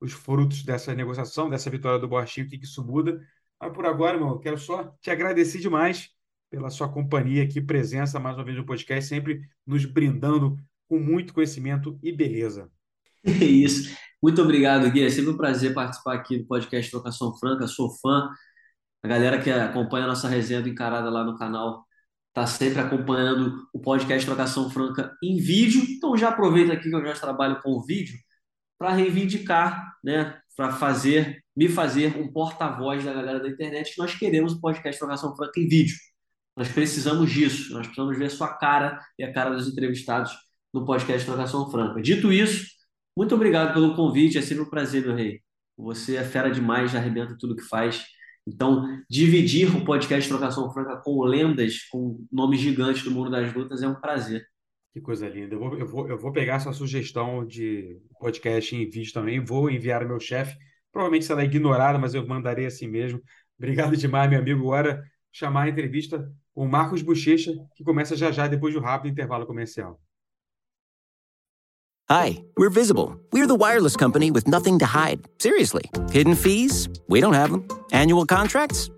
os 0.00 0.12
frutos 0.12 0.62
dessa 0.62 0.94
negociação, 0.94 1.48
dessa 1.48 1.70
vitória 1.70 1.98
do 1.98 2.08
Borrachinho, 2.08 2.46
o 2.46 2.50
que, 2.50 2.56
isso 2.56 2.84
muda. 2.84 3.20
Mas 3.60 3.72
por 3.72 3.86
agora, 3.86 4.18
meu, 4.18 4.28
eu 4.28 4.38
quero 4.38 4.58
só 4.58 4.94
te 5.00 5.10
agradecer 5.10 5.58
demais 5.58 6.10
pela 6.50 6.70
sua 6.70 6.88
companhia 6.88 7.42
aqui, 7.42 7.60
presença 7.60 8.20
mais 8.20 8.36
uma 8.36 8.44
vez 8.44 8.56
no 8.56 8.64
podcast, 8.64 9.08
sempre 9.08 9.40
nos 9.66 9.84
brindando 9.84 10.56
com 10.88 10.98
muito 10.98 11.34
conhecimento 11.34 11.98
e 12.02 12.12
beleza. 12.12 12.70
Isso. 13.24 13.96
Muito 14.22 14.40
obrigado, 14.42 14.90
Gui. 14.90 15.02
É 15.02 15.10
sempre 15.10 15.30
um 15.30 15.36
prazer 15.36 15.74
participar 15.74 16.14
aqui 16.14 16.38
do 16.38 16.46
podcast 16.46 16.90
Trocação 16.90 17.36
Franca. 17.38 17.66
Sou 17.66 17.90
fã. 17.98 18.28
A 19.02 19.08
galera 19.08 19.40
que 19.40 19.50
acompanha 19.50 20.04
a 20.04 20.08
nossa 20.08 20.28
resenha 20.28 20.62
do 20.62 20.68
Encarada 20.68 21.10
lá 21.10 21.24
no 21.24 21.36
canal 21.36 21.84
está 22.28 22.46
sempre 22.46 22.80
acompanhando 22.80 23.66
o 23.72 23.80
podcast 23.80 24.26
Trocação 24.26 24.70
Franca 24.70 25.16
em 25.22 25.38
vídeo. 25.38 25.82
Então 25.88 26.16
já 26.16 26.28
aproveita 26.28 26.72
aqui 26.72 26.88
que 26.88 26.94
eu 26.94 27.04
já 27.04 27.14
trabalho 27.14 27.60
com 27.62 27.70
o 27.70 27.82
vídeo 27.84 28.16
para 28.78 28.92
reivindicar, 28.92 29.96
né, 30.04 30.38
para 30.56 30.72
fazer, 30.72 31.42
me 31.54 31.68
fazer 31.68 32.16
um 32.16 32.32
porta-voz 32.32 33.04
da 33.04 33.12
galera 33.12 33.40
da 33.40 33.48
internet 33.48 33.94
nós 33.98 34.14
queremos 34.14 34.54
o 34.54 34.60
podcast 34.60 34.98
Trocação 34.98 35.34
Franca 35.36 35.60
em 35.60 35.68
vídeo. 35.68 35.96
Nós 36.56 36.68
precisamos 36.68 37.30
disso, 37.30 37.72
nós 37.72 37.86
precisamos 37.86 38.16
ver 38.16 38.26
a 38.26 38.30
sua 38.30 38.54
cara 38.54 38.98
e 39.18 39.24
a 39.24 39.32
cara 39.32 39.50
dos 39.50 39.68
entrevistados 39.68 40.32
no 40.72 40.84
podcast 40.84 41.26
Trocação 41.26 41.70
Franca. 41.70 42.00
Dito 42.00 42.32
isso, 42.32 42.66
muito 43.16 43.34
obrigado 43.34 43.74
pelo 43.74 43.94
convite, 43.94 44.38
é 44.38 44.42
sempre 44.42 44.64
um 44.64 44.70
prazer, 44.70 45.02
meu 45.02 45.14
rei. 45.14 45.40
Você 45.76 46.16
é 46.16 46.24
fera 46.24 46.50
demais, 46.50 46.94
arrebenta 46.94 47.36
tudo 47.38 47.56
que 47.56 47.62
faz. 47.62 48.04
Então, 48.46 48.86
dividir 49.10 49.74
o 49.76 49.84
podcast 49.84 50.28
Trocação 50.28 50.72
Franca 50.72 50.96
com 50.98 51.22
lendas, 51.22 51.82
com 51.90 52.24
nomes 52.30 52.60
gigantes 52.60 53.02
do 53.02 53.10
mundo 53.10 53.30
das 53.30 53.52
lutas 53.52 53.82
é 53.82 53.88
um 53.88 54.00
prazer. 54.00 54.46
Que 54.96 55.02
coisa 55.02 55.28
linda. 55.28 55.54
Eu 55.54 55.58
vou, 55.60 55.78
eu 55.78 55.86
vou, 55.86 56.08
eu 56.08 56.18
vou 56.18 56.32
pegar 56.32 56.54
essa 56.54 56.72
sugestão 56.72 57.44
de 57.44 58.00
podcast 58.18 58.74
em 58.74 58.88
vídeo 58.88 59.12
também, 59.12 59.44
vou 59.44 59.68
enviar 59.68 60.00
ao 60.00 60.08
meu 60.08 60.18
chefe. 60.18 60.56
Provavelmente 60.90 61.26
será 61.26 61.44
ignorado, 61.44 61.98
mas 61.98 62.14
eu 62.14 62.26
mandarei 62.26 62.64
assim 62.64 62.88
mesmo. 62.88 63.20
Obrigado 63.58 63.94
demais, 63.94 64.30
meu 64.30 64.38
amigo. 64.38 64.62
Agora, 64.62 65.04
chamar 65.30 65.64
a 65.64 65.68
entrevista 65.68 66.26
com 66.54 66.64
o 66.64 66.68
Marcos 66.68 67.02
Bochecha, 67.02 67.52
que 67.76 67.84
começa 67.84 68.16
já 68.16 68.32
já 68.32 68.48
depois 68.48 68.72
do 68.72 68.80
rápido 68.80 69.12
intervalo 69.12 69.44
comercial. 69.44 70.00
Hi, 72.08 72.42
we're 72.56 72.70
Visible. 72.70 73.20
We're 73.34 73.46
the 73.46 73.54
wireless 73.54 73.96
company 73.98 74.30
with 74.30 74.46
nothing 74.46 74.78
to 74.78 74.86
hide. 74.86 75.26
Seriously. 75.38 75.90
Hidden 76.10 76.36
fees? 76.36 76.88
We 77.06 77.20
don't 77.20 77.34
have 77.34 77.50
them. 77.50 77.68
Annual 77.92 78.24
contracts? 78.24 78.90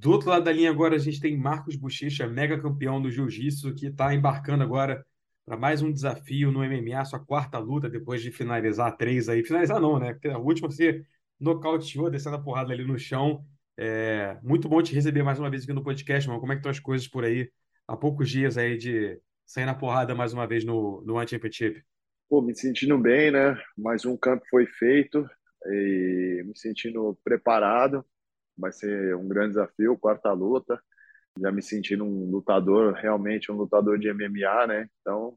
Do 0.00 0.12
outro 0.12 0.30
lado 0.30 0.44
da 0.44 0.52
linha 0.52 0.70
agora 0.70 0.94
a 0.94 0.98
gente 0.98 1.20
tem 1.20 1.36
Marcos 1.36 1.74
Bochecha, 1.74 2.28
mega 2.28 2.56
campeão 2.56 3.02
do 3.02 3.10
jiu-jitsu, 3.10 3.74
que 3.74 3.86
está 3.86 4.14
embarcando 4.14 4.62
agora 4.62 5.04
para 5.44 5.56
mais 5.56 5.82
um 5.82 5.90
desafio 5.90 6.52
no 6.52 6.60
MMA, 6.60 7.04
sua 7.04 7.18
quarta 7.18 7.58
luta 7.58 7.90
depois 7.90 8.22
de 8.22 8.30
finalizar 8.30 8.96
três 8.96 9.28
aí. 9.28 9.42
Finalizar 9.42 9.80
não, 9.80 9.98
né? 9.98 10.12
Porque 10.12 10.28
a 10.28 10.38
última 10.38 10.70
você 10.70 11.04
nocauteou, 11.40 12.08
descendo 12.08 12.36
a 12.36 12.40
porrada 12.40 12.72
ali 12.72 12.84
no 12.84 12.96
chão. 12.96 13.44
É, 13.76 14.38
muito 14.40 14.68
bom 14.68 14.80
te 14.80 14.94
receber 14.94 15.24
mais 15.24 15.40
uma 15.40 15.50
vez 15.50 15.64
aqui 15.64 15.72
no 15.72 15.82
podcast, 15.82 16.28
mano. 16.28 16.38
Como 16.38 16.52
é 16.52 16.54
que 16.54 16.60
estão 16.60 16.70
as 16.70 16.78
coisas 16.78 17.08
por 17.08 17.24
aí? 17.24 17.50
Há 17.88 17.96
poucos 17.96 18.30
dias 18.30 18.56
aí 18.56 18.78
de 18.78 19.20
sair 19.44 19.66
na 19.66 19.74
porrada 19.74 20.14
mais 20.14 20.32
uma 20.32 20.46
vez 20.46 20.64
no, 20.64 21.02
no 21.04 21.16
One 21.16 21.26
Championship. 21.26 21.82
Pô, 22.28 22.40
me 22.40 22.54
sentindo 22.54 22.96
bem, 22.96 23.32
né? 23.32 23.60
Mais 23.76 24.04
um 24.04 24.16
campo 24.16 24.44
foi 24.48 24.64
feito 24.64 25.28
e 25.66 26.44
me 26.46 26.56
sentindo 26.56 27.18
preparado 27.24 28.04
vai 28.58 28.72
ser 28.72 29.16
um 29.16 29.28
grande 29.28 29.50
desafio, 29.50 29.96
quarta 29.96 30.32
luta. 30.32 30.80
Já 31.40 31.52
me 31.52 31.62
sentindo 31.62 32.04
um 32.04 32.30
lutador, 32.30 32.94
realmente 32.94 33.52
um 33.52 33.56
lutador 33.56 33.98
de 33.98 34.12
MMA, 34.12 34.66
né? 34.66 34.88
Então, 35.00 35.36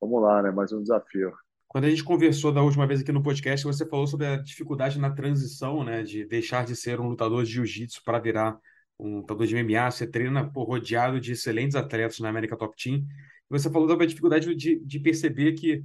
vamos 0.00 0.22
lá, 0.22 0.42
né? 0.42 0.50
Mais 0.50 0.72
um 0.72 0.80
desafio. 0.80 1.32
Quando 1.66 1.86
a 1.86 1.90
gente 1.90 2.04
conversou 2.04 2.52
da 2.52 2.62
última 2.62 2.86
vez 2.86 3.00
aqui 3.00 3.10
no 3.10 3.22
podcast, 3.22 3.66
você 3.66 3.84
falou 3.84 4.06
sobre 4.06 4.26
a 4.26 4.36
dificuldade 4.36 4.98
na 5.00 5.10
transição, 5.10 5.82
né? 5.82 6.04
De 6.04 6.24
deixar 6.24 6.64
de 6.64 6.76
ser 6.76 7.00
um 7.00 7.08
lutador 7.08 7.42
de 7.42 7.50
jiu-jitsu 7.50 8.00
para 8.04 8.20
virar 8.20 8.56
um 8.98 9.18
lutador 9.18 9.44
de 9.46 9.56
MMA. 9.56 9.90
Você 9.90 10.06
treina 10.06 10.48
por 10.48 10.68
rodeado 10.68 11.20
de 11.20 11.32
excelentes 11.32 11.74
atletas 11.74 12.20
na 12.20 12.28
América 12.28 12.56
Top 12.56 12.76
Team. 12.80 13.04
Você 13.50 13.68
falou 13.68 13.88
sobre 13.88 14.04
a 14.04 14.08
dificuldade 14.08 14.54
de, 14.54 14.78
de 14.78 15.00
perceber 15.00 15.54
que 15.54 15.84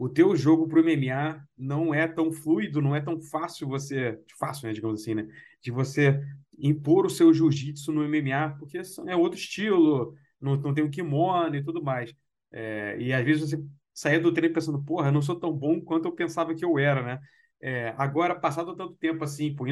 o 0.00 0.08
teu 0.08 0.34
jogo 0.34 0.66
para 0.66 0.80
o 0.80 0.82
MMA 0.82 1.46
não 1.58 1.92
é 1.92 2.08
tão 2.08 2.32
fluido, 2.32 2.80
não 2.80 2.96
é 2.96 3.02
tão 3.02 3.20
fácil 3.20 3.68
você, 3.68 4.18
fácil, 4.38 4.66
né, 4.66 4.72
digamos 4.72 5.02
assim, 5.02 5.14
né, 5.14 5.28
de 5.60 5.70
você 5.70 6.18
impor 6.58 7.04
o 7.04 7.10
seu 7.10 7.34
jiu-jitsu 7.34 7.92
no 7.92 8.02
MMA, 8.08 8.56
porque 8.58 8.80
é 9.06 9.14
outro 9.14 9.38
estilo, 9.38 10.14
não, 10.40 10.56
não 10.56 10.72
tem 10.72 10.82
o 10.82 10.88
kimono 10.88 11.54
e 11.54 11.62
tudo 11.62 11.82
mais. 11.82 12.14
É, 12.50 12.96
e 12.98 13.12
às 13.12 13.22
vezes 13.22 13.50
você 13.50 13.62
saia 13.92 14.18
do 14.18 14.32
treino 14.32 14.54
pensando, 14.54 14.82
porra, 14.82 15.08
eu 15.08 15.12
não 15.12 15.20
sou 15.20 15.38
tão 15.38 15.52
bom 15.52 15.78
quanto 15.82 16.06
eu 16.06 16.12
pensava 16.12 16.54
que 16.54 16.64
eu 16.64 16.78
era, 16.78 17.02
né? 17.02 17.20
É, 17.60 17.94
agora, 17.98 18.34
passado 18.34 18.74
tanto 18.74 18.94
tempo 18.94 19.22
assim, 19.22 19.54
por, 19.54 19.68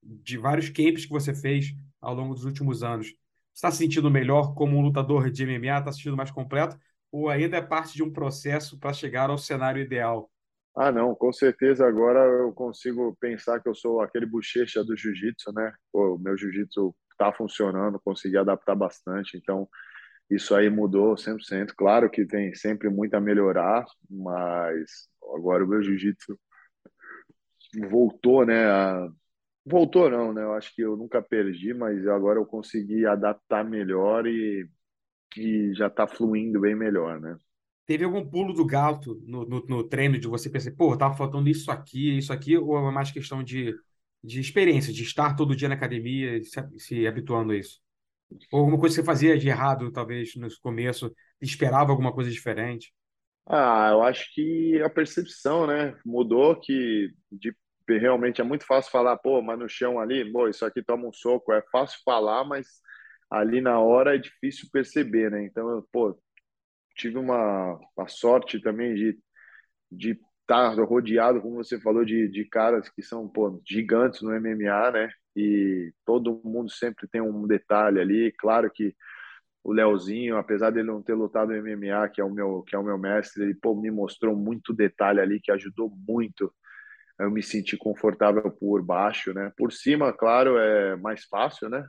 de 0.00 0.38
vários 0.38 0.68
camps 0.68 1.04
que 1.04 1.10
você 1.12 1.34
fez 1.34 1.74
ao 2.00 2.14
longo 2.14 2.34
dos 2.34 2.44
últimos 2.44 2.84
anos, 2.84 3.12
está 3.52 3.68
se 3.68 3.78
sentindo 3.78 4.08
melhor 4.08 4.54
como 4.54 4.76
um 4.78 4.80
lutador 4.80 5.28
de 5.28 5.44
MMA? 5.44 5.78
Está 5.78 5.90
se 5.90 5.98
sentindo 5.98 6.16
mais 6.16 6.30
completo? 6.30 6.78
Ou 7.12 7.28
ainda 7.28 7.58
é 7.58 7.62
parte 7.62 7.94
de 7.94 8.02
um 8.02 8.10
processo 8.10 8.78
para 8.80 8.94
chegar 8.94 9.28
ao 9.28 9.36
cenário 9.36 9.82
ideal? 9.82 10.30
Ah, 10.74 10.90
não, 10.90 11.14
com 11.14 11.30
certeza 11.30 11.86
agora 11.86 12.20
eu 12.20 12.50
consigo 12.54 13.14
pensar 13.20 13.60
que 13.60 13.68
eu 13.68 13.74
sou 13.74 14.00
aquele 14.00 14.24
bochecha 14.24 14.82
do 14.82 14.96
jiu-jitsu, 14.96 15.52
né? 15.52 15.70
o 15.92 16.16
meu 16.16 16.34
jiu-jitsu 16.36 16.94
está 17.10 17.30
funcionando, 17.30 18.00
consegui 18.02 18.38
adaptar 18.38 18.74
bastante, 18.74 19.36
então 19.36 19.68
isso 20.30 20.54
aí 20.54 20.70
mudou 20.70 21.14
100%. 21.14 21.74
Claro 21.76 22.08
que 22.10 22.24
tem 22.24 22.54
sempre 22.54 22.88
muito 22.88 23.14
a 23.14 23.20
melhorar, 23.20 23.84
mas 24.08 25.08
agora 25.36 25.62
o 25.62 25.68
meu 25.68 25.82
jiu-jitsu 25.82 26.38
voltou, 27.90 28.46
né? 28.46 28.64
A... 28.66 29.08
Voltou 29.64 30.10
não, 30.10 30.32
né? 30.32 30.42
Eu 30.42 30.54
acho 30.54 30.74
que 30.74 30.82
eu 30.82 30.96
nunca 30.96 31.20
perdi, 31.22 31.74
mas 31.74 32.06
agora 32.08 32.38
eu 32.38 32.46
consegui 32.46 33.06
adaptar 33.06 33.62
melhor 33.62 34.26
e 34.26 34.66
que 35.32 35.74
já 35.74 35.86
está 35.88 36.06
fluindo 36.06 36.60
bem 36.60 36.74
melhor, 36.74 37.20
né? 37.20 37.36
Teve 37.86 38.04
algum 38.04 38.24
pulo 38.28 38.54
do 38.54 38.64
gato 38.64 39.20
no, 39.26 39.44
no, 39.44 39.66
no 39.66 39.84
treino 39.88 40.18
de 40.18 40.28
você 40.28 40.48
pensar, 40.48 40.72
pô, 40.72 40.96
tava 40.96 41.16
faltando 41.16 41.48
isso 41.48 41.70
aqui, 41.70 42.16
isso 42.16 42.32
aqui, 42.32 42.56
ou 42.56 42.78
é 42.78 42.92
mais 42.92 43.10
questão 43.10 43.42
de, 43.42 43.74
de 44.22 44.40
experiência, 44.40 44.92
de 44.92 45.02
estar 45.02 45.34
todo 45.34 45.56
dia 45.56 45.68
na 45.68 45.74
academia 45.74 46.36
e 46.38 46.44
se, 46.44 46.60
se 46.78 47.06
habituando 47.06 47.52
a 47.52 47.56
isso? 47.56 47.80
Ou 48.52 48.60
alguma 48.60 48.78
coisa 48.78 48.94
que 48.94 49.02
você 49.02 49.06
fazia 49.06 49.36
de 49.38 49.48
errado, 49.48 49.90
talvez, 49.92 50.34
no 50.36 50.48
começo, 50.62 51.14
esperava 51.40 51.90
alguma 51.90 52.12
coisa 52.12 52.30
diferente? 52.30 52.94
Ah, 53.46 53.90
eu 53.92 54.02
acho 54.02 54.32
que 54.34 54.80
a 54.82 54.88
percepção, 54.88 55.66
né, 55.66 55.98
mudou 56.04 56.54
que 56.58 57.12
de, 57.30 57.54
realmente 57.88 58.40
é 58.40 58.44
muito 58.44 58.64
fácil 58.64 58.90
falar, 58.92 59.16
pô, 59.18 59.42
mas 59.42 59.58
no 59.58 59.68
chão 59.68 59.98
ali, 59.98 60.30
pô, 60.32 60.48
isso 60.48 60.64
aqui 60.64 60.82
toma 60.82 61.08
um 61.08 61.12
soco, 61.12 61.52
é 61.52 61.62
fácil 61.72 61.98
falar, 62.04 62.44
mas 62.44 62.66
ali 63.32 63.60
na 63.60 63.80
hora 63.80 64.14
é 64.14 64.18
difícil 64.18 64.68
perceber, 64.72 65.30
né? 65.30 65.44
Então, 65.44 65.68
eu, 65.70 65.88
pô, 65.92 66.18
tive 66.96 67.18
uma, 67.18 67.78
uma 67.96 68.08
sorte 68.08 68.60
também 68.60 68.94
de 68.94 69.18
de 69.92 70.12
estar 70.42 70.74
tá 70.74 70.82
rodeado, 70.82 71.40
como 71.40 71.56
você 71.56 71.78
falou, 71.80 72.04
de, 72.04 72.28
de 72.28 72.44
caras 72.46 72.88
que 72.88 73.02
são 73.02 73.28
pô, 73.28 73.60
gigantes 73.68 74.22
no 74.22 74.30
MMA, 74.30 74.90
né? 74.90 75.10
E 75.36 75.92
todo 76.04 76.40
mundo 76.44 76.70
sempre 76.70 77.06
tem 77.08 77.20
um 77.20 77.46
detalhe 77.46 78.00
ali. 78.00 78.32
Claro 78.38 78.70
que 78.70 78.94
o 79.64 79.72
Leozinho, 79.72 80.36
apesar 80.36 80.70
dele 80.70 80.88
não 80.88 81.02
ter 81.02 81.14
lutado 81.14 81.52
MMA, 81.52 82.08
que 82.08 82.20
é 82.20 82.24
o 82.24 82.30
meu 82.30 82.62
que 82.62 82.74
é 82.76 82.78
o 82.78 82.84
meu 82.84 82.98
mestre, 82.98 83.44
ele 83.44 83.54
pô, 83.54 83.74
me 83.74 83.90
mostrou 83.90 84.36
muito 84.36 84.72
detalhe 84.74 85.20
ali 85.20 85.40
que 85.40 85.52
ajudou 85.52 85.90
muito. 86.08 86.52
Eu 87.18 87.30
me 87.30 87.42
senti 87.42 87.76
confortável 87.76 88.50
por 88.50 88.82
baixo, 88.82 89.32
né? 89.34 89.52
Por 89.56 89.72
cima, 89.72 90.12
claro, 90.12 90.58
é 90.58 90.96
mais 90.96 91.24
fácil, 91.26 91.68
né? 91.68 91.86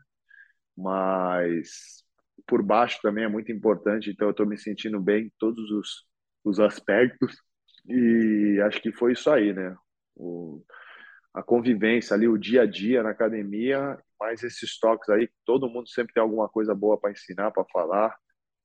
Mas 0.78 2.04
por 2.48 2.62
baixo 2.64 3.00
também 3.02 3.24
é 3.24 3.30
muito 3.30 3.52
importante, 3.52 4.10
então 4.10 4.28
eu 4.28 4.32
estou 4.32 4.46
me 4.46 4.58
sentindo 4.58 5.00
bem 5.00 5.26
em 5.26 5.32
todos 5.40 5.70
os, 5.72 6.06
os 6.44 6.60
aspectos 6.60 7.36
e 7.88 8.60
acho 8.66 8.82
que 8.82 8.92
foi 8.92 9.14
isso 9.14 9.30
aí, 9.30 9.54
né? 9.54 9.76
O, 10.16 10.64
a 11.34 11.42
convivência 11.42 12.14
ali, 12.16 12.28
o 12.28 12.38
dia 12.38 12.64
a 12.64 12.66
dia 12.66 13.02
na 13.04 13.10
academia, 13.10 13.98
mais 14.20 14.44
esses 14.44 14.80
toques 14.80 15.10
aí, 15.10 15.30
todo 15.46 15.70
mundo 15.70 15.90
sempre 15.90 16.14
tem 16.14 16.22
alguma 16.22 16.48
coisa 16.48 16.76
boa 16.76 17.00
para 17.00 17.12
ensinar, 17.12 17.52
para 17.52 17.66
falar, 17.72 18.16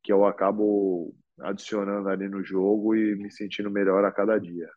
que 0.02 0.12
eu 0.12 0.24
acabo 0.24 1.14
adicionando 1.40 2.09
ali 2.09 2.28
no 2.28 2.44
jogo 2.44 2.94
e 2.94 3.16
me 3.16 3.30
sentindo 3.30 3.70
melhor 3.70 4.04
a 4.04 4.12
cada 4.12 4.38
dia. 4.38 4.68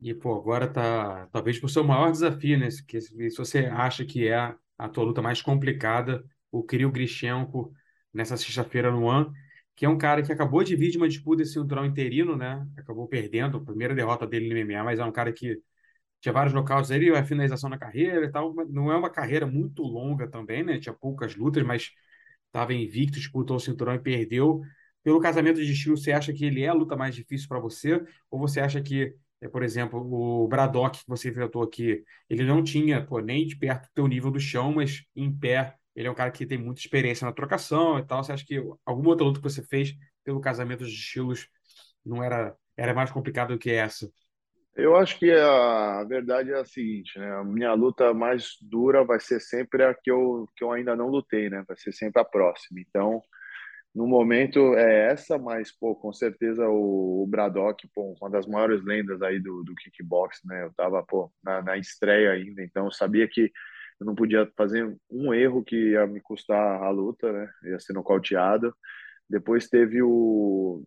E, 0.00 0.12
pô, 0.12 0.34
agora 0.34 0.66
tá 0.66 1.28
talvez 1.32 1.62
o 1.62 1.68
seu 1.68 1.84
maior 1.84 2.10
desafio, 2.10 2.58
né? 2.58 2.68
Que 2.88 3.00
se 3.00 3.36
você 3.36 3.66
acha 3.66 4.04
que 4.04 4.26
é 4.26 4.54
a 4.76 4.88
tua 4.88 5.04
luta 5.04 5.22
mais 5.22 5.40
complicada, 5.40 6.24
o 6.52 6.62
Kirill 6.62 6.92
Grishenko, 6.92 7.72
nessa 8.14 8.36
sexta-feira 8.36 8.90
no 8.92 9.04
One, 9.04 9.32
que 9.74 9.86
é 9.86 9.88
um 9.88 9.98
cara 9.98 10.22
que 10.22 10.32
acabou 10.32 10.62
de 10.62 10.76
vir 10.76 10.90
de 10.90 10.98
uma 10.98 11.08
disputa 11.08 11.42
esse 11.42 11.54
cinturão 11.54 11.84
interino, 11.84 12.36
né? 12.36 12.64
Acabou 12.76 13.08
perdendo 13.08 13.56
a 13.56 13.64
primeira 13.64 13.94
derrota 13.94 14.26
dele 14.26 14.48
no 14.48 14.58
MMA, 14.58 14.84
mas 14.84 14.98
é 15.00 15.04
um 15.04 15.12
cara 15.12 15.32
que 15.32 15.60
tinha 16.20 16.32
vários 16.32 16.54
nocautes 16.54 16.90
ali, 16.90 17.10
a 17.10 17.24
finalização 17.24 17.68
na 17.70 17.78
carreira 17.78 18.26
e 18.26 18.30
tal. 18.30 18.54
Não 18.68 18.92
é 18.92 18.96
uma 18.96 19.10
carreira 19.10 19.46
muito 19.46 19.82
longa 19.82 20.28
também, 20.28 20.62
né? 20.62 20.78
Tinha 20.78 20.94
poucas 20.94 21.34
lutas, 21.34 21.64
mas 21.64 21.90
estava 22.46 22.74
invicto, 22.74 23.18
disputou 23.18 23.56
o 23.56 23.60
cinturão 23.60 23.94
e 23.94 23.98
perdeu. 23.98 24.62
Pelo 25.02 25.20
casamento 25.20 25.56
de 25.64 25.72
estilo, 25.72 25.96
você 25.96 26.12
acha 26.12 26.32
que 26.32 26.44
ele 26.44 26.62
é 26.62 26.68
a 26.68 26.72
luta 26.74 26.96
mais 26.96 27.14
difícil 27.14 27.48
para 27.48 27.58
você? 27.58 28.00
Ou 28.30 28.38
você 28.38 28.60
acha 28.60 28.80
que, 28.80 29.14
é, 29.40 29.48
por 29.48 29.62
exemplo, 29.62 29.98
o 30.00 30.46
Braddock 30.46 30.98
que 31.00 31.08
você 31.08 31.30
enfrentou 31.30 31.62
aqui, 31.62 32.04
ele 32.30 32.44
não 32.44 32.62
tinha 32.62 33.04
pô, 33.04 33.20
nem 33.20 33.46
de 33.46 33.56
perto 33.56 33.88
do 33.88 33.92
teu 33.94 34.06
nível 34.06 34.30
do 34.30 34.38
chão, 34.38 34.72
mas 34.72 35.04
em 35.16 35.32
pé 35.36 35.74
ele 35.94 36.08
é 36.08 36.10
um 36.10 36.14
cara 36.14 36.30
que 36.30 36.46
tem 36.46 36.58
muita 36.58 36.80
experiência 36.80 37.24
na 37.26 37.32
trocação 37.32 37.98
e 37.98 38.04
tal. 38.04 38.22
Você 38.22 38.32
acha 38.32 38.44
que 38.44 38.62
alguma 38.84 39.10
outra 39.10 39.24
luta 39.24 39.40
que 39.40 39.44
você 39.44 39.62
fez 39.62 39.94
pelo 40.24 40.40
casamento 40.40 40.84
de 40.84 40.92
estilos 40.92 41.48
não 42.04 42.22
era, 42.22 42.56
era 42.76 42.94
mais 42.94 43.10
complicado 43.10 43.52
do 43.52 43.58
que 43.58 43.70
essa? 43.70 44.10
Eu 44.74 44.96
acho 44.96 45.18
que 45.18 45.30
a 45.30 46.02
verdade 46.04 46.50
é 46.50 46.58
a 46.58 46.64
seguinte, 46.64 47.18
né? 47.18 47.30
A 47.36 47.44
minha 47.44 47.74
luta 47.74 48.14
mais 48.14 48.56
dura 48.62 49.04
vai 49.04 49.20
ser 49.20 49.38
sempre 49.38 49.84
a 49.84 49.92
que 49.92 50.10
eu, 50.10 50.48
que 50.56 50.64
eu 50.64 50.72
ainda 50.72 50.96
não 50.96 51.08
lutei, 51.08 51.50
né? 51.50 51.62
Vai 51.68 51.76
ser 51.76 51.92
sempre 51.92 52.22
a 52.22 52.24
próxima. 52.24 52.80
Então, 52.80 53.20
no 53.94 54.06
momento 54.06 54.74
é 54.74 55.12
essa, 55.12 55.36
mas, 55.38 55.70
pô, 55.70 55.94
com 55.94 56.10
certeza 56.10 56.66
o, 56.66 57.22
o 57.22 57.26
Braddock, 57.26 57.86
pô, 57.94 58.16
uma 58.18 58.30
das 58.30 58.46
maiores 58.46 58.82
lendas 58.82 59.20
aí 59.20 59.38
do, 59.38 59.62
do 59.62 59.74
kickbox, 59.74 60.40
né? 60.46 60.64
Eu 60.64 60.72
tava, 60.72 61.02
pô, 61.02 61.30
na, 61.44 61.60
na 61.60 61.76
estreia 61.76 62.30
ainda, 62.32 62.64
então 62.64 62.86
eu 62.86 62.90
sabia 62.92 63.28
que 63.28 63.52
eu 64.02 64.06
não 64.06 64.14
podia 64.16 64.50
fazer 64.56 64.96
um 65.10 65.32
erro 65.32 65.64
que 65.64 65.92
ia 65.92 66.06
me 66.06 66.20
custar 66.20 66.82
a 66.82 66.90
luta, 66.90 67.32
né? 67.32 67.48
Ia 67.64 67.78
ser 67.78 67.92
nocauteado. 67.92 68.74
Depois 69.30 69.68
teve 69.68 70.02
o, 70.02 70.84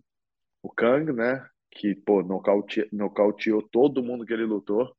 o 0.61 0.69
Kang, 0.71 1.13
né? 1.13 1.47
Que, 1.71 1.95
pô, 1.95 2.21
nocaute, 2.21 2.87
nocauteou 2.91 3.61
todo 3.61 4.03
mundo 4.03 4.25
que 4.25 4.33
ele 4.33 4.43
lutou. 4.45 4.93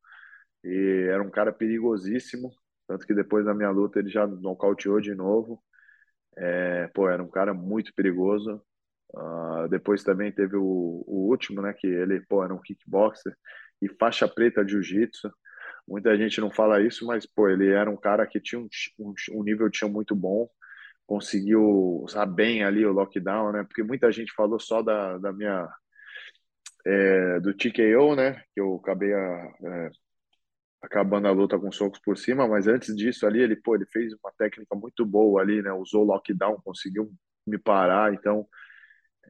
E 0.64 1.08
era 1.10 1.22
um 1.22 1.30
cara 1.30 1.52
perigosíssimo. 1.52 2.50
Tanto 2.88 3.06
que 3.06 3.14
depois 3.14 3.44
da 3.44 3.54
minha 3.54 3.70
luta 3.70 3.98
ele 3.98 4.08
já 4.08 4.26
nocauteou 4.26 5.00
de 5.00 5.14
novo. 5.14 5.62
É, 6.38 6.88
pô, 6.94 7.08
era 7.08 7.22
um 7.22 7.30
cara 7.30 7.52
muito 7.52 7.92
perigoso. 7.94 8.62
Uh, 9.14 9.68
depois 9.68 10.02
também 10.02 10.32
teve 10.32 10.56
o, 10.56 11.04
o 11.06 11.28
último, 11.28 11.60
né? 11.60 11.74
Que 11.74 11.86
ele, 11.86 12.20
pô, 12.20 12.42
era 12.42 12.54
um 12.54 12.60
kickboxer 12.60 13.36
e 13.82 13.88
faixa 13.98 14.26
preta 14.26 14.64
de 14.64 14.72
jiu-jitsu. 14.72 15.30
Muita 15.86 16.16
gente 16.16 16.40
não 16.40 16.50
fala 16.50 16.80
isso, 16.82 17.06
mas 17.06 17.26
pô, 17.26 17.48
ele 17.48 17.70
era 17.70 17.90
um 17.90 17.96
cara 17.96 18.26
que 18.26 18.40
tinha 18.40 18.60
um, 18.60 18.68
um, 18.98 19.14
um 19.32 19.42
nível 19.44 19.70
tinha 19.70 19.88
muito 19.88 20.14
bom, 20.16 20.48
conseguiu 21.06 21.62
usar 22.02 22.26
bem 22.26 22.64
ali 22.64 22.84
o 22.84 22.92
lockdown, 22.92 23.52
né? 23.52 23.64
Porque 23.64 23.82
muita 23.82 24.10
gente 24.12 24.32
falou 24.34 24.58
só 24.58 24.82
da, 24.82 25.18
da 25.18 25.32
minha 25.32 25.68
é, 26.84 27.40
do 27.40 27.54
TKO, 27.54 28.14
né? 28.16 28.42
Que 28.54 28.60
eu 28.60 28.76
acabei 28.76 29.12
a, 29.14 29.18
é, 29.64 29.90
acabando 30.82 31.28
a 31.28 31.32
luta 31.32 31.58
com 31.58 31.70
socos 31.72 32.00
por 32.00 32.16
cima, 32.18 32.48
mas 32.48 32.66
antes 32.68 32.94
disso 32.96 33.26
ali 33.26 33.40
ele 33.40 33.56
pô, 33.56 33.74
ele 33.74 33.86
fez 33.86 34.12
uma 34.14 34.32
técnica 34.38 34.74
muito 34.76 35.04
boa 35.04 35.42
ali, 35.42 35.62
né? 35.62 35.72
Usou 35.72 36.04
lockdown, 36.04 36.60
conseguiu 36.64 37.12
me 37.46 37.58
parar, 37.58 38.12
então 38.14 38.46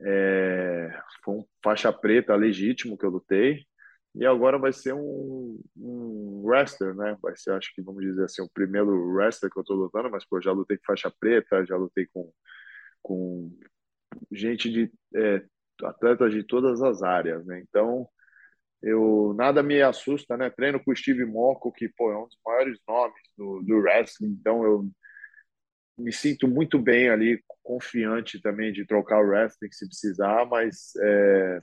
é, 0.02 0.90
foi 1.24 1.34
um 1.36 1.44
faixa 1.62 1.92
preta 1.92 2.34
legítimo 2.34 2.96
que 2.98 3.04
eu 3.04 3.10
lutei. 3.10 3.66
E 4.18 4.24
agora 4.24 4.58
vai 4.58 4.72
ser 4.72 4.94
um, 4.94 5.60
um 5.76 6.42
wrestler, 6.44 6.94
né? 6.94 7.16
Vai 7.20 7.36
ser, 7.36 7.52
acho 7.52 7.72
que 7.74 7.82
vamos 7.82 8.02
dizer 8.02 8.24
assim, 8.24 8.42
o 8.42 8.48
primeiro 8.48 8.90
wrestler 9.12 9.52
que 9.52 9.58
eu 9.58 9.64
tô 9.64 9.74
lutando, 9.74 10.10
mas 10.10 10.24
pô, 10.24 10.40
já 10.40 10.52
lutei 10.52 10.78
com 10.78 10.84
faixa 10.86 11.12
preta, 11.20 11.66
já 11.66 11.76
lutei 11.76 12.06
com, 12.12 12.32
com 13.02 13.50
gente 14.32 14.70
de 14.70 14.90
é, 15.14 15.44
atletas 15.82 16.32
de 16.32 16.42
todas 16.44 16.82
as 16.82 17.02
áreas, 17.02 17.44
né? 17.44 17.60
Então, 17.60 18.08
eu 18.82 19.34
nada 19.36 19.62
me 19.62 19.82
assusta, 19.82 20.36
né? 20.36 20.50
Treino 20.50 20.82
com 20.82 20.92
o 20.92 20.96
Steve 20.96 21.24
Mocco, 21.26 21.72
que 21.72 21.88
pô, 21.88 22.10
é 22.12 22.18
um 22.18 22.26
dos 22.26 22.38
maiores 22.44 22.78
nomes 22.88 23.20
do, 23.36 23.62
do 23.62 23.76
wrestling, 23.78 24.30
então 24.30 24.64
eu 24.64 24.88
me 25.98 26.12
sinto 26.12 26.46
muito 26.48 26.78
bem 26.78 27.08
ali, 27.10 27.42
confiante 27.62 28.40
também 28.40 28.72
de 28.72 28.86
trocar 28.86 29.18
o 29.18 29.28
wrestling 29.28 29.72
se 29.72 29.86
precisar, 29.86 30.46
mas 30.46 30.92
é, 31.02 31.60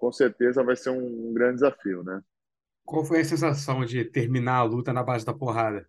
com 0.00 0.10
certeza 0.10 0.64
vai 0.64 0.74
ser 0.74 0.90
um 0.90 1.32
grande 1.34 1.56
desafio, 1.56 2.02
né? 2.02 2.22
Qual 2.84 3.04
foi 3.04 3.20
a 3.20 3.24
sensação 3.24 3.84
de 3.84 4.04
terminar 4.04 4.56
a 4.56 4.62
luta 4.62 4.92
na 4.92 5.02
base 5.02 5.24
da 5.24 5.34
porrada? 5.34 5.86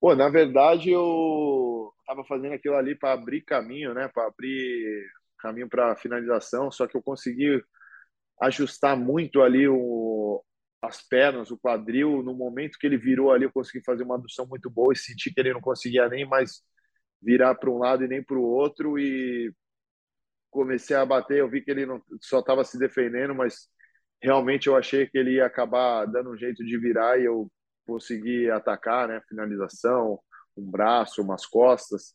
Pô, 0.00 0.14
na 0.16 0.28
verdade 0.28 0.90
eu 0.90 1.92
estava 2.00 2.24
fazendo 2.24 2.52
aquilo 2.54 2.74
ali 2.74 2.96
para 2.96 3.12
abrir 3.12 3.42
caminho, 3.42 3.94
né? 3.94 4.08
Para 4.12 4.26
abrir 4.26 5.06
caminho 5.38 5.68
para 5.68 5.96
finalização, 5.96 6.70
só 6.70 6.86
que 6.86 6.96
eu 6.96 7.02
consegui 7.02 7.62
ajustar 8.40 8.96
muito 8.96 9.40
ali 9.40 9.68
o, 9.68 10.42
as 10.82 11.00
pernas, 11.00 11.52
o 11.52 11.58
quadril. 11.58 12.22
No 12.22 12.34
momento 12.34 12.78
que 12.78 12.86
ele 12.86 12.98
virou 12.98 13.30
ali, 13.30 13.44
eu 13.44 13.52
consegui 13.52 13.84
fazer 13.84 14.02
uma 14.02 14.16
adução 14.16 14.44
muito 14.46 14.68
boa 14.68 14.92
e 14.92 14.96
senti 14.96 15.32
que 15.32 15.40
ele 15.40 15.52
não 15.52 15.60
conseguia 15.60 16.08
nem 16.08 16.26
mais 16.26 16.62
virar 17.22 17.54
para 17.54 17.70
um 17.70 17.78
lado 17.78 18.04
e 18.04 18.08
nem 18.08 18.22
para 18.22 18.36
o 18.36 18.42
outro. 18.42 18.98
E 18.98 19.52
comecei 20.52 20.94
a 20.94 21.06
bater, 21.06 21.38
eu 21.38 21.50
vi 21.50 21.62
que 21.62 21.70
ele 21.70 21.86
não, 21.86 22.00
só 22.20 22.40
estava 22.40 22.64
se 22.64 22.78
defendendo, 22.78 23.34
mas 23.34 23.68
realmente 24.22 24.68
eu 24.68 24.76
achei 24.76 25.06
que 25.08 25.18
ele 25.18 25.36
ia 25.36 25.46
acabar 25.46 26.06
dando 26.06 26.30
um 26.30 26.36
jeito 26.36 26.64
de 26.64 26.78
virar 26.78 27.18
e 27.18 27.24
eu 27.24 27.50
consegui 27.86 28.50
atacar, 28.50 29.08
né? 29.08 29.20
Finalização, 29.28 30.20
um 30.56 30.70
braço, 30.70 31.22
umas 31.22 31.46
costas. 31.46 32.14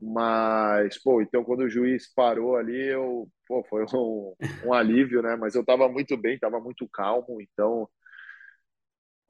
Mas, 0.00 1.02
pô, 1.02 1.20
então 1.22 1.42
quando 1.44 1.60
o 1.62 1.70
juiz 1.70 2.12
parou 2.14 2.56
ali, 2.56 2.86
eu, 2.88 3.28
pô, 3.46 3.64
foi 3.68 3.84
um, 3.94 4.34
um 4.66 4.72
alívio, 4.72 5.22
né? 5.22 5.36
Mas 5.36 5.54
eu 5.54 5.62
estava 5.62 5.88
muito 5.88 6.16
bem, 6.16 6.34
estava 6.34 6.60
muito 6.60 6.88
calmo, 6.88 7.40
então 7.40 7.88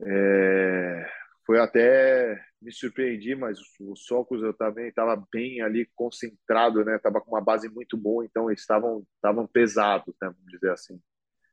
é, 0.01 1.11
foi 1.49 1.59
até 1.59 2.39
me 2.61 2.71
surpreendi, 2.71 3.35
mas 3.35 3.59
os 3.81 4.05
socos 4.05 4.43
eu 4.43 4.53
também 4.53 4.89
estava 4.89 5.17
bem 5.33 5.63
ali 5.63 5.89
concentrado, 5.97 6.85
né? 6.85 6.99
Tava 6.99 7.23
com 7.23 7.31
uma 7.31 7.41
base 7.41 7.71
muito 7.71 7.97
boa, 7.97 8.23
então 8.23 8.51
eles 8.51 8.61
estavam 8.61 9.03
estavam 9.15 9.47
pesados, 9.47 10.15
né? 10.21 10.29
Vamos 10.29 10.53
dizer 10.53 10.71
assim. 10.73 11.01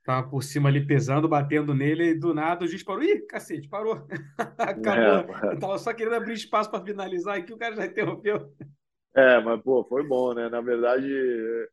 Tava 0.04 0.30
por 0.30 0.44
cima 0.44 0.68
ali 0.68 0.86
pesando, 0.86 1.30
batendo 1.30 1.74
nele, 1.74 2.10
e 2.10 2.20
do 2.20 2.34
nada 2.34 2.66
o 2.66 2.68
juiz 2.68 2.84
parou. 2.84 3.04
Ih, 3.04 3.22
cacete, 3.22 3.70
parou. 3.70 4.06
Acabou. 4.60 5.34
É, 5.34 5.54
eu 5.54 5.60
tava 5.60 5.78
só 5.78 5.94
querendo 5.94 6.16
abrir 6.16 6.34
espaço 6.34 6.70
para 6.70 6.84
finalizar 6.84 7.38
aqui, 7.38 7.54
o 7.54 7.58
cara 7.58 7.74
já 7.78 7.86
interrompeu. 7.86 8.54
É, 9.16 9.42
mas 9.42 9.62
pô, 9.62 9.86
foi 9.86 10.06
bom, 10.06 10.34
né? 10.34 10.50
Na 10.50 10.60
verdade, 10.60 11.08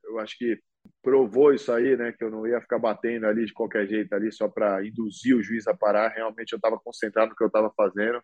eu 0.04 0.20
acho 0.20 0.38
que 0.38 0.56
provou 1.02 1.52
isso 1.52 1.72
aí, 1.72 1.96
né? 1.96 2.12
Que 2.12 2.24
eu 2.24 2.30
não 2.30 2.46
ia 2.46 2.60
ficar 2.60 2.78
batendo 2.78 3.26
ali 3.26 3.44
de 3.44 3.52
qualquer 3.52 3.86
jeito 3.86 4.12
ali 4.14 4.32
só 4.32 4.48
para 4.48 4.84
induzir 4.86 5.36
o 5.36 5.42
juiz 5.42 5.66
a 5.66 5.74
parar. 5.74 6.08
Realmente 6.08 6.52
eu 6.52 6.56
estava 6.56 6.78
concentrado 6.78 7.30
no 7.30 7.36
que 7.36 7.42
eu 7.42 7.48
estava 7.48 7.72
fazendo, 7.76 8.22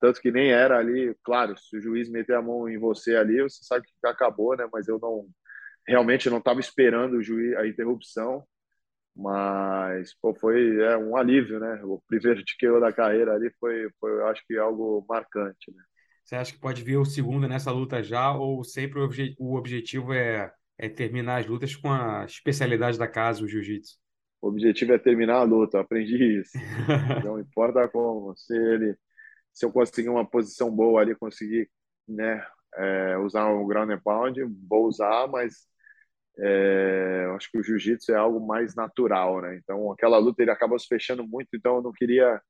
tanto 0.00 0.20
que 0.20 0.30
nem 0.32 0.52
era 0.52 0.78
ali. 0.78 1.14
Claro, 1.24 1.56
se 1.58 1.76
o 1.76 1.80
juiz 1.80 2.10
meter 2.10 2.36
a 2.36 2.42
mão 2.42 2.68
em 2.68 2.78
você 2.78 3.16
ali, 3.16 3.42
você 3.42 3.64
sabe 3.64 3.86
que 3.86 4.06
acabou, 4.06 4.56
né? 4.56 4.68
Mas 4.72 4.88
eu 4.88 4.98
não 4.98 5.28
realmente 5.86 6.30
não 6.30 6.38
estava 6.38 6.60
esperando 6.60 7.14
o 7.14 7.22
juiz 7.22 7.56
a 7.56 7.66
interrupção. 7.66 8.44
Mas 9.14 10.14
pô, 10.20 10.34
foi 10.34 10.80
é, 10.82 10.96
um 10.96 11.16
alívio, 11.16 11.60
né? 11.60 11.80
O 11.84 12.00
primeiro 12.06 12.44
TKO 12.44 12.80
da 12.80 12.92
carreira 12.92 13.34
ali 13.34 13.50
foi, 13.60 13.90
foi, 14.00 14.10
eu 14.12 14.26
acho 14.28 14.42
que 14.46 14.56
algo 14.56 15.04
marcante, 15.08 15.70
né? 15.74 15.82
Você 16.24 16.36
acha 16.36 16.52
que 16.52 16.60
pode 16.60 16.82
vir 16.84 16.96
o 16.96 17.04
segundo 17.04 17.48
nessa 17.48 17.72
luta 17.72 18.02
já 18.02 18.32
ou 18.32 18.62
sempre 18.62 19.00
o, 19.00 19.04
obje 19.04 19.34
o 19.38 19.56
objetivo 19.56 20.12
é 20.12 20.52
é 20.82 20.88
terminar 20.88 21.40
as 21.40 21.46
lutas 21.46 21.76
com 21.76 21.92
a 21.92 22.24
especialidade 22.24 22.98
da 22.98 23.06
casa, 23.06 23.44
o 23.44 23.48
jiu-jitsu. 23.48 23.98
O 24.40 24.48
objetivo 24.48 24.94
é 24.94 24.98
terminar 24.98 25.36
a 25.36 25.42
luta, 25.42 25.78
aprendi 25.78 26.40
isso. 26.40 26.52
Não 27.22 27.38
importa 27.38 27.86
como, 27.86 28.34
se 28.34 28.56
ele, 28.56 28.96
se 29.52 29.66
eu 29.66 29.70
conseguir 29.70 30.08
uma 30.08 30.24
posição 30.24 30.74
boa 30.74 31.02
ali, 31.02 31.14
conseguir, 31.14 31.70
né, 32.08 32.42
é, 32.76 33.18
usar 33.18 33.50
o 33.50 33.66
ground 33.66 33.90
and 33.90 34.00
pound, 34.02 34.40
vou 34.66 34.86
usar, 34.86 35.28
mas 35.28 35.68
é, 36.38 37.24
eu 37.26 37.34
acho 37.34 37.50
que 37.50 37.58
o 37.58 37.62
jiu-jitsu 37.62 38.12
é 38.12 38.16
algo 38.16 38.40
mais 38.40 38.74
natural, 38.74 39.42
né? 39.42 39.56
Então, 39.56 39.92
aquela 39.92 40.16
luta 40.16 40.40
ele 40.40 40.50
acaba 40.50 40.78
se 40.78 40.86
fechando 40.86 41.26
muito, 41.28 41.48
então 41.52 41.76
eu 41.76 41.82
não 41.82 41.92
queria 41.92 42.40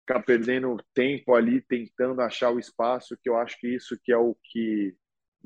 ficar 0.00 0.20
perdendo 0.22 0.76
tempo 0.92 1.34
ali 1.34 1.62
tentando 1.62 2.20
achar 2.20 2.50
o 2.50 2.58
espaço, 2.58 3.16
que 3.22 3.30
eu 3.30 3.38
acho 3.38 3.58
que 3.58 3.74
isso 3.74 3.98
que 4.02 4.12
é 4.12 4.18
o 4.18 4.36
que 4.44 4.94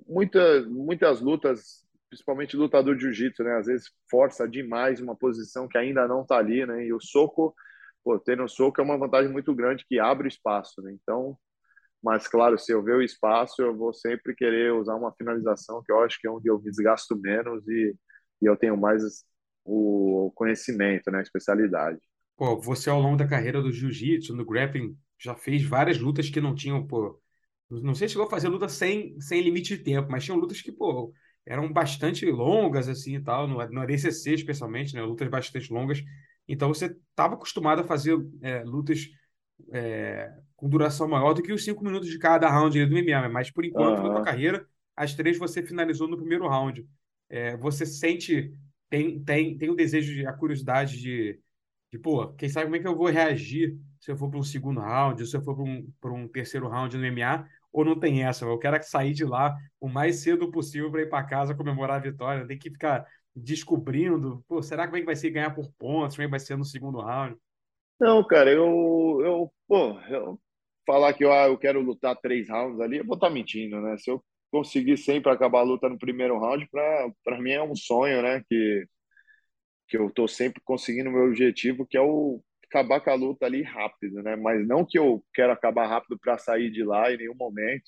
muita, 0.08 0.62
muitas 0.62 1.20
lutas 1.20 1.83
principalmente 2.14 2.56
lutador 2.56 2.96
de 2.96 3.02
jiu-jitsu, 3.02 3.42
né? 3.44 3.56
Às 3.58 3.66
vezes 3.66 3.90
força 4.10 4.48
demais 4.48 5.00
uma 5.00 5.16
posição 5.16 5.68
que 5.68 5.78
ainda 5.78 6.06
não 6.08 6.22
está 6.22 6.38
ali, 6.38 6.64
né? 6.66 6.86
E 6.86 6.92
o 6.92 7.00
soco, 7.00 7.54
pô, 8.04 8.18
ter 8.18 8.36
no 8.36 8.48
soco 8.48 8.80
é 8.80 8.84
uma 8.84 8.98
vantagem 8.98 9.30
muito 9.32 9.54
grande 9.54 9.84
que 9.88 9.98
abre 10.00 10.28
espaço, 10.28 10.82
né? 10.82 10.92
Então, 10.94 11.38
mas 12.02 12.28
claro, 12.28 12.58
se 12.58 12.72
eu 12.72 12.82
ver 12.82 12.96
o 12.96 13.02
espaço, 13.02 13.62
eu 13.62 13.76
vou 13.76 13.92
sempre 13.94 14.34
querer 14.34 14.72
usar 14.74 14.94
uma 14.96 15.12
finalização 15.14 15.82
que 15.84 15.92
eu 15.92 16.00
acho 16.04 16.18
que 16.20 16.28
é 16.28 16.30
onde 16.30 16.48
eu 16.50 16.58
me 16.58 16.70
desgasto 16.70 17.16
menos 17.18 17.66
e, 17.68 17.96
e 18.42 18.46
eu 18.46 18.56
tenho 18.56 18.76
mais 18.76 19.02
o 19.64 20.32
conhecimento, 20.36 21.10
né? 21.10 21.18
A 21.20 21.22
especialidade. 21.22 21.98
Pô, 22.36 22.60
você 22.60 22.90
ao 22.90 23.00
longo 23.00 23.16
da 23.16 23.26
carreira 23.28 23.62
do 23.62 23.72
jiu-jitsu, 23.72 24.34
no 24.34 24.44
grappling, 24.44 24.96
já 25.18 25.34
fez 25.34 25.62
várias 25.64 25.98
lutas 25.98 26.28
que 26.28 26.40
não 26.40 26.54
tinham, 26.54 26.84
pô, 26.86 27.20
Não 27.70 27.94
sei 27.94 28.08
se 28.08 28.14
chegou 28.14 28.28
a 28.28 28.30
fazer 28.30 28.48
luta 28.48 28.68
sem, 28.68 29.20
sem 29.20 29.42
limite 29.42 29.76
de 29.78 29.84
tempo, 29.84 30.10
mas 30.10 30.24
tinham 30.24 30.38
lutas 30.38 30.62
que, 30.62 30.72
pô, 30.72 31.12
eram 31.46 31.72
bastante 31.72 32.24
longas, 32.26 32.88
assim, 32.88 33.16
e 33.16 33.20
tal, 33.20 33.46
no, 33.46 33.64
no 33.68 33.80
ADCC 33.80 34.34
especialmente, 34.34 34.94
né? 34.94 35.02
Lutas 35.02 35.28
bastante 35.28 35.72
longas. 35.72 36.02
Então 36.48 36.68
você 36.68 36.86
estava 36.86 37.34
acostumado 37.34 37.80
a 37.80 37.84
fazer 37.84 38.16
é, 38.42 38.62
lutas 38.64 39.08
é, 39.72 40.32
com 40.56 40.68
duração 40.68 41.08
maior 41.08 41.32
do 41.32 41.42
que 41.42 41.52
os 41.52 41.64
cinco 41.64 41.84
minutos 41.84 42.08
de 42.08 42.18
cada 42.18 42.48
round 42.48 42.84
do 42.86 42.94
MMA, 42.94 43.28
mas 43.28 43.50
por 43.50 43.64
enquanto 43.64 43.98
uhum. 43.98 44.08
na 44.08 44.14
tua 44.14 44.22
carreira, 44.22 44.66
as 44.96 45.14
três 45.14 45.38
você 45.38 45.62
finalizou 45.62 46.08
no 46.08 46.16
primeiro 46.16 46.48
round. 46.48 46.86
É, 47.28 47.56
você 47.56 47.84
sente, 47.84 48.52
tem, 48.88 49.22
tem, 49.22 49.56
tem 49.56 49.70
o 49.70 49.74
desejo, 49.74 50.26
a 50.28 50.32
curiosidade 50.32 51.00
de, 51.00 51.40
de, 51.92 51.98
pô, 51.98 52.28
quem 52.34 52.48
sabe 52.48 52.66
como 52.66 52.76
é 52.76 52.78
que 52.78 52.86
eu 52.86 52.96
vou 52.96 53.08
reagir 53.08 53.76
se 54.00 54.10
eu 54.10 54.16
for 54.16 54.28
para 54.28 54.38
um 54.38 54.42
segundo 54.42 54.80
round, 54.80 55.26
se 55.26 55.34
eu 55.34 55.42
for 55.42 55.54
para 56.00 56.12
um, 56.12 56.22
um 56.22 56.28
terceiro 56.28 56.68
round 56.68 56.96
no 56.96 57.06
MMA, 57.10 57.48
ou 57.74 57.84
não 57.84 57.98
tem 57.98 58.22
essa? 58.24 58.44
Eu 58.44 58.56
quero 58.56 58.80
sair 58.84 59.12
de 59.12 59.24
lá 59.24 59.54
o 59.80 59.88
mais 59.88 60.22
cedo 60.22 60.48
possível 60.50 60.92
para 60.92 61.02
ir 61.02 61.08
para 61.08 61.24
casa 61.24 61.56
comemorar 61.56 61.96
a 61.96 62.00
vitória. 62.00 62.46
Tem 62.46 62.56
que 62.56 62.70
ficar 62.70 63.04
descobrindo, 63.34 64.44
pô, 64.46 64.62
será 64.62 64.86
que 64.86 65.02
vai 65.02 65.16
ser 65.16 65.30
ganhar 65.30 65.52
por 65.52 65.68
pontos? 65.76 66.14
Como 66.14 66.26
é 66.26 66.30
vai 66.30 66.38
ser 66.38 66.56
no 66.56 66.64
segundo 66.64 67.00
round? 67.00 67.36
Não, 68.00 68.24
cara, 68.24 68.50
eu, 68.52 69.20
eu, 69.24 69.52
pô, 69.66 69.98
eu 70.08 70.40
falar 70.86 71.12
que 71.14 71.24
eu, 71.24 71.32
ah, 71.32 71.48
eu 71.48 71.58
quero 71.58 71.80
lutar 71.80 72.16
três 72.20 72.48
rounds 72.48 72.80
ali, 72.80 72.98
eu 72.98 73.04
vou 73.04 73.14
estar 73.14 73.26
tá 73.26 73.32
mentindo, 73.32 73.80
né? 73.80 73.96
Se 73.98 74.08
eu 74.08 74.22
conseguir 74.52 74.96
sempre 74.96 75.32
acabar 75.32 75.60
a 75.60 75.64
luta 75.64 75.88
no 75.88 75.98
primeiro 75.98 76.38
round, 76.38 76.68
para 76.70 77.40
mim 77.40 77.50
é 77.50 77.62
um 77.62 77.74
sonho, 77.74 78.22
né? 78.22 78.40
Que, 78.48 78.86
que 79.88 79.96
eu 79.96 80.10
tô 80.10 80.28
sempre 80.28 80.62
conseguindo 80.64 81.10
o 81.10 81.12
meu 81.12 81.24
objetivo, 81.24 81.84
que 81.84 81.96
é 81.96 82.00
o 82.00 82.40
acabar 82.74 83.00
com 83.00 83.10
a 83.10 83.14
luta 83.14 83.46
ali 83.46 83.62
rápido, 83.62 84.22
né? 84.22 84.36
Mas 84.36 84.66
não 84.66 84.84
que 84.84 84.98
eu 84.98 85.24
quero 85.32 85.52
acabar 85.52 85.86
rápido 85.86 86.18
para 86.18 86.38
sair 86.38 86.70
de 86.70 86.82
lá 86.84 87.12
em 87.12 87.16
nenhum 87.18 87.34
momento, 87.34 87.84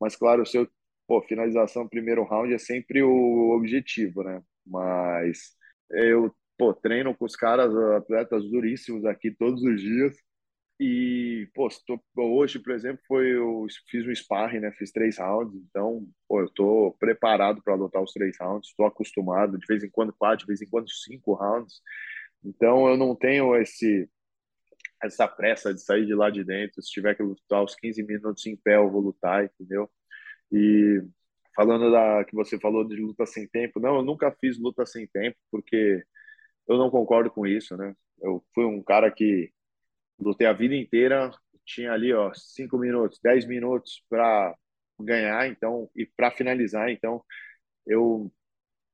mas 0.00 0.16
claro, 0.16 0.42
o 0.42 0.46
seu 0.46 0.68
pô, 1.06 1.22
finalização 1.22 1.88
primeiro 1.88 2.24
round 2.24 2.52
é 2.52 2.58
sempre 2.58 3.02
o 3.02 3.52
objetivo, 3.56 4.22
né? 4.24 4.42
Mas 4.66 5.54
eu 5.90 6.34
pô, 6.58 6.74
treino 6.74 7.14
com 7.16 7.24
os 7.26 7.36
caras, 7.36 7.74
atletas 7.96 8.44
duríssimos 8.50 9.04
aqui 9.04 9.30
todos 9.30 9.62
os 9.62 9.80
dias. 9.80 10.16
E, 10.80 11.48
pô, 11.54 11.68
tô, 11.86 12.00
hoje, 12.16 12.58
por 12.58 12.72
exemplo, 12.74 13.02
foi 13.08 13.34
eu 13.36 13.66
fiz 13.90 14.06
um 14.06 14.14
sparring, 14.14 14.60
né? 14.60 14.72
Fiz 14.72 14.92
três 14.92 15.18
rounds, 15.18 15.54
então, 15.70 16.06
pô, 16.28 16.40
eu 16.42 16.50
tô 16.50 16.96
preparado 17.00 17.62
para 17.62 17.74
lutar 17.74 18.02
os 18.02 18.12
três 18.12 18.36
rounds, 18.40 18.70
estou 18.70 18.86
acostumado, 18.86 19.58
de 19.58 19.66
vez 19.66 19.84
em 19.84 19.90
quando 19.90 20.12
quatro, 20.12 20.40
de 20.40 20.46
vez 20.46 20.62
em 20.62 20.68
quando 20.68 20.90
cinco 20.90 21.34
rounds. 21.34 21.80
Então, 22.44 22.88
eu 22.88 22.96
não 22.96 23.14
tenho 23.16 23.56
esse 23.56 24.08
essa 25.06 25.28
pressa 25.28 25.72
de 25.74 25.80
sair 25.82 26.06
de 26.06 26.14
lá 26.14 26.30
de 26.30 26.44
dentro. 26.44 26.82
Se 26.82 26.90
tiver 26.90 27.14
que 27.14 27.22
lutar 27.22 27.62
os 27.64 27.74
15 27.76 28.02
minutos 28.02 28.46
em 28.46 28.56
pé, 28.56 28.76
eu 28.76 28.90
vou 28.90 29.00
lutar, 29.00 29.44
entendeu? 29.44 29.90
E 30.52 31.02
falando 31.54 31.90
da 31.90 32.24
que 32.24 32.34
você 32.34 32.58
falou 32.60 32.86
de 32.86 32.96
luta 32.96 33.26
sem 33.26 33.48
tempo, 33.48 33.80
não, 33.80 33.96
eu 33.96 34.02
nunca 34.02 34.30
fiz 34.40 34.58
luta 34.58 34.84
sem 34.86 35.06
tempo, 35.08 35.36
porque 35.50 36.04
eu 36.68 36.78
não 36.78 36.90
concordo 36.90 37.30
com 37.30 37.46
isso, 37.46 37.76
né? 37.76 37.94
Eu 38.20 38.44
fui 38.54 38.64
um 38.64 38.82
cara 38.82 39.10
que 39.10 39.50
lutei 40.18 40.46
a 40.46 40.52
vida 40.52 40.74
inteira, 40.74 41.30
tinha 41.64 41.92
ali, 41.92 42.12
ó, 42.12 42.32
cinco 42.34 42.78
minutos, 42.78 43.18
dez 43.22 43.46
minutos 43.46 44.04
para 44.08 44.54
ganhar, 45.00 45.48
então, 45.48 45.90
e 45.94 46.06
para 46.06 46.30
finalizar, 46.30 46.90
então, 46.90 47.22
eu, 47.86 48.32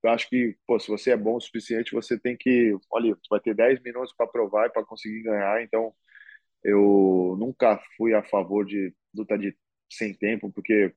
eu 0.02 0.10
acho 0.10 0.28
que, 0.28 0.56
pô, 0.66 0.78
se 0.80 0.88
você 0.88 1.12
é 1.12 1.16
bom 1.16 1.36
o 1.36 1.40
suficiente, 1.40 1.92
você 1.92 2.18
tem 2.18 2.36
que, 2.36 2.76
olha, 2.90 3.14
você 3.14 3.28
vai 3.30 3.40
ter 3.40 3.54
dez 3.54 3.80
minutos 3.82 4.14
para 4.16 4.26
provar 4.26 4.66
e 4.66 4.70
para 4.70 4.84
conseguir 4.84 5.22
ganhar, 5.22 5.62
então, 5.62 5.94
eu 6.64 7.36
nunca 7.38 7.80
fui 7.96 8.14
a 8.14 8.22
favor 8.22 8.64
de 8.66 8.94
luta 9.14 9.38
de 9.38 9.56
sem 9.90 10.14
tempo, 10.14 10.50
porque 10.52 10.94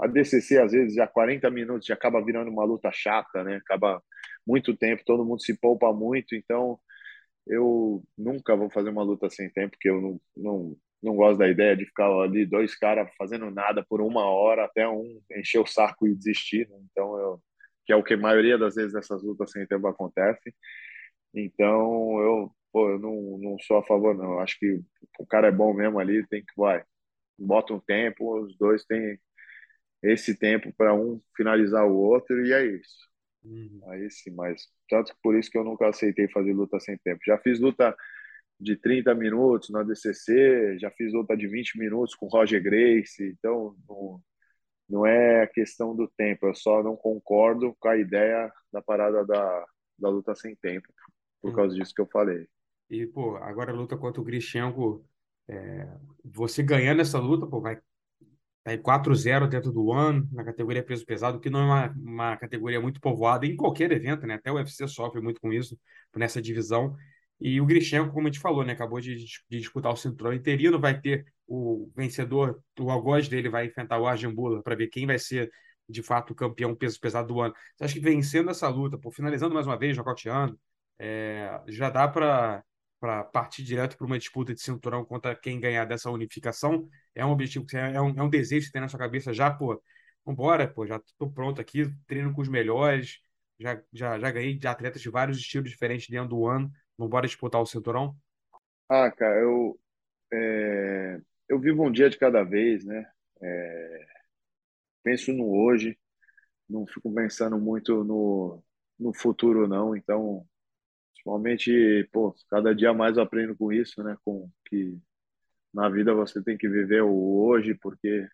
a 0.00 0.06
DCC 0.06 0.58
às 0.58 0.72
vezes 0.72 0.94
já 0.94 1.06
40 1.06 1.50
minutos 1.50 1.86
já 1.86 1.94
acaba 1.94 2.24
virando 2.24 2.50
uma 2.50 2.64
luta 2.64 2.90
chata, 2.92 3.42
né? 3.44 3.56
Acaba 3.56 4.02
muito 4.46 4.76
tempo, 4.76 5.02
todo 5.04 5.24
mundo 5.24 5.42
se 5.42 5.58
poupa 5.58 5.92
muito, 5.92 6.34
então 6.36 6.78
eu 7.46 8.02
nunca 8.18 8.56
vou 8.56 8.70
fazer 8.70 8.90
uma 8.90 9.02
luta 9.02 9.30
sem 9.30 9.50
tempo, 9.50 9.72
porque 9.72 9.88
eu 9.90 10.00
não, 10.00 10.20
não, 10.36 10.76
não 11.02 11.16
gosto 11.16 11.38
da 11.38 11.48
ideia 11.48 11.76
de 11.76 11.86
ficar 11.86 12.08
ali 12.22 12.46
dois 12.46 12.74
caras 12.76 13.10
fazendo 13.16 13.50
nada 13.50 13.84
por 13.88 14.00
uma 14.00 14.26
hora 14.26 14.64
até 14.64 14.88
um 14.88 15.20
encher 15.36 15.60
o 15.60 15.66
saco 15.66 16.06
e 16.08 16.14
desistir, 16.14 16.68
né? 16.68 16.76
então 16.90 17.18
eu 17.18 17.42
que 17.86 17.92
é 17.92 17.96
o 17.96 18.02
que 18.02 18.14
a 18.14 18.18
maioria 18.18 18.58
das 18.58 18.74
vezes 18.74 18.92
nessas 18.92 19.22
lutas 19.22 19.50
sem 19.52 19.66
tempo 19.66 19.86
acontece. 19.86 20.54
Então 21.34 22.20
eu, 22.20 22.52
pô, 22.72 22.90
eu 22.90 22.98
não, 22.98 23.38
não 23.38 23.58
sou 23.60 23.78
a 23.78 23.84
favor 23.84 24.16
não. 24.16 24.34
Eu 24.34 24.40
acho 24.40 24.58
que 24.58 24.80
o 25.18 25.26
cara 25.26 25.48
é 25.48 25.52
bom 25.52 25.72
mesmo 25.74 25.98
ali, 25.98 26.26
tem 26.28 26.42
que 26.42 26.52
vai, 26.56 26.84
bota 27.38 27.74
um 27.74 27.80
tempo, 27.80 28.40
os 28.42 28.56
dois 28.58 28.84
têm 28.84 29.18
esse 30.02 30.36
tempo 30.38 30.72
para 30.76 30.94
um 30.94 31.20
finalizar 31.36 31.86
o 31.86 31.96
outro 31.96 32.44
e 32.46 32.52
é 32.52 32.64
isso. 32.66 33.06
Uhum. 33.44 33.80
Aí 33.90 34.10
sim, 34.10 34.30
mas 34.32 34.66
tanto 34.88 35.12
que 35.14 35.20
por 35.22 35.36
isso 35.36 35.50
que 35.50 35.58
eu 35.58 35.64
nunca 35.64 35.88
aceitei 35.88 36.28
fazer 36.28 36.52
luta 36.52 36.80
sem 36.80 36.98
tempo. 36.98 37.20
Já 37.26 37.38
fiz 37.38 37.60
luta 37.60 37.96
de 38.58 38.76
30 38.76 39.14
minutos 39.14 39.70
na 39.70 39.82
DCC, 39.82 40.78
já 40.78 40.90
fiz 40.90 41.12
luta 41.12 41.36
de 41.36 41.46
20 41.46 41.78
minutos 41.78 42.14
com 42.14 42.26
Roger 42.26 42.62
Grace, 42.62 43.22
então 43.22 43.76
não, 43.88 44.20
não 44.88 45.04
é 45.06 45.46
questão 45.48 45.94
do 45.94 46.08
tempo, 46.16 46.46
eu 46.46 46.54
só 46.54 46.82
não 46.82 46.96
concordo 46.96 47.74
com 47.78 47.88
a 47.88 47.96
ideia 47.96 48.52
da 48.72 48.80
parada 48.80 49.24
da, 49.24 49.66
da 49.98 50.08
luta 50.08 50.34
sem 50.34 50.54
tempo, 50.56 50.88
por 51.40 51.50
uhum. 51.50 51.56
causa 51.56 51.74
disso 51.74 51.94
que 51.94 52.00
eu 52.00 52.08
falei. 52.12 52.46
E, 52.88 53.06
pô, 53.06 53.36
agora 53.36 53.72
a 53.72 53.74
luta 53.74 53.96
contra 53.96 54.20
o 54.20 54.24
Grishenko, 54.24 55.04
é, 55.48 55.88
você 56.24 56.62
ganhando 56.62 57.00
essa 57.00 57.18
luta, 57.18 57.46
pô, 57.46 57.60
vai 57.60 57.80
Tá 58.66 58.72
aí 58.72 58.78
4-0 58.78 59.46
dentro 59.46 59.70
do 59.70 59.86
One, 59.86 60.28
na 60.32 60.42
categoria 60.42 60.82
peso 60.82 61.06
pesado, 61.06 61.38
que 61.38 61.48
não 61.48 61.60
é 61.60 61.64
uma, 61.64 61.94
uma 61.96 62.36
categoria 62.36 62.80
muito 62.80 63.00
povoada 63.00 63.46
em 63.46 63.54
qualquer 63.54 63.92
evento, 63.92 64.26
né? 64.26 64.34
Até 64.34 64.50
o 64.50 64.56
UFC 64.56 64.88
sofre 64.88 65.20
muito 65.20 65.40
com 65.40 65.52
isso, 65.52 65.78
nessa 66.16 66.42
divisão. 66.42 66.96
E 67.40 67.60
o 67.60 67.66
Grishenko, 67.66 68.12
como 68.12 68.28
a 68.28 68.30
gente 68.30 68.40
falou, 68.40 68.64
né? 68.64 68.72
Acabou 68.72 69.00
de, 69.00 69.16
de 69.16 69.58
disputar 69.58 69.92
o 69.92 69.96
cinturão 69.96 70.32
interino, 70.32 70.80
vai 70.80 71.00
ter 71.00 71.26
o 71.46 71.90
vencedor, 71.94 72.62
o 72.78 72.90
algoz 72.90 73.28
dele 73.28 73.48
vai 73.48 73.66
enfrentar 73.66 74.00
o 74.00 74.06
Arjambula 74.06 74.62
para 74.62 74.74
ver 74.74 74.88
quem 74.88 75.06
vai 75.06 75.18
ser 75.18 75.50
de 75.88 76.02
fato 76.02 76.32
o 76.32 76.34
campeão 76.34 76.74
peso 76.74 76.98
pesado 77.00 77.28
do 77.28 77.40
ano. 77.40 77.54
Você 77.76 77.84
acha 77.84 77.94
que 77.94 78.00
vencendo 78.00 78.50
essa 78.50 78.68
luta, 78.68 78.98
finalizando 79.12 79.54
mais 79.54 79.66
uma 79.66 79.78
vez, 79.78 79.96
nocauteando, 79.96 80.58
é, 80.98 81.60
já 81.68 81.90
dá 81.90 82.08
para 82.08 82.62
para 82.98 83.22
partir 83.24 83.62
direto 83.62 83.96
para 83.96 84.06
uma 84.06 84.18
disputa 84.18 84.54
de 84.54 84.60
cinturão 84.60 85.04
contra 85.04 85.34
quem 85.36 85.60
ganhar 85.60 85.84
dessa 85.84 86.10
unificação? 86.10 86.88
É 87.14 87.24
um 87.24 87.30
objetivo, 87.30 87.66
é 87.74 88.00
um, 88.00 88.08
é 88.18 88.22
um 88.22 88.28
desejo 88.28 88.66
que 88.66 88.72
tem 88.72 88.80
na 88.80 88.88
sua 88.88 88.98
cabeça 88.98 89.32
já, 89.34 89.50
pô, 89.50 89.80
vambora, 90.24 90.66
pô, 90.66 90.86
já 90.86 90.96
estou 90.96 91.30
pronto 91.30 91.60
aqui, 91.60 91.88
treino 92.06 92.32
com 92.32 92.40
os 92.40 92.48
melhores, 92.48 93.18
já, 93.60 93.80
já, 93.92 94.18
já 94.18 94.30
ganhei 94.30 94.56
de 94.56 94.66
atletas 94.66 95.02
de 95.02 95.10
vários 95.10 95.38
estilos 95.38 95.70
diferentes 95.70 96.08
dentro 96.08 96.30
do 96.30 96.46
ano, 96.46 96.70
vambora 96.98 97.26
disputar 97.26 97.60
o 97.60 97.66
cinturão? 97.66 98.16
Ah, 98.88 99.10
cara, 99.10 99.40
eu, 99.40 99.78
é, 100.32 101.20
eu 101.48 101.60
vivo 101.60 101.84
um 101.84 101.92
dia 101.92 102.10
de 102.10 102.18
cada 102.18 102.42
vez, 102.44 102.84
né? 102.84 103.06
É, 103.42 104.06
penso 105.02 105.32
no 105.32 105.50
hoje, 105.50 105.98
não 106.68 106.86
fico 106.86 107.12
pensando 107.14 107.58
muito 107.58 108.04
no, 108.04 108.62
no 108.98 109.14
futuro, 109.14 109.68
não, 109.68 109.96
então 109.96 110.46
Principalmente, 111.14 112.08
pô, 112.12 112.34
cada 112.50 112.74
dia 112.74 112.94
mais 112.94 113.16
eu 113.16 113.22
aprendo 113.24 113.56
com 113.56 113.72
isso, 113.72 114.02
né? 114.02 114.16
Com 114.24 114.48
que 114.66 114.96
na 115.74 115.88
vida 115.88 116.14
você 116.14 116.42
tem 116.42 116.56
que 116.58 116.68
viver 116.68 117.02
o 117.02 117.38
hoje, 117.46 117.74
porque 117.74 118.28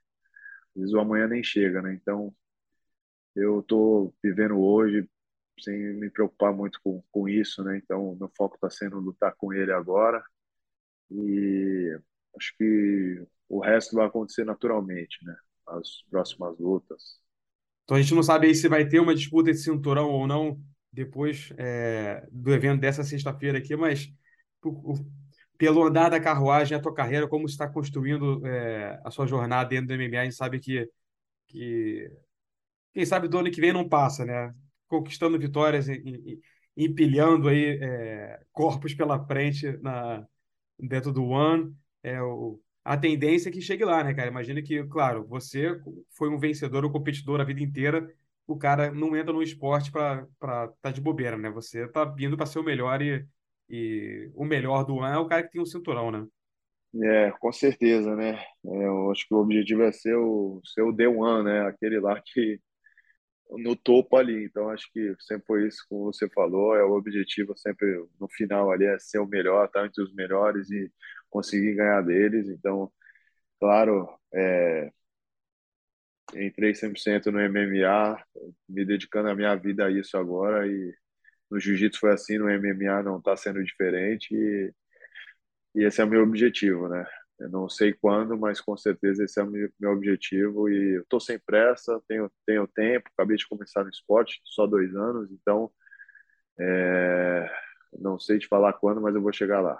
às 0.76 0.80
vezes 0.82 0.94
o 0.94 1.00
amanhã 1.00 1.28
nem 1.28 1.42
chega, 1.44 1.82
né? 1.82 1.94
Então, 1.94 2.34
eu 3.34 3.62
tô 3.62 4.14
vivendo 4.22 4.58
hoje 4.60 5.08
sem 5.60 5.94
me 5.94 6.10
preocupar 6.10 6.52
muito 6.52 6.80
com, 6.82 7.02
com 7.10 7.28
isso, 7.28 7.62
né? 7.62 7.76
Então, 7.76 8.16
meu 8.16 8.30
foco 8.36 8.56
está 8.56 8.70
sendo 8.70 8.98
lutar 8.98 9.34
com 9.36 9.52
ele 9.52 9.72
agora 9.72 10.22
e 11.10 11.98
acho 12.36 12.54
que 12.56 13.26
o 13.48 13.60
resto 13.60 13.96
vai 13.96 14.06
acontecer 14.06 14.44
naturalmente, 14.44 15.24
né? 15.24 15.36
As 15.66 16.02
próximas 16.10 16.58
lutas. 16.58 17.20
Então 17.84 17.96
a 17.96 18.00
gente 18.00 18.14
não 18.14 18.22
sabe 18.22 18.46
aí 18.46 18.54
se 18.54 18.68
vai 18.68 18.88
ter 18.88 19.00
uma 19.00 19.14
disputa 19.14 19.50
de 19.52 19.58
cinturão 19.58 20.10
ou 20.10 20.26
não 20.26 20.60
depois 20.92 21.52
é, 21.56 22.26
do 22.30 22.52
evento 22.52 22.80
dessa 22.80 23.02
sexta-feira 23.02 23.58
aqui, 23.58 23.74
mas 23.76 24.12
pelo 25.58 25.84
andar 25.84 26.10
da 26.10 26.20
carruagem, 26.20 26.76
a 26.76 26.80
tua 26.80 26.94
carreira, 26.94 27.28
como 27.28 27.46
está 27.46 27.68
construindo 27.68 28.44
é, 28.46 29.00
a 29.04 29.10
sua 29.10 29.26
jornada 29.26 29.68
dentro 29.68 29.88
do 29.88 29.94
MMA, 29.94 30.20
a 30.20 30.24
gente 30.24 30.36
sabe 30.36 30.60
que, 30.60 30.88
que 31.46 32.10
quem 32.92 33.06
sabe 33.06 33.28
do 33.28 33.38
ano 33.38 33.50
que 33.50 33.60
vem 33.60 33.72
não 33.72 33.88
passa, 33.88 34.24
né? 34.24 34.54
Conquistando 34.92 35.38
vitórias 35.38 35.88
e, 35.88 35.92
e 35.94 36.40
empilhando 36.76 37.48
aí 37.48 37.78
é, 37.80 38.40
corpos 38.52 38.94
pela 38.94 39.24
frente 39.26 39.66
na, 39.78 40.26
dentro 40.78 41.10
do 41.10 41.24
One. 41.24 41.74
É, 42.02 42.20
o, 42.20 42.60
a 42.84 42.96
tendência 42.96 43.48
é 43.48 43.52
que 43.52 43.62
chegue 43.62 43.84
lá, 43.86 44.04
né, 44.04 44.12
cara? 44.12 44.28
Imagina 44.28 44.60
que, 44.60 44.84
claro, 44.84 45.26
você 45.26 45.80
foi 46.10 46.28
um 46.28 46.38
vencedor, 46.38 46.84
um 46.84 46.92
competidor 46.92 47.40
a 47.40 47.44
vida 47.44 47.62
inteira, 47.62 48.06
o 48.46 48.58
cara 48.58 48.90
não 48.92 49.16
entra 49.16 49.32
no 49.32 49.42
esporte 49.42 49.90
para 49.90 50.26
estar 50.34 50.68
tá 50.82 50.90
de 50.90 51.00
bobeira, 51.00 51.38
né? 51.38 51.48
Você 51.50 51.88
tá 51.88 52.04
vindo 52.04 52.36
para 52.36 52.44
ser 52.44 52.58
o 52.58 52.64
melhor 52.64 53.00
e, 53.00 53.26
e 53.70 54.30
o 54.34 54.44
melhor 54.44 54.84
do 54.84 55.00
ano 55.00 55.14
é 55.14 55.18
o 55.18 55.26
cara 55.26 55.42
que 55.42 55.52
tem 55.52 55.60
o 55.60 55.64
um 55.64 55.66
cinturão, 55.66 56.10
né? 56.10 56.26
É, 57.02 57.30
com 57.40 57.50
certeza, 57.50 58.14
né? 58.14 58.32
É, 58.66 58.86
eu 58.86 59.10
acho 59.10 59.26
que 59.26 59.34
o 59.34 59.38
objetivo 59.38 59.82
é 59.82 59.92
ser 59.92 60.14
o, 60.14 60.60
ser 60.62 60.82
o 60.82 60.92
day 60.92 61.06
one, 61.06 61.44
né? 61.44 61.62
Aquele 61.62 61.98
lá 61.98 62.20
que 62.20 62.60
no 63.58 63.76
topo 63.76 64.16
ali. 64.16 64.44
Então, 64.44 64.70
acho 64.70 64.90
que 64.92 65.14
sempre 65.20 65.46
foi 65.46 65.68
isso 65.68 65.84
como 65.88 66.12
você 66.12 66.28
falou. 66.30 66.74
É 66.76 66.84
o 66.84 66.92
objetivo 66.92 67.56
sempre 67.56 67.86
no 68.20 68.28
final 68.28 68.70
ali 68.70 68.86
é 68.86 68.98
ser 68.98 69.18
o 69.18 69.26
melhor, 69.26 69.66
estar 69.66 69.86
entre 69.86 70.02
os 70.02 70.12
melhores 70.14 70.70
e 70.70 70.90
conseguir 71.30 71.74
ganhar 71.74 72.02
deles. 72.02 72.48
Então, 72.48 72.92
claro, 73.60 74.08
é, 74.34 74.92
entrei 76.34 76.74
100% 76.74 77.26
no 77.26 77.40
MMA, 77.40 78.22
me 78.68 78.84
dedicando 78.84 79.28
a 79.28 79.34
minha 79.34 79.54
vida 79.56 79.86
a 79.86 79.90
isso 79.90 80.16
agora 80.16 80.66
e 80.66 80.94
no 81.50 81.60
jiu-jitsu 81.60 82.00
foi 82.00 82.12
assim, 82.12 82.38
no 82.38 82.46
MMA 82.46 83.02
não 83.02 83.18
está 83.18 83.36
sendo 83.36 83.62
diferente 83.62 84.34
e, 84.34 84.72
e 85.74 85.84
esse 85.84 86.00
é 86.00 86.04
o 86.04 86.08
meu 86.08 86.22
objetivo, 86.22 86.88
né? 86.88 87.06
Eu 87.42 87.48
não 87.50 87.68
sei 87.68 87.92
quando, 87.92 88.38
mas 88.38 88.60
com 88.60 88.76
certeza 88.76 89.24
esse 89.24 89.40
é 89.40 89.42
o 89.42 89.50
meu 89.50 89.90
objetivo 89.90 90.68
e 90.68 90.98
eu 90.98 91.02
estou 91.02 91.18
sem 91.18 91.40
pressa, 91.40 92.00
tenho, 92.06 92.30
tenho 92.46 92.68
tempo, 92.68 93.10
acabei 93.12 93.36
de 93.36 93.48
começar 93.48 93.82
no 93.82 93.90
esporte, 93.90 94.40
só 94.44 94.64
dois 94.64 94.94
anos, 94.94 95.28
então 95.32 95.68
é, 96.56 97.50
não 97.98 98.16
sei 98.20 98.38
te 98.38 98.46
falar 98.46 98.74
quando, 98.74 99.00
mas 99.00 99.12
eu 99.12 99.20
vou 99.20 99.32
chegar 99.32 99.60
lá. 99.60 99.76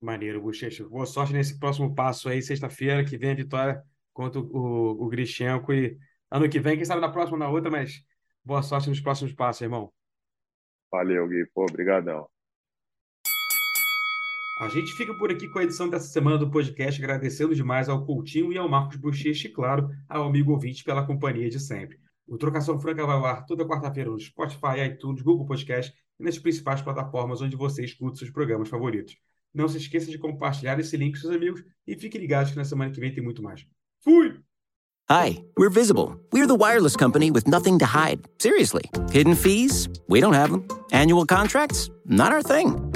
Maneiro, 0.00 0.42
Bochecha. 0.42 0.84
Boa 0.88 1.06
sorte 1.06 1.32
nesse 1.32 1.60
próximo 1.60 1.94
passo 1.94 2.28
aí, 2.28 2.42
sexta-feira, 2.42 3.04
que 3.04 3.16
vem 3.16 3.30
a 3.30 3.34
vitória 3.36 3.80
contra 4.12 4.40
o, 4.40 5.04
o 5.04 5.08
Grichenko 5.08 5.72
e 5.72 5.96
ano 6.28 6.48
que 6.48 6.58
vem, 6.58 6.74
quem 6.74 6.84
sabe 6.84 7.00
na 7.00 7.08
próxima 7.08 7.36
ou 7.36 7.38
na 7.38 7.48
outra, 7.48 7.70
mas 7.70 8.02
boa 8.44 8.62
sorte 8.62 8.88
nos 8.88 9.00
próximos 9.00 9.32
passos, 9.32 9.62
irmão. 9.62 9.92
Valeu, 10.90 11.28
Gui. 11.28 11.46
Pô, 11.54 11.62
obrigadão. 11.62 12.28
A 14.60 14.68
gente 14.68 14.92
fica 14.92 15.12
por 15.14 15.32
aqui 15.32 15.48
com 15.48 15.58
a 15.58 15.64
edição 15.64 15.88
dessa 15.88 16.06
semana 16.06 16.38
do 16.38 16.48
podcast, 16.48 17.02
agradecendo 17.02 17.56
demais 17.56 17.88
ao 17.88 18.06
Coutinho 18.06 18.52
e 18.52 18.58
ao 18.58 18.68
Marcos 18.68 18.96
Bochecha 18.96 19.48
e, 19.48 19.50
claro, 19.50 19.90
ao 20.08 20.28
amigo 20.28 20.52
ouvinte 20.52 20.84
pela 20.84 21.04
companhia 21.04 21.50
de 21.50 21.58
sempre. 21.58 21.98
O 22.26 22.38
Trocação 22.38 22.78
Franca 22.78 23.04
vai 23.04 23.16
ao 23.16 23.26
ar 23.26 23.44
toda 23.46 23.66
quarta-feira 23.66 24.10
no 24.10 24.18
Spotify, 24.18 24.80
iTunes, 24.86 25.22
Google 25.22 25.44
Podcast 25.44 25.92
e 26.20 26.24
nas 26.24 26.38
principais 26.38 26.80
plataformas 26.80 27.42
onde 27.42 27.56
você 27.56 27.84
escuta 27.84 28.16
seus 28.16 28.30
programas 28.30 28.68
favoritos. 28.68 29.16
Não 29.52 29.66
se 29.66 29.78
esqueça 29.78 30.08
de 30.08 30.18
compartilhar 30.18 30.78
esse 30.78 30.96
link 30.96 31.14
com 31.14 31.20
seus 31.20 31.34
amigos 31.34 31.64
e 31.84 31.96
fique 31.96 32.16
ligado 32.16 32.50
que 32.50 32.56
na 32.56 32.64
semana 32.64 32.92
que 32.92 33.00
vem 33.00 33.12
tem 33.12 33.24
muito 33.24 33.42
mais. 33.42 33.66
Fui! 34.04 34.38
Hi, 35.10 35.44
we're 35.58 35.68
Visible. 35.68 36.16
We're 36.32 36.46
the 36.46 36.54
wireless 36.54 36.96
company 36.96 37.30
with 37.32 37.48
nothing 37.48 37.78
to 37.80 37.86
hide. 37.86 38.20
Seriously. 38.38 38.88
Hidden 39.10 39.34
fees? 39.34 39.88
We 40.08 40.20
don't 40.20 40.34
have 40.34 40.50
them. 40.50 40.64
Annual 40.92 41.26
contracts? 41.26 41.90
Not 42.06 42.32
our 42.32 42.42
thing. 42.42 42.93